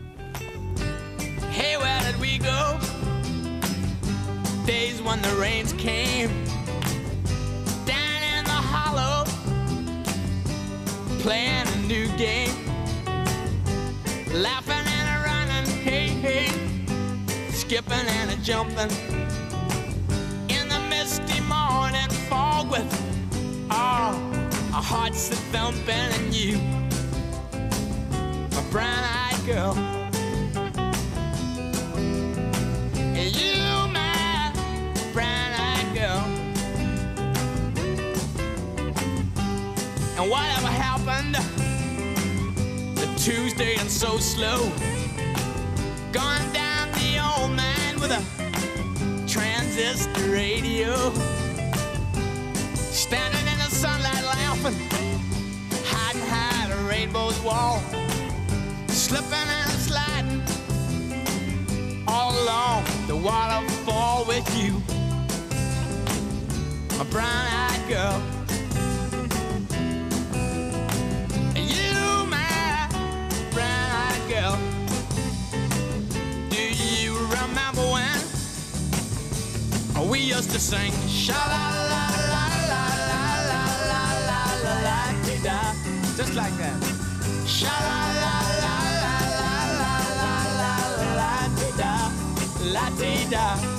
Hey, 1.50 1.76
where 1.76 2.00
did 2.02 2.20
we 2.20 2.38
go? 2.38 2.78
Days 4.66 5.00
when 5.02 5.20
the 5.22 5.36
rains 5.40 5.72
came 5.74 6.28
down 7.84 8.22
in 8.36 8.44
the 8.44 8.50
hollow, 8.50 9.24
playing 11.20 11.66
a 11.68 11.76
new 11.86 12.08
game, 12.16 12.54
laughing 14.32 14.85
skipping 17.66 18.06
and 18.06 18.30
a 18.30 18.36
jumping 18.44 18.90
in 20.48 20.68
the 20.68 20.78
misty 20.88 21.40
morning 21.40 22.08
fog 22.28 22.70
with 22.70 22.86
all 23.72 24.14
our 24.72 24.82
hearts 24.82 25.30
a 25.32 25.34
thumping 25.50 25.90
and 25.90 26.32
you, 26.32 26.58
my 28.52 28.62
brown-eyed 28.70 29.44
girl. 29.44 29.74
And 32.94 33.34
you, 33.34 33.58
my 33.92 34.52
brown-eyed 35.12 35.92
girl. 35.92 36.24
And 40.16 40.30
whatever 40.30 40.68
happened 40.68 41.34
the 42.96 43.06
Tuesday 43.18 43.74
and 43.74 43.90
so 43.90 44.18
slow, 44.18 44.70
transistor 49.76 50.30
radio, 50.30 50.94
standing 52.64 53.46
in 53.46 53.58
the 53.58 53.68
sunlight 53.68 54.24
laughing, 54.24 54.74
hiding 55.84 56.22
behind 56.22 56.72
a 56.72 56.76
rainbow's 56.88 57.38
wall, 57.40 57.82
slipping 58.88 59.32
and 59.32 59.70
sliding. 59.72 60.42
All 62.08 62.32
along 62.42 62.84
the 63.06 63.16
waterfall 63.16 64.24
with 64.24 64.48
you, 64.56 64.82
my 66.96 67.04
brown-eyed 67.10 67.86
girl. 67.86 68.35
We 80.16 80.22
used 80.22 80.50
to 80.50 80.58
sing 80.58 80.92
sha 81.06 81.34
la 81.52 81.64
la 81.92 82.04
la 82.32 82.44
la 82.70 82.82
la 83.10 83.22
la 83.50 83.62
la 83.90 84.02
la 84.28 84.42
la 84.64 84.74
la 84.86 84.98
dee 85.26 85.40
da, 85.46 85.58
just 86.16 86.34
like 86.34 86.56
that. 86.62 86.78
Sha 87.56 87.74
la 87.88 88.00
la 88.22 88.34
la 88.64 88.76
la 89.02 89.14
la 89.40 89.54
la 89.80 90.32
la 90.60 90.74
la 91.00 91.10
la 91.20 91.32
dee 91.58 91.72
da, 91.80 91.94
la 92.74 92.86
dee 93.00 93.24
da. 93.30 93.75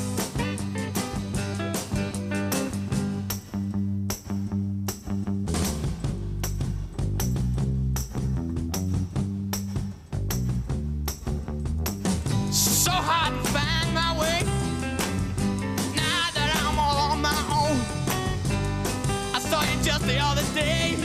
Just 19.97 20.07
the 20.07 20.19
other 20.19 20.43
day. 20.53 20.95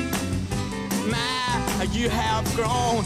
My, 1.11 1.85
you 1.93 2.09
have 2.09 2.45
grown. 2.55 3.05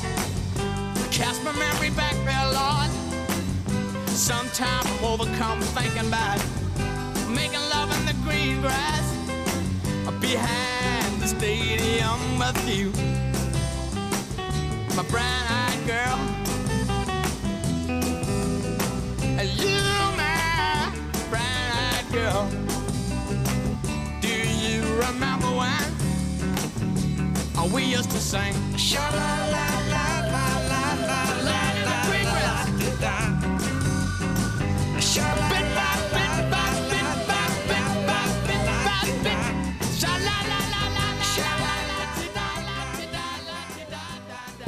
Cast 1.10 1.42
my 1.44 1.52
memory 1.52 1.90
back 1.90 2.14
there, 2.24 2.46
Lord. 2.52 2.90
Sometimes 4.08 4.86
I'm 4.86 5.04
overcome 5.04 5.60
thinking 5.60 6.06
about 6.08 6.38
making 7.28 7.60
love 7.70 7.90
in 7.98 8.06
the 8.06 8.14
green 8.24 8.60
grass 8.60 9.06
behind 10.20 11.20
the 11.20 11.28
stadium 11.28 12.38
with 12.38 12.68
you, 12.68 12.90
my 14.96 15.02
brown-eyed 15.08 15.86
girl. 15.86 16.18
You, 19.56 19.78
my 20.16 20.92
brown-eyed 21.30 22.12
girl. 22.12 22.66
Are 27.58 27.68
We 27.72 27.84
used 27.84 28.10
to 28.10 28.18
same? 28.18 28.54
sha 28.76 29.00
la 29.10 29.50
la. 29.52 29.75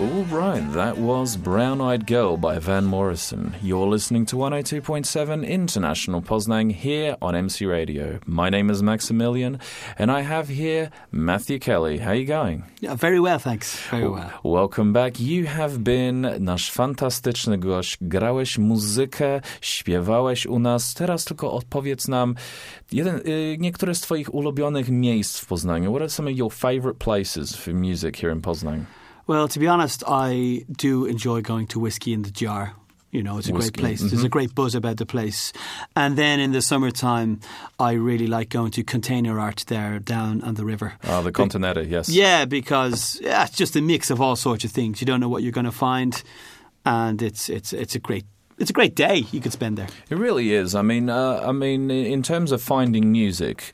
All 0.00 0.24
right, 0.30 0.62
that 0.74 0.98
was 0.98 1.36
Brown 1.36 1.80
Eyed 1.80 2.06
Girl 2.06 2.36
by 2.36 2.60
Van 2.60 2.84
Morrison. 2.84 3.56
You're 3.60 3.88
listening 3.88 4.26
to 4.26 4.36
102.7 4.36 5.44
International 5.44 6.22
Poznan 6.22 6.70
here 6.70 7.16
on 7.20 7.34
MC 7.34 7.66
Radio. 7.66 8.20
My 8.24 8.48
name 8.48 8.70
is 8.70 8.80
Maximilian, 8.80 9.58
and 9.98 10.12
I 10.12 10.20
have 10.20 10.46
here 10.46 10.90
Matthew 11.10 11.58
Kelly. 11.58 11.98
How 11.98 12.10
are 12.10 12.14
you 12.14 12.26
going? 12.26 12.62
Yeah, 12.80 12.94
very 12.94 13.18
well, 13.18 13.40
thanks. 13.40 13.76
Very 13.90 14.08
well. 14.08 14.30
Welcome 14.44 14.92
back. 14.92 15.18
You 15.18 15.46
have 15.46 15.82
been 15.82 16.36
nasz 16.38 16.70
fantastyczny 16.70 17.58
gość. 17.58 17.98
Grałeś 18.00 18.58
muzykę, 18.58 19.40
śpiewałeś 19.60 20.46
u 20.46 20.58
nas. 20.58 20.94
Teraz 20.94 21.24
tylko 21.24 21.52
odpowiedz 21.52 22.08
nam 22.08 22.34
jeden, 22.92 23.20
niektóre 23.58 23.94
z 23.94 24.00
twoich 24.00 24.34
ulubionych 24.34 24.90
miejsc 24.90 25.40
w 25.40 25.46
Poznaniu. 25.46 25.90
What 25.90 26.02
are 26.02 26.10
some 26.10 26.30
of 26.30 26.36
your 26.36 26.52
favorite 26.52 26.98
places 26.98 27.56
for 27.56 27.74
music 27.74 28.16
here 28.16 28.32
in 28.32 28.40
Poznań? 28.40 28.84
Well, 29.28 29.46
to 29.46 29.58
be 29.58 29.66
honest, 29.66 30.02
I 30.08 30.64
do 30.72 31.04
enjoy 31.04 31.42
going 31.42 31.66
to 31.68 31.78
Whiskey 31.78 32.14
in 32.14 32.22
the 32.22 32.30
Jar. 32.30 32.72
You 33.10 33.22
know, 33.22 33.36
it's 33.36 33.50
a 33.50 33.52
Whiskey, 33.52 33.82
great 33.82 33.98
place. 33.98 34.10
There's 34.10 34.24
a 34.24 34.28
great 34.28 34.54
buzz 34.54 34.74
about 34.74 34.96
the 34.96 35.04
place. 35.04 35.52
And 35.94 36.16
then 36.16 36.40
in 36.40 36.52
the 36.52 36.62
summertime, 36.62 37.40
I 37.78 37.92
really 37.92 38.26
like 38.26 38.48
going 38.48 38.70
to 38.72 38.82
container 38.82 39.38
art 39.38 39.64
there 39.68 39.98
down 39.98 40.40
on 40.42 40.54
the 40.54 40.64
river. 40.64 40.94
Ah, 41.04 41.20
the 41.20 41.30
Continental, 41.30 41.86
yes. 41.86 42.08
Yeah, 42.08 42.46
because 42.46 43.20
yeah, 43.22 43.44
it's 43.44 43.54
just 43.54 43.76
a 43.76 43.82
mix 43.82 44.08
of 44.08 44.18
all 44.18 44.34
sorts 44.34 44.64
of 44.64 44.70
things. 44.70 45.02
You 45.02 45.06
don't 45.06 45.20
know 45.20 45.28
what 45.28 45.42
you're 45.42 45.52
going 45.52 45.66
to 45.66 45.72
find, 45.72 46.22
and 46.86 47.20
it's 47.20 47.50
it's 47.50 47.74
it's 47.74 47.94
a 47.94 47.98
great 47.98 48.24
it's 48.58 48.70
a 48.70 48.74
great 48.74 48.94
day 48.94 49.26
you 49.30 49.42
could 49.42 49.52
spend 49.52 49.76
there. 49.76 49.88
It 50.08 50.16
really 50.16 50.54
is. 50.54 50.74
I 50.74 50.80
mean, 50.80 51.10
uh, 51.10 51.44
I 51.46 51.52
mean, 51.52 51.90
in 51.90 52.22
terms 52.22 52.50
of 52.50 52.62
finding 52.62 53.12
music, 53.12 53.72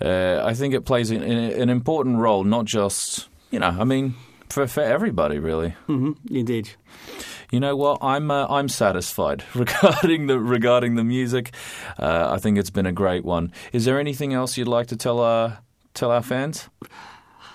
uh, 0.00 0.42
I 0.44 0.54
think 0.54 0.74
it 0.74 0.84
plays 0.84 1.10
an, 1.10 1.22
an 1.22 1.70
important 1.70 2.18
role. 2.18 2.44
Not 2.44 2.66
just 2.66 3.28
you 3.50 3.58
know, 3.58 3.76
I 3.78 3.84
mean, 3.84 4.14
for 4.52 4.66
for 4.66 4.82
everybody, 4.82 5.38
really. 5.38 5.70
hmm 5.86 6.12
Indeed. 6.30 6.68
You 7.50 7.60
know 7.60 7.76
what? 7.76 7.98
I'm 8.02 8.30
uh, 8.30 8.46
I'm 8.48 8.68
satisfied 8.68 9.44
regarding 9.54 10.26
the 10.26 10.38
regarding 10.38 10.96
the 10.96 11.04
music. 11.04 11.52
Uh, 11.98 12.34
I 12.36 12.38
think 12.38 12.58
it's 12.58 12.70
been 12.72 12.86
a 12.86 12.92
great 12.92 13.24
one. 13.24 13.50
Is 13.72 13.84
there 13.84 13.98
anything 14.00 14.32
else 14.34 14.56
you'd 14.58 14.68
like 14.78 14.86
to 14.88 14.96
tell 14.96 15.18
our 15.20 15.58
tell 15.94 16.10
our 16.10 16.22
fans? 16.22 16.68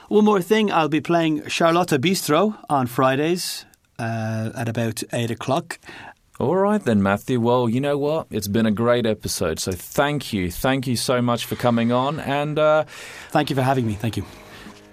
One 0.09 0.23
more 0.25 0.41
thing, 0.41 0.71
I'll 0.71 0.87
be 0.89 1.01
playing 1.01 1.47
Charlotta 1.49 1.99
Bistro 1.99 2.55
on 2.69 2.87
Fridays 2.87 3.65
uh, 3.99 4.51
at 4.55 4.69
about 4.69 5.03
eight 5.11 5.31
o'clock. 5.31 5.79
All 6.39 6.55
right 6.55 6.81
then, 6.83 7.01
Matthew. 7.03 7.41
Well, 7.41 7.67
you 7.67 7.81
know 7.81 7.97
what? 7.97 8.27
It's 8.29 8.47
been 8.47 8.65
a 8.67 8.71
great 8.71 9.05
episode. 9.05 9.59
So 9.59 9.71
thank 9.71 10.31
you, 10.31 10.51
thank 10.51 10.87
you 10.87 10.95
so 10.95 11.21
much 11.21 11.45
for 11.45 11.55
coming 11.57 11.91
on, 11.91 12.19
and 12.19 12.57
uh, 12.59 12.83
Thank 13.31 13.49
you 13.49 13.55
for 13.55 13.63
having 13.63 13.85
me. 13.87 13.95
Thank 13.95 14.17
you. 14.17 14.23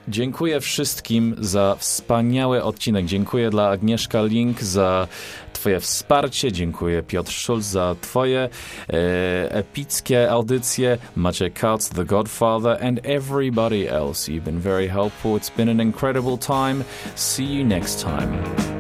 Dziękuję 0.09 0.61
wszystkim 0.61 1.35
za 1.39 1.77
wspaniały 1.79 2.63
odcinek. 2.63 3.07
Dziękuję 3.07 3.51
dla 3.51 3.69
Agnieszka 3.69 4.23
Link 4.23 4.63
za 4.63 5.09
Twoje 5.53 5.81
wsparcie. 5.81 6.53
Dziękuję 6.53 7.03
Piotr 7.03 7.33
Schulz 7.33 7.65
za 7.65 7.95
Twoje 8.01 8.49
e, 8.89 9.55
epickie 9.55 10.31
audycje. 10.31 10.99
Maciek 11.17 11.55
Katz, 11.55 11.89
The 11.89 12.05
Godfather, 12.05 12.87
and 12.87 13.01
everybody 13.05 13.89
else. 13.91 14.33
You've 14.33 14.45
been 14.45 14.61
very 14.61 14.89
helpful. 14.89 15.37
It's 15.37 15.57
been 15.57 15.69
an 15.69 15.81
incredible 15.81 16.39
time. 16.39 16.85
See 17.15 17.45
you 17.45 17.65
next 17.65 18.03
time. 18.03 18.74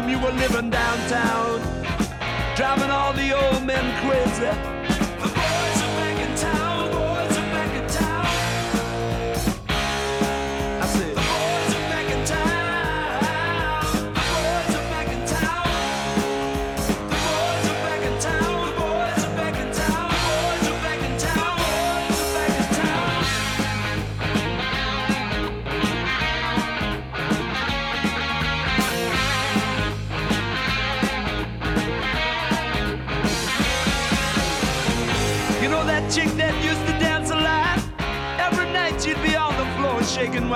Them 0.00 0.08
you 0.08 0.18
were 0.18 0.32
living 0.32 0.70
downtown, 0.70 1.60
driving 2.56 2.90
all 2.90 3.12
the 3.12 3.32
old 3.32 3.64
men 3.64 3.84
crazy. 4.02 4.79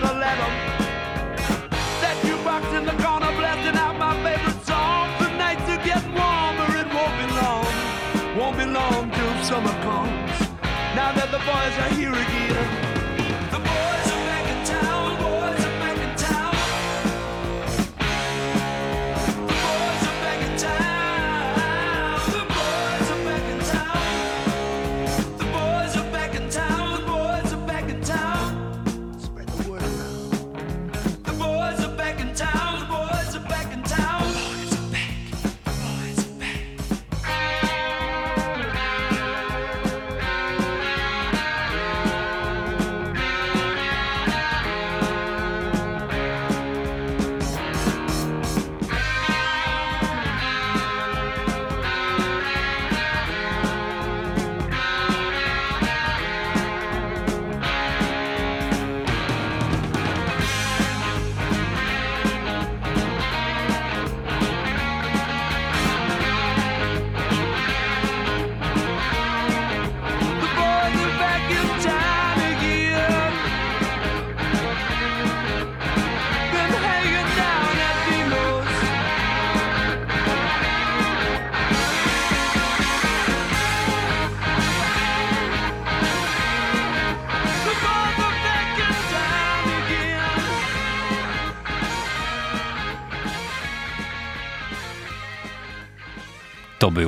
Better 0.00 0.18
let 0.18 0.36
them. 0.36 0.54
That 2.00 2.16
jukebox 2.24 2.78
in 2.78 2.84
the 2.84 2.96
corner 3.02 3.32
blasting 3.36 3.76
out 3.76 3.98
my 3.98 4.14
favorite 4.22 4.64
song. 4.66 5.08
The 5.20 5.28
nights 5.36 5.68
are 5.68 5.82
getting 5.84 6.14
warmer, 6.14 6.68
it 6.80 6.88
won't 6.94 7.16
be 7.20 7.26
long. 7.40 8.38
Won't 8.38 8.56
be 8.56 8.66
long 8.66 9.10
till 9.10 9.44
summer 9.44 9.74
comes. 9.82 10.38
Now 10.94 11.12
that 11.12 11.30
the 11.30 11.38
boys 11.38 11.74
are 11.84 11.94
here 11.98 12.12
again. 12.12 12.39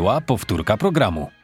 Była 0.03 0.21
powtórka 0.21 0.77
programu. 0.77 1.42